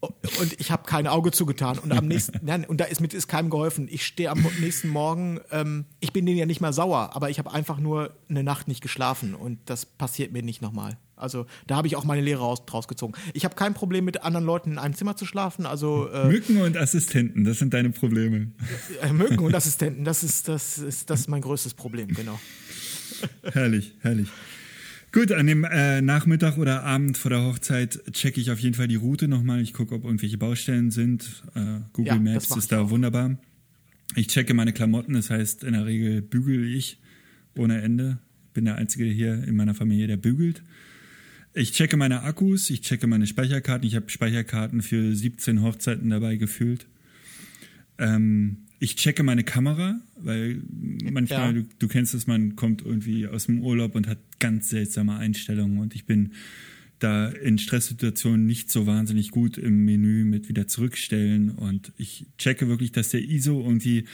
Und 0.00 0.60
ich 0.60 0.70
habe 0.70 0.84
kein 0.84 1.06
Auge 1.06 1.30
zugetan. 1.30 1.78
Und 1.78 1.92
am 1.92 2.06
nächsten, 2.06 2.38
nein, 2.44 2.64
und 2.64 2.80
da 2.80 2.84
ist 2.84 3.00
mit 3.00 3.14
ist 3.14 3.28
keinem 3.28 3.50
geholfen. 3.50 3.88
Ich 3.90 4.04
stehe 4.04 4.30
am 4.30 4.44
nächsten 4.60 4.88
Morgen, 4.88 5.40
ähm, 5.50 5.86
ich 6.00 6.12
bin 6.12 6.26
denen 6.26 6.38
ja 6.38 6.46
nicht 6.46 6.60
mehr 6.60 6.72
sauer, 6.72 7.10
aber 7.14 7.30
ich 7.30 7.38
habe 7.38 7.52
einfach 7.52 7.78
nur 7.78 8.14
eine 8.28 8.42
Nacht 8.42 8.68
nicht 8.68 8.82
geschlafen 8.82 9.34
und 9.34 9.58
das 9.66 9.86
passiert 9.86 10.32
mir 10.32 10.42
nicht 10.42 10.62
nochmal. 10.62 10.98
Also 11.20 11.46
da 11.66 11.76
habe 11.76 11.86
ich 11.86 11.96
auch 11.96 12.04
meine 12.04 12.22
Lehre 12.22 12.40
raus, 12.40 12.64
draus 12.66 12.88
gezogen. 12.88 13.14
Ich 13.34 13.44
habe 13.44 13.54
kein 13.54 13.74
Problem 13.74 14.04
mit 14.04 14.22
anderen 14.22 14.44
Leuten 14.44 14.72
in 14.72 14.78
einem 14.78 14.94
Zimmer 14.94 15.16
zu 15.16 15.26
schlafen. 15.26 15.66
Also 15.66 16.08
äh, 16.08 16.28
Mücken 16.28 16.60
und 16.60 16.76
Assistenten, 16.76 17.44
das 17.44 17.58
sind 17.58 17.74
deine 17.74 17.90
Probleme. 17.90 18.48
Äh, 19.02 19.12
Mücken 19.12 19.40
und 19.40 19.54
Assistenten, 19.54 20.04
das 20.04 20.22
ist 20.22 20.48
das 20.48 20.78
ist 20.78 21.10
das 21.10 21.20
ist 21.20 21.28
mein 21.28 21.42
größtes 21.42 21.74
Problem, 21.74 22.08
genau. 22.08 22.38
herrlich, 23.52 23.94
herrlich. 24.00 24.28
Gut, 25.12 25.32
an 25.32 25.48
dem 25.48 25.64
äh, 25.64 26.00
Nachmittag 26.00 26.56
oder 26.56 26.84
Abend 26.84 27.18
vor 27.18 27.30
der 27.30 27.42
Hochzeit 27.42 28.00
checke 28.12 28.40
ich 28.40 28.52
auf 28.52 28.60
jeden 28.60 28.76
Fall 28.76 28.86
die 28.86 28.94
Route 28.94 29.26
nochmal. 29.26 29.60
Ich 29.60 29.72
gucke, 29.72 29.96
ob 29.96 30.04
irgendwelche 30.04 30.38
Baustellen 30.38 30.92
sind. 30.92 31.42
Äh, 31.56 31.80
Google 31.92 32.14
ja, 32.14 32.18
Maps 32.20 32.54
ist 32.56 32.70
da 32.70 32.82
auch. 32.82 32.90
wunderbar. 32.90 33.36
Ich 34.14 34.28
checke 34.28 34.54
meine 34.54 34.72
Klamotten, 34.72 35.14
das 35.14 35.30
heißt, 35.30 35.64
in 35.64 35.72
der 35.72 35.84
Regel 35.84 36.22
bügel 36.22 36.64
ich 36.64 37.00
ohne 37.56 37.82
Ende. 37.82 38.18
Bin 38.54 38.64
der 38.64 38.76
Einzige 38.76 39.04
hier 39.04 39.42
in 39.44 39.56
meiner 39.56 39.74
Familie, 39.74 40.06
der 40.06 40.16
bügelt. 40.16 40.62
Ich 41.52 41.72
checke 41.72 41.96
meine 41.96 42.22
Akkus, 42.22 42.70
ich 42.70 42.82
checke 42.82 43.06
meine 43.06 43.26
Speicherkarten. 43.26 43.86
Ich 43.86 43.96
habe 43.96 44.08
Speicherkarten 44.08 44.82
für 44.82 45.14
17 45.14 45.62
Hochzeiten 45.62 46.10
dabei 46.10 46.36
gefüllt. 46.36 46.86
Ähm, 47.98 48.68
ich 48.78 48.96
checke 48.96 49.22
meine 49.22 49.44
Kamera, 49.44 50.00
weil 50.16 50.62
manchmal, 51.02 51.48
ja. 51.48 51.52
du, 51.52 51.68
du, 51.78 51.88
kennst 51.88 52.14
es, 52.14 52.26
man 52.26 52.56
kommt 52.56 52.82
irgendwie 52.82 53.26
aus 53.26 53.46
dem 53.46 53.60
Urlaub 53.60 53.94
und 53.94 54.06
hat 54.06 54.18
ganz 54.38 54.70
seltsame 54.70 55.16
Einstellungen 55.16 55.78
und 55.78 55.94
ich 55.94 56.06
bin 56.06 56.32
da 57.00 57.28
in 57.28 57.58
Stresssituationen 57.58 58.46
nicht 58.46 58.70
so 58.70 58.86
wahnsinnig 58.86 59.30
gut 59.30 59.58
im 59.58 59.84
Menü 59.84 60.24
mit 60.24 60.48
wieder 60.48 60.68
zurückstellen 60.68 61.50
und 61.50 61.92
ich 61.96 62.26
checke 62.38 62.68
wirklich, 62.68 62.92
dass 62.92 63.08
der 63.08 63.20
ISO 63.20 63.60
irgendwie 63.60 64.06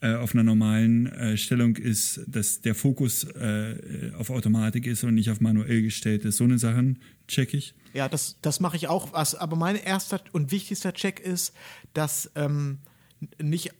äh, 0.00 0.14
auf 0.14 0.32
einer 0.32 0.44
normalen 0.44 1.06
äh, 1.06 1.36
Stellung 1.36 1.76
ist, 1.76 2.20
dass 2.28 2.60
der 2.60 2.76
Fokus 2.76 3.24
äh, 3.24 4.12
auf 4.16 4.30
Automatik 4.30 4.86
ist 4.86 5.02
und 5.02 5.14
nicht 5.14 5.30
auf 5.30 5.40
manuell 5.40 5.82
gestellt 5.82 6.24
ist. 6.24 6.36
So 6.36 6.44
eine 6.44 6.58
Sachen 6.58 7.00
check 7.26 7.52
ich. 7.52 7.74
Ja, 7.94 8.08
das, 8.08 8.38
das 8.40 8.60
mache 8.60 8.76
ich 8.76 8.86
auch. 8.86 9.12
Was, 9.12 9.34
aber 9.34 9.56
mein 9.56 9.74
erster 9.74 10.20
und 10.32 10.52
wichtigster 10.52 10.92
Check 10.92 11.18
ist, 11.18 11.52
dass 11.94 12.30
ähm, 12.36 12.78
nicht, 13.42 13.72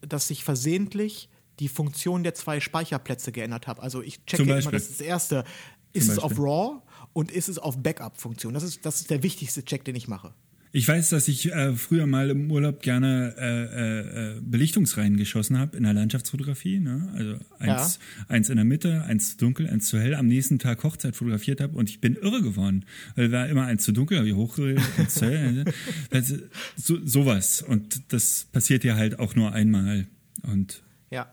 dass 0.00 0.28
sich 0.28 0.42
versehentlich 0.42 1.28
die 1.60 1.68
Funktion 1.68 2.24
der 2.24 2.34
zwei 2.34 2.58
Speicherplätze 2.58 3.30
geändert 3.30 3.68
habe. 3.68 3.80
Also 3.82 4.02
ich 4.02 4.24
checke 4.24 4.42
immer, 4.42 4.60
das 4.72 4.90
ist 4.90 5.00
das 5.00 5.06
erste. 5.06 5.44
Ist 5.92 6.08
es 6.08 6.18
auf 6.18 6.38
RAW 6.38 6.82
und 7.12 7.30
ist 7.30 7.48
es 7.48 7.58
auf 7.58 7.82
Backup-Funktion? 7.82 8.54
Das 8.54 8.62
ist, 8.62 8.84
das 8.84 9.00
ist 9.00 9.10
der 9.10 9.22
wichtigste 9.22 9.64
Check, 9.64 9.84
den 9.84 9.96
ich 9.96 10.08
mache. 10.08 10.32
Ich 10.72 10.86
weiß, 10.86 11.08
dass 11.10 11.26
ich 11.26 11.52
äh, 11.52 11.74
früher 11.74 12.06
mal 12.06 12.30
im 12.30 12.48
Urlaub 12.48 12.80
gerne 12.80 13.34
äh, 13.36 14.36
äh, 14.36 14.40
Belichtungsreihen 14.40 15.16
geschossen 15.16 15.58
habe 15.58 15.76
in 15.76 15.82
der 15.82 15.92
Landschaftsfotografie. 15.94 16.78
Ne? 16.78 17.08
Also 17.16 17.32
eins, 17.58 17.98
ja. 17.98 18.26
eins 18.28 18.50
in 18.50 18.56
der 18.56 18.64
Mitte, 18.64 19.02
eins 19.02 19.32
zu 19.32 19.38
dunkel, 19.38 19.68
eins 19.68 19.88
zu 19.88 19.98
hell. 19.98 20.14
Am 20.14 20.28
nächsten 20.28 20.60
Tag 20.60 20.84
Hochzeit 20.84 21.16
fotografiert 21.16 21.60
habe 21.60 21.76
und 21.76 21.90
ich 21.90 22.00
bin 22.00 22.14
irre 22.14 22.40
geworden. 22.40 22.84
Weil 23.16 23.32
war 23.32 23.48
immer 23.48 23.64
eins 23.66 23.82
zu 23.82 23.90
dunkel, 23.90 24.18
habe 24.18 24.28
ich 24.28 24.34
hochgeregt, 24.34 24.80
eins 24.96 25.14
zu 25.14 25.26
hell. 25.26 25.64
Also, 26.10 26.36
so, 26.76 27.04
sowas. 27.04 27.62
Und 27.62 28.12
das 28.12 28.46
passiert 28.52 28.84
ja 28.84 28.94
halt 28.94 29.18
auch 29.18 29.34
nur 29.34 29.52
einmal. 29.52 30.06
Und 30.42 30.82
ja. 31.10 31.32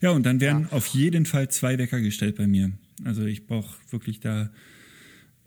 Ja, 0.00 0.10
und 0.10 0.24
dann 0.24 0.40
werden 0.40 0.68
ja. 0.70 0.76
auf 0.76 0.86
jeden 0.88 1.26
Fall 1.26 1.48
zwei 1.48 1.76
Wecker 1.78 2.00
gestellt 2.00 2.36
bei 2.36 2.46
mir. 2.46 2.70
Also 3.04 3.24
ich 3.24 3.46
brauche 3.46 3.74
wirklich 3.90 4.20
da 4.20 4.50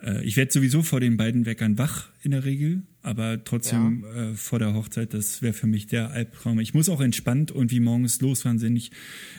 äh, 0.01 0.23
ich 0.23 0.37
werde 0.37 0.51
sowieso 0.51 0.83
vor 0.83 0.99
den 0.99 1.17
beiden 1.17 1.45
Weckern 1.45 1.77
wach 1.77 2.09
in 2.21 2.31
der 2.31 2.45
Regel, 2.45 2.83
aber 3.01 3.43
trotzdem 3.43 4.03
ja. 4.03 4.31
äh, 4.31 4.35
vor 4.35 4.59
der 4.59 4.73
Hochzeit, 4.73 5.13
das 5.13 5.41
wäre 5.41 5.53
für 5.53 5.67
mich 5.67 5.87
der 5.87 6.11
Albtraum. 6.11 6.59
Ich 6.59 6.73
muss 6.73 6.89
auch 6.89 7.01
entspannt 7.01 7.51
und 7.51 7.71
wie 7.71 7.79
morgens 7.79 8.21
losfahren, 8.21 8.61
wenn 8.61 8.75
ich 8.75 8.91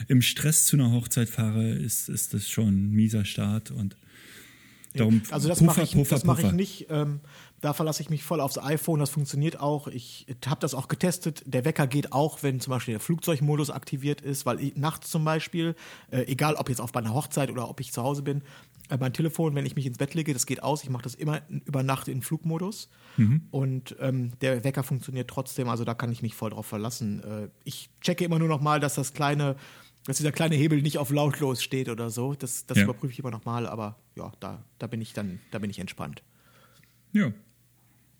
im 0.07 0.21
Stress 0.21 0.65
zu 0.65 0.75
einer 0.75 0.91
Hochzeit 0.91 1.29
fahre, 1.29 1.69
ist, 1.69 2.09
ist 2.09 2.33
das 2.33 2.49
schon 2.49 2.67
ein 2.67 2.91
mieser 2.91 3.25
Start 3.25 3.71
und 3.71 3.95
darum 4.95 5.21
Also 5.29 5.47
das 5.47 5.61
mache 5.61 5.83
ich, 5.83 5.91
Puffer, 5.93 6.15
das 6.15 6.25
mach 6.25 6.39
ich 6.39 6.51
nicht. 6.51 6.87
Ähm, 6.89 7.19
da 7.61 7.73
verlasse 7.73 8.01
ich 8.01 8.09
mich 8.09 8.23
voll 8.23 8.39
aufs 8.39 8.57
iPhone, 8.57 8.99
das 8.99 9.09
funktioniert 9.09 9.59
auch. 9.59 9.87
Ich 9.87 10.25
habe 10.45 10.61
das 10.61 10.73
auch 10.73 10.87
getestet. 10.87 11.43
Der 11.45 11.65
Wecker 11.65 11.87
geht 11.87 12.13
auch, 12.13 12.41
wenn 12.41 12.59
zum 12.59 12.71
Beispiel 12.71 12.93
der 12.93 13.01
Flugzeugmodus 13.01 13.69
aktiviert 13.69 14.21
ist, 14.21 14.45
weil 14.45 14.59
ich, 14.61 14.75
nachts 14.75 15.09
zum 15.09 15.25
Beispiel, 15.25 15.75
äh, 16.11 16.21
egal 16.23 16.55
ob 16.55 16.69
jetzt 16.69 16.79
auf 16.79 16.93
meiner 16.93 17.13
Hochzeit 17.13 17.51
oder 17.51 17.69
ob 17.69 17.79
ich 17.79 17.91
zu 17.91 18.01
Hause 18.03 18.21
bin, 18.21 18.43
äh, 18.89 18.97
mein 18.97 19.13
Telefon, 19.13 19.55
wenn 19.55 19.65
ich 19.65 19.75
mich 19.75 19.85
ins 19.85 19.97
Bett 19.97 20.13
lege, 20.13 20.33
das 20.33 20.45
geht 20.45 20.63
aus. 20.63 20.83
Ich 20.83 20.89
mache 20.89 21.03
das 21.03 21.15
immer 21.15 21.41
über 21.65 21.83
Nacht 21.83 22.07
in 22.07 22.21
Flugmodus. 22.21 22.89
Mhm. 23.17 23.41
Und 23.51 23.95
ähm, 23.99 24.31
der 24.39 24.63
Wecker 24.63 24.83
funktioniert 24.83 25.29
trotzdem, 25.29 25.69
also 25.69 25.83
da 25.83 25.93
kann 25.93 26.11
ich 26.11 26.21
mich 26.21 26.35
voll 26.35 26.51
drauf 26.51 26.65
verlassen. 26.65 27.23
Äh, 27.23 27.49
ich 27.63 27.89
checke 28.01 28.23
immer 28.23 28.39
nur 28.39 28.47
noch 28.47 28.61
mal, 28.61 28.79
dass 28.79 28.95
das 28.95 29.13
kleine, 29.13 29.55
dass 30.05 30.17
dieser 30.17 30.31
kleine 30.31 30.55
Hebel 30.55 30.81
nicht 30.81 30.97
auf 30.97 31.09
lautlos 31.09 31.61
steht 31.61 31.89
oder 31.89 32.09
so. 32.09 32.35
Das, 32.35 32.65
das 32.65 32.77
ja. 32.77 32.85
überprüfe 32.85 33.11
ich 33.11 33.19
immer 33.19 33.31
noch 33.31 33.45
mal, 33.45 33.67
aber 33.67 33.97
ja, 34.15 34.31
da, 34.39 34.63
da 34.77 34.87
bin 34.87 35.01
ich 35.01 35.13
dann, 35.13 35.39
da 35.51 35.59
bin 35.59 35.69
ich 35.69 35.79
entspannt. 35.79 36.23
Ja. 37.11 37.31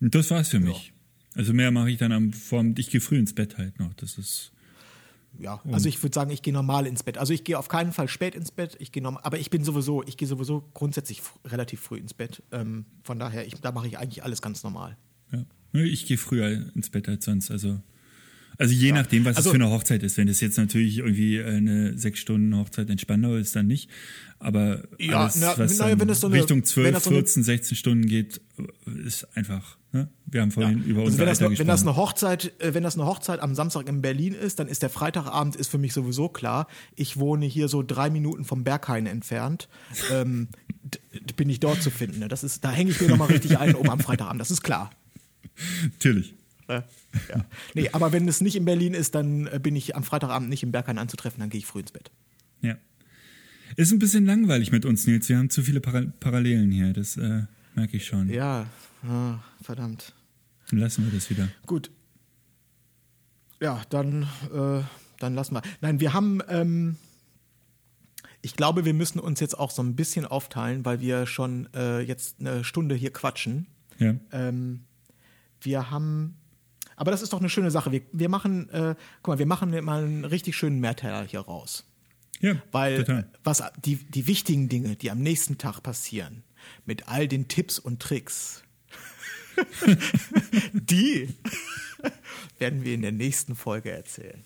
Und 0.00 0.14
das 0.14 0.30
war's 0.30 0.48
für 0.48 0.60
mich. 0.60 0.88
Ja. 0.88 0.92
Also 1.36 1.52
mehr 1.52 1.70
mache 1.70 1.90
ich 1.90 1.98
dann 1.98 2.12
am 2.12 2.32
Form, 2.32 2.74
ich 2.76 2.90
gehe 2.90 3.00
früh 3.00 3.18
ins 3.18 3.34
Bett 3.34 3.58
halt 3.58 3.78
noch. 3.78 3.94
Das 3.94 4.18
ist 4.18 4.52
ja, 5.38 5.60
also 5.70 5.88
ich 5.88 6.02
würde 6.02 6.14
sagen, 6.14 6.30
ich 6.30 6.42
gehe 6.42 6.52
normal 6.52 6.86
ins 6.86 7.02
Bett. 7.02 7.16
Also 7.16 7.32
ich 7.32 7.44
gehe 7.44 7.58
auf 7.58 7.68
keinen 7.68 7.92
Fall 7.92 8.08
spät 8.08 8.34
ins 8.34 8.50
Bett. 8.50 8.76
Ich 8.80 8.90
gehe 8.92 9.04
aber 9.04 9.38
ich 9.38 9.50
bin 9.50 9.64
sowieso, 9.64 10.02
ich 10.02 10.16
gehe 10.16 10.26
sowieso 10.26 10.68
grundsätzlich 10.74 11.22
relativ 11.44 11.80
früh 11.80 11.98
ins 11.98 12.14
Bett. 12.14 12.42
Ähm, 12.50 12.84
von 13.04 13.18
daher, 13.18 13.46
ich, 13.46 13.54
da 13.54 13.72
mache 13.72 13.86
ich 13.86 13.98
eigentlich 13.98 14.24
alles 14.24 14.42
ganz 14.42 14.62
normal. 14.62 14.96
Ja, 15.30 15.44
ich 15.72 16.06
gehe 16.06 16.18
früher 16.18 16.74
ins 16.74 16.90
Bett 16.90 17.08
als 17.08 17.24
sonst. 17.24 17.50
Also 17.50 17.80
also 18.60 18.74
je 18.74 18.88
ja. 18.88 18.94
nachdem, 18.94 19.24
was 19.24 19.38
also, 19.38 19.48
es 19.48 19.56
für 19.56 19.62
eine 19.62 19.70
Hochzeit 19.72 20.02
ist. 20.02 20.18
Wenn 20.18 20.26
das 20.26 20.40
jetzt 20.42 20.58
natürlich 20.58 20.98
irgendwie 20.98 21.42
eine 21.42 21.96
sechs 21.96 22.20
Stunden 22.20 22.54
Hochzeit 22.54 22.90
in 22.90 22.98
Spandau 22.98 23.36
ist, 23.36 23.56
dann 23.56 23.66
nicht. 23.66 23.88
Aber 24.38 24.82
ja, 24.98 25.22
alles, 25.22 25.36
na, 25.36 25.56
was 25.56 25.78
na, 25.78 25.98
wenn 25.98 26.12
so 26.12 26.26
eine, 26.26 26.36
Richtung 26.36 26.62
12, 26.62 26.98
so 27.02 27.10
14, 27.10 27.42
16 27.42 27.76
Stunden 27.78 28.06
geht, 28.06 28.42
ist 29.06 29.26
einfach. 29.34 29.78
Ne? 29.92 30.10
Wir 30.26 30.42
haben 30.42 30.50
vorhin 30.50 30.80
ja. 30.80 30.84
über 30.84 31.02
also 31.04 31.16
wenn 31.16 31.26
das, 31.26 31.40
wenn 31.40 31.66
das 31.66 31.82
eine 31.82 31.96
Hochzeit, 31.96 32.52
äh, 32.60 32.74
wenn 32.74 32.82
das 32.82 32.96
eine 32.96 33.06
Hochzeit 33.06 33.40
am 33.40 33.54
Samstag 33.54 33.88
in 33.88 34.02
Berlin 34.02 34.34
ist, 34.34 34.58
dann 34.58 34.68
ist 34.68 34.82
der 34.82 34.90
Freitagabend 34.90 35.56
ist 35.56 35.68
für 35.68 35.78
mich 35.78 35.94
sowieso 35.94 36.28
klar. 36.28 36.66
Ich 36.96 37.16
wohne 37.16 37.46
hier 37.46 37.68
so 37.68 37.82
drei 37.82 38.10
Minuten 38.10 38.44
vom 38.44 38.62
Berghain 38.62 39.06
entfernt. 39.06 39.70
ähm, 40.12 40.48
bin 41.34 41.48
ich 41.48 41.60
dort 41.60 41.82
zu 41.82 41.90
finden. 41.90 42.18
Ne? 42.18 42.28
Das 42.28 42.44
ist, 42.44 42.62
da 42.62 42.70
hänge 42.70 42.90
ich 42.90 43.00
mir 43.00 43.08
noch 43.08 43.16
mal 43.16 43.24
richtig 43.24 43.58
ein 43.58 43.74
um 43.74 43.88
am 43.88 44.00
Freitagabend. 44.00 44.38
Das 44.38 44.50
ist 44.50 44.62
klar. 44.62 44.90
Natürlich. 45.82 46.34
Ne? 46.70 46.84
Ja. 47.28 47.44
Nee, 47.74 47.90
aber 47.92 48.12
wenn 48.12 48.28
es 48.28 48.40
nicht 48.40 48.56
in 48.56 48.64
Berlin 48.64 48.94
ist, 48.94 49.14
dann 49.14 49.46
äh, 49.48 49.58
bin 49.60 49.74
ich 49.74 49.96
am 49.96 50.04
Freitagabend 50.04 50.48
nicht 50.48 50.62
im 50.62 50.72
Berghain 50.72 50.98
anzutreffen, 50.98 51.40
dann 51.40 51.50
gehe 51.50 51.58
ich 51.58 51.66
früh 51.66 51.80
ins 51.80 51.90
Bett. 51.90 52.10
Ja. 52.60 52.76
Ist 53.76 53.92
ein 53.92 53.98
bisschen 53.98 54.24
langweilig 54.24 54.72
mit 54.72 54.84
uns, 54.84 55.06
Nils. 55.06 55.28
Wir 55.28 55.38
haben 55.38 55.50
zu 55.50 55.62
viele 55.62 55.80
Para 55.80 56.04
Parallelen 56.20 56.70
hier, 56.70 56.92
das 56.92 57.16
äh, 57.16 57.42
merke 57.74 57.96
ich 57.96 58.06
schon. 58.06 58.28
Ja, 58.28 58.66
oh, 59.04 59.34
verdammt. 59.62 60.14
Dann 60.70 60.78
lassen 60.78 61.04
wir 61.04 61.12
das 61.12 61.28
wieder. 61.30 61.48
Gut. 61.66 61.90
Ja, 63.60 63.82
dann, 63.90 64.22
äh, 64.54 64.82
dann 65.18 65.34
lassen 65.34 65.54
wir. 65.54 65.62
Nein, 65.80 66.00
wir 66.00 66.12
haben. 66.12 66.40
Ähm, 66.48 66.96
ich 68.42 68.56
glaube, 68.56 68.86
wir 68.86 68.94
müssen 68.94 69.18
uns 69.18 69.40
jetzt 69.40 69.58
auch 69.58 69.70
so 69.70 69.82
ein 69.82 69.96
bisschen 69.96 70.24
aufteilen, 70.24 70.84
weil 70.84 71.00
wir 71.00 71.26
schon 71.26 71.68
äh, 71.74 72.00
jetzt 72.00 72.40
eine 72.40 72.64
Stunde 72.64 72.94
hier 72.94 73.12
quatschen. 73.12 73.66
Ja. 73.98 74.14
Ähm, 74.32 74.84
wir 75.60 75.90
haben 75.90 76.39
aber 77.00 77.12
das 77.12 77.22
ist 77.22 77.32
doch 77.32 77.40
eine 77.40 77.48
schöne 77.48 77.70
Sache. 77.70 77.90
Wir, 77.92 78.02
wir 78.12 78.28
machen, 78.28 78.68
äh, 78.68 78.94
guck 79.22 79.32
mal, 79.32 79.38
wir 79.38 79.46
machen 79.46 79.70
mal 79.82 80.04
einen 80.04 80.26
richtig 80.26 80.54
schönen 80.54 80.80
Mehrteiler 80.80 81.26
hier 81.26 81.40
raus. 81.40 81.86
Ja, 82.40 82.56
Weil 82.72 82.98
total. 82.98 83.26
was 83.42 83.62
die, 83.82 83.96
die 83.96 84.26
wichtigen 84.26 84.68
Dinge, 84.68 84.96
die 84.96 85.10
am 85.10 85.20
nächsten 85.22 85.56
Tag 85.56 85.80
passieren, 85.82 86.42
mit 86.84 87.08
all 87.08 87.26
den 87.26 87.48
Tipps 87.48 87.78
und 87.78 88.02
Tricks, 88.02 88.64
die 90.74 91.30
werden 92.58 92.84
wir 92.84 92.92
in 92.92 93.00
der 93.00 93.12
nächsten 93.12 93.56
Folge 93.56 93.92
erzählen. 93.92 94.44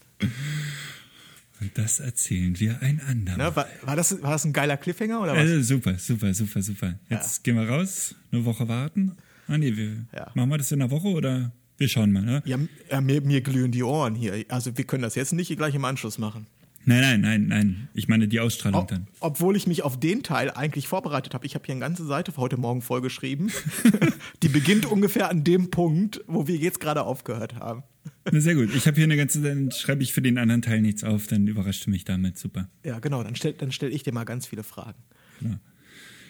Und 1.60 1.76
das 1.76 1.98
erzählen 1.98 2.56
wir 2.60 2.80
einander. 2.82 3.34
Na, 3.36 3.56
war, 3.56 3.66
war, 3.82 3.96
das, 3.96 4.22
war 4.22 4.30
das 4.30 4.44
ein 4.44 4.52
geiler 4.52 4.76
Cliffhanger 4.76 5.20
oder 5.20 5.34
was? 5.34 5.42
Äh, 5.42 5.62
super, 5.64 5.98
super, 5.98 6.32
super, 6.34 6.62
super. 6.62 7.00
Jetzt 7.08 7.38
ja. 7.38 7.42
gehen 7.42 7.56
wir 7.56 7.68
raus, 7.68 8.14
eine 8.30 8.44
Woche 8.44 8.68
warten. 8.68 9.16
Ah 9.48 9.58
nee, 9.58 9.76
wir, 9.76 10.06
ja. 10.14 10.30
machen 10.34 10.50
wir 10.50 10.58
das 10.58 10.70
in 10.70 10.80
einer 10.80 10.92
Woche 10.92 11.08
oder? 11.08 11.50
Wir 11.76 11.88
schauen 11.88 12.12
mal, 12.12 12.22
ne? 12.22 12.42
Ja, 12.44 12.58
ja 12.90 13.00
mir, 13.00 13.20
mir 13.20 13.40
glühen 13.40 13.72
die 13.72 13.82
Ohren 13.82 14.14
hier. 14.14 14.44
Also 14.48 14.76
wir 14.76 14.84
können 14.84 15.02
das 15.02 15.14
jetzt 15.14 15.32
nicht 15.32 15.54
gleich 15.56 15.74
im 15.74 15.84
Anschluss 15.84 16.18
machen. 16.18 16.46
Nein, 16.86 17.00
nein, 17.00 17.20
nein, 17.20 17.46
nein. 17.46 17.88
Ich 17.94 18.08
meine 18.08 18.28
die 18.28 18.40
Ausstrahlung 18.40 18.82
Ob, 18.82 18.88
dann. 18.88 19.06
Obwohl 19.20 19.56
ich 19.56 19.66
mich 19.66 19.82
auf 19.82 19.98
den 19.98 20.22
Teil 20.22 20.50
eigentlich 20.50 20.86
vorbereitet 20.86 21.32
habe. 21.32 21.46
Ich 21.46 21.54
habe 21.54 21.64
hier 21.64 21.72
eine 21.72 21.80
ganze 21.80 22.04
Seite 22.04 22.32
für 22.32 22.42
heute 22.42 22.58
Morgen 22.58 22.82
vollgeschrieben. 22.82 23.50
die 24.42 24.48
beginnt 24.48 24.84
ungefähr 24.86 25.30
an 25.30 25.44
dem 25.44 25.70
Punkt, 25.70 26.20
wo 26.26 26.46
wir 26.46 26.56
jetzt 26.56 26.80
gerade 26.80 27.02
aufgehört 27.04 27.56
haben. 27.56 27.84
Na, 28.30 28.38
sehr 28.38 28.54
gut. 28.54 28.74
Ich 28.74 28.86
habe 28.86 28.96
hier 28.96 29.04
eine 29.04 29.16
ganze, 29.16 29.40
dann 29.40 29.70
schreibe 29.70 30.02
ich 30.02 30.12
für 30.12 30.20
den 30.20 30.36
anderen 30.36 30.60
Teil 30.60 30.82
nichts 30.82 31.04
auf, 31.04 31.26
dann 31.26 31.46
überrascht 31.46 31.86
du 31.86 31.90
mich 31.90 32.04
damit. 32.04 32.38
Super. 32.38 32.68
Ja, 32.84 32.98
genau. 32.98 33.22
Dann 33.22 33.34
stelle 33.34 33.54
dann 33.54 33.72
stell 33.72 33.92
ich 33.92 34.02
dir 34.02 34.12
mal 34.12 34.24
ganz 34.24 34.46
viele 34.46 34.62
Fragen. 34.62 35.02
Ja, 35.40 35.58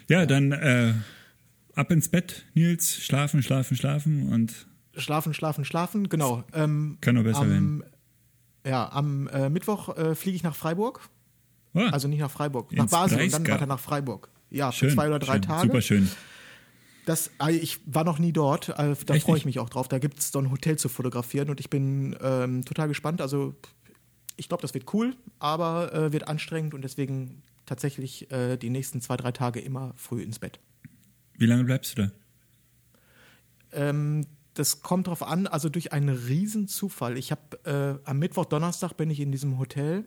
ja 0.09 0.26
dann 0.26 0.53
äh, 0.53 0.95
ab 1.74 1.90
ins 1.90 2.09
Bett, 2.09 2.45
Nils. 2.55 3.05
Schlafen, 3.05 3.42
schlafen, 3.42 3.76
schlafen 3.76 4.28
und 4.28 4.66
Schlafen, 4.97 5.34
schlafen, 5.34 5.64
schlafen, 5.64 6.09
genau. 6.09 6.45
Ähm, 6.53 6.99
Kann 7.01 7.14
nur 7.14 7.24
besser 7.24 7.40
am, 7.40 7.51
werden. 7.51 7.84
Ja, 8.66 8.90
am 8.92 9.28
äh, 9.28 9.51
Mittwoch 9.51 9.97
äh, 9.97 10.14
fliege 10.14 10.36
ich 10.36 10.42
nach 10.42 10.55
Freiburg. 10.55 11.01
Oh. 11.74 11.80
Also 11.80 12.09
nicht 12.09 12.20
nach 12.20 12.30
Freiburg, 12.30 12.72
nach 12.72 12.88
Basel 12.88 13.18
Breisgau. 13.18 13.38
und 13.38 13.49
dann 13.49 13.55
weiter 13.55 13.66
nach 13.66 13.80
Freiburg. 13.80 14.28
Ja, 14.51 14.70
schön, 14.70 14.90
für 14.90 14.95
zwei 14.95 15.09
oder 15.09 15.18
drei 15.18 15.34
schön, 15.34 15.42
Tage. 15.42 15.66
Super 15.66 15.80
schön. 15.80 16.09
Das, 17.07 17.30
äh, 17.42 17.53
ich 17.53 17.80
war 17.86 18.05
noch 18.05 18.18
nie 18.18 18.32
dort, 18.32 18.70
äh, 18.70 18.95
da 19.07 19.14
freue 19.18 19.36
ich 19.36 19.45
mich 19.45 19.59
auch 19.59 19.68
drauf. 19.68 19.88
Da 19.88 19.99
gibt 19.99 20.20
es 20.20 20.30
so 20.30 20.38
ein 20.38 20.51
Hotel 20.51 20.78
zu 20.78 20.88
fotografieren 20.88 21.51
und 21.51 21.61
ich 21.61 21.68
bin 21.68 22.16
ähm, 22.22 22.64
total 22.64 22.88
gespannt. 22.88 23.20
Also 23.20 23.55
ich 24.36 24.49
glaube, 24.49 24.62
das 24.62 24.74
wird 24.74 24.92
cool, 24.95 25.14
aber 25.38 25.92
äh, 25.92 26.12
wird 26.12 26.28
anstrengend 26.28 26.74
und 26.74 26.82
deswegen 26.82 27.42
tatsächlich 27.66 28.30
äh, 28.30 28.57
die 28.57 28.70
nächsten 28.70 29.01
zwei, 29.01 29.16
drei 29.16 29.32
Tage 29.32 29.61
immer 29.61 29.92
früh 29.97 30.22
ins 30.22 30.38
Bett. 30.38 30.61
Wie 31.36 31.47
lange 31.47 31.64
bleibst 31.64 31.99
du 31.99 32.03
da? 32.03 32.11
Ähm, 33.72 34.26
das 34.55 34.82
kommt 34.82 35.09
drauf 35.09 35.22
an, 35.22 35.46
also 35.46 35.68
durch 35.68 35.92
einen 35.92 36.09
Riesenzufall. 36.09 37.18
Ich 37.18 37.30
habe 37.32 38.00
äh, 38.05 38.09
am 38.09 38.18
Mittwoch, 38.18 38.44
Donnerstag 38.44 38.94
bin 38.96 39.11
ich 39.11 39.20
in 39.20 39.32
diesem 39.32 39.59
Hotel 39.59 40.05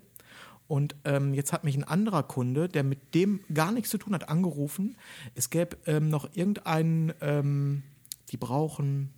und 0.67 0.95
ähm, 1.05 1.33
jetzt 1.33 1.53
hat 1.53 1.63
mich 1.63 1.75
ein 1.75 1.83
anderer 1.83 2.23
Kunde, 2.23 2.67
der 2.67 2.83
mit 2.83 3.13
dem 3.15 3.41
gar 3.53 3.71
nichts 3.71 3.89
zu 3.89 3.97
tun 3.97 4.13
hat, 4.13 4.29
angerufen. 4.29 4.97
Es 5.35 5.49
gäbe 5.49 5.77
ähm, 5.85 6.09
noch 6.09 6.29
irgendeinen, 6.35 7.13
ähm, 7.21 7.83
die 8.29 8.37
brauchen, 8.37 9.13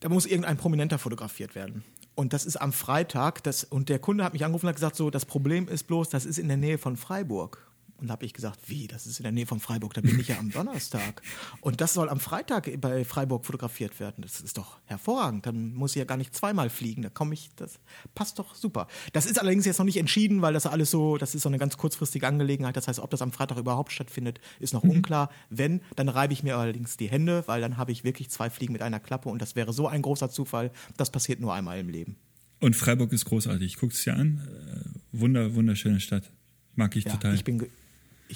da 0.00 0.08
muss 0.10 0.26
irgendein 0.26 0.58
Prominenter 0.58 0.98
fotografiert 0.98 1.54
werden. 1.54 1.84
Und 2.14 2.32
das 2.32 2.44
ist 2.44 2.56
am 2.56 2.72
Freitag. 2.72 3.42
Das, 3.42 3.64
und 3.64 3.88
der 3.88 3.98
Kunde 3.98 4.24
hat 4.24 4.34
mich 4.34 4.44
angerufen 4.44 4.66
und 4.66 4.70
hat 4.70 4.76
gesagt: 4.76 4.96
So, 4.96 5.10
das 5.10 5.24
Problem 5.24 5.66
ist 5.68 5.84
bloß, 5.84 6.10
das 6.10 6.26
ist 6.26 6.38
in 6.38 6.48
der 6.48 6.58
Nähe 6.58 6.78
von 6.78 6.96
Freiburg. 6.96 7.66
Und 8.04 8.10
habe 8.10 8.26
ich 8.26 8.34
gesagt, 8.34 8.60
wie, 8.66 8.86
das 8.86 9.06
ist 9.06 9.18
in 9.18 9.22
der 9.22 9.32
Nähe 9.32 9.46
von 9.46 9.60
Freiburg, 9.60 9.94
da 9.94 10.02
bin 10.02 10.20
ich 10.20 10.28
ja 10.28 10.38
am 10.38 10.50
Donnerstag. 10.50 11.22
Und 11.62 11.80
das 11.80 11.94
soll 11.94 12.10
am 12.10 12.20
Freitag 12.20 12.70
bei 12.82 13.02
Freiburg 13.02 13.46
fotografiert 13.46 13.98
werden. 13.98 14.20
Das 14.20 14.42
ist 14.42 14.58
doch 14.58 14.78
hervorragend. 14.84 15.46
Dann 15.46 15.72
muss 15.72 15.92
ich 15.92 15.96
ja 15.96 16.04
gar 16.04 16.18
nicht 16.18 16.34
zweimal 16.34 16.68
fliegen. 16.68 17.00
Da 17.00 17.08
komme 17.08 17.32
ich, 17.32 17.48
das 17.56 17.80
passt 18.14 18.38
doch 18.38 18.54
super. 18.54 18.88
Das 19.14 19.24
ist 19.24 19.40
allerdings 19.40 19.64
jetzt 19.64 19.78
noch 19.78 19.86
nicht 19.86 19.96
entschieden, 19.96 20.42
weil 20.42 20.52
das 20.52 20.66
alles 20.66 20.90
so, 20.90 21.16
das 21.16 21.34
ist 21.34 21.42
so 21.42 21.48
eine 21.48 21.58
ganz 21.58 21.78
kurzfristige 21.78 22.26
Angelegenheit. 22.26 22.76
Das 22.76 22.88
heißt, 22.88 23.00
ob 23.00 23.10
das 23.10 23.22
am 23.22 23.32
Freitag 23.32 23.56
überhaupt 23.56 23.90
stattfindet, 23.90 24.38
ist 24.60 24.74
noch 24.74 24.82
unklar. 24.84 25.30
Wenn, 25.48 25.80
dann 25.96 26.10
reibe 26.10 26.34
ich 26.34 26.42
mir 26.42 26.58
allerdings 26.58 26.98
die 26.98 27.08
Hände, 27.08 27.42
weil 27.46 27.62
dann 27.62 27.78
habe 27.78 27.90
ich 27.90 28.04
wirklich 28.04 28.28
zwei 28.28 28.50
Fliegen 28.50 28.74
mit 28.74 28.82
einer 28.82 29.00
Klappe 29.00 29.30
und 29.30 29.40
das 29.40 29.56
wäre 29.56 29.72
so 29.72 29.88
ein 29.88 30.02
großer 30.02 30.28
Zufall. 30.28 30.72
Das 30.98 31.10
passiert 31.10 31.40
nur 31.40 31.54
einmal 31.54 31.78
im 31.78 31.88
Leben. 31.88 32.16
Und 32.60 32.76
Freiburg 32.76 33.12
ist 33.14 33.24
großartig. 33.24 33.76
Guckt 33.78 33.94
es 33.94 34.04
dir 34.04 34.14
an. 34.14 34.42
Äh, 34.46 35.18
wunder, 35.18 35.54
wunderschöne 35.54 36.00
Stadt. 36.00 36.30
Mag 36.76 36.96
ich 36.96 37.04
Ja, 37.04 37.12
total. 37.12 37.34
ich 37.34 37.44
bin, 37.44 37.66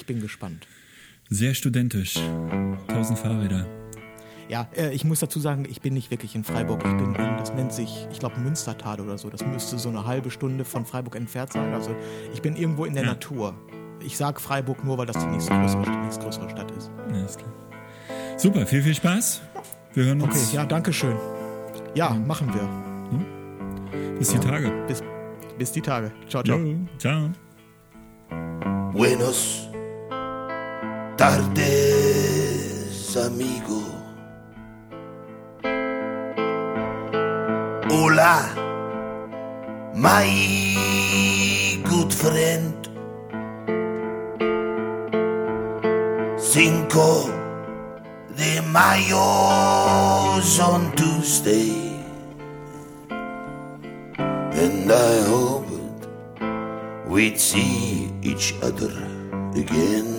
ich 0.01 0.07
bin 0.07 0.21
gespannt. 0.21 0.67
Sehr 1.29 1.55
studentisch. 1.55 2.15
Tausend 2.87 3.19
Fahrräder. 3.19 3.67
Ja, 4.49 4.69
äh, 4.77 4.93
ich 4.95 5.05
muss 5.05 5.21
dazu 5.21 5.41
sagen, 5.41 5.67
ich 5.69 5.83
bin 5.83 5.93
nicht 5.93 6.11
wirklich 6.11 6.35
in 6.35 6.45
Freiburg. 6.45 6.83
Ich 6.87 6.97
bin 6.97 7.15
in, 7.15 7.37
das 7.37 7.53
nennt 7.53 7.73
sich, 7.73 8.07
ich 8.13 8.19
glaube, 8.21 8.39
Münstertal 8.41 9.01
oder 9.01 9.19
so. 9.19 9.29
Das 9.29 9.45
müsste 9.45 9.77
so 9.79 9.89
eine 9.91 10.07
halbe 10.07 10.31
Stunde 10.31 10.65
von 10.65 10.87
Freiburg 10.87 11.17
entfernt 11.17 11.53
sein. 11.53 11.75
Also 11.75 11.95
ich 12.33 12.41
bin 12.41 12.57
irgendwo 12.57 12.85
in 12.87 12.95
der 12.95 13.03
Ja. 13.03 13.11
Natur. 13.11 13.55
Ich 14.01 14.17
sage 14.17 14.41
Freiburg 14.41 14.85
nur, 14.85 14.97
weil 14.97 15.07
das 15.07 15.19
die 15.19 15.27
nächstgrößere, 15.27 15.83
die 15.83 15.91
nächstgrößere 15.91 16.49
Stadt 16.49 16.71
ist. 16.71 16.91
Ja, 17.13 17.25
ist 17.25 17.39
klar. 17.39 17.53
Super, 18.39 18.65
viel, 18.67 18.83
viel 18.83 18.95
Spaß. 18.95 19.43
Wir 19.95 20.05
hören 20.05 20.23
Okay, 20.23 20.31
uns 20.31 20.53
ja, 20.53 20.65
danke 20.65 20.93
schön. 20.93 21.17
Ja, 21.95 22.11
machen 22.11 22.49
wir. 22.55 24.17
bis 24.19 24.29
die 24.29 24.39
Tage. 24.39 24.85
Bis, 24.87 25.03
bis 25.59 25.73
die 25.73 25.83
Tage. 25.83 26.13
Ciao, 26.29 26.43
ciao. 26.43 26.57
Jo, 26.59 26.77
ciao. 26.99 27.31
Buenos 28.93 29.68
tardes, 31.19 33.17
amigo. 33.17 33.83
Hola, 37.91 38.55
my 39.95 40.31
good 41.91 42.15
friend. 42.15 42.75
Cinco 46.39 47.33
de 48.37 48.63
Mayo's 48.71 50.61
on 50.61 50.93
Tuesday. 50.95 51.99
And 53.11 54.91
I 54.91 55.23
hoped 55.27 56.07
we'd 57.09 57.41
see 57.41 58.13
each 58.23 58.55
other 58.63 58.95
again. 59.57 60.18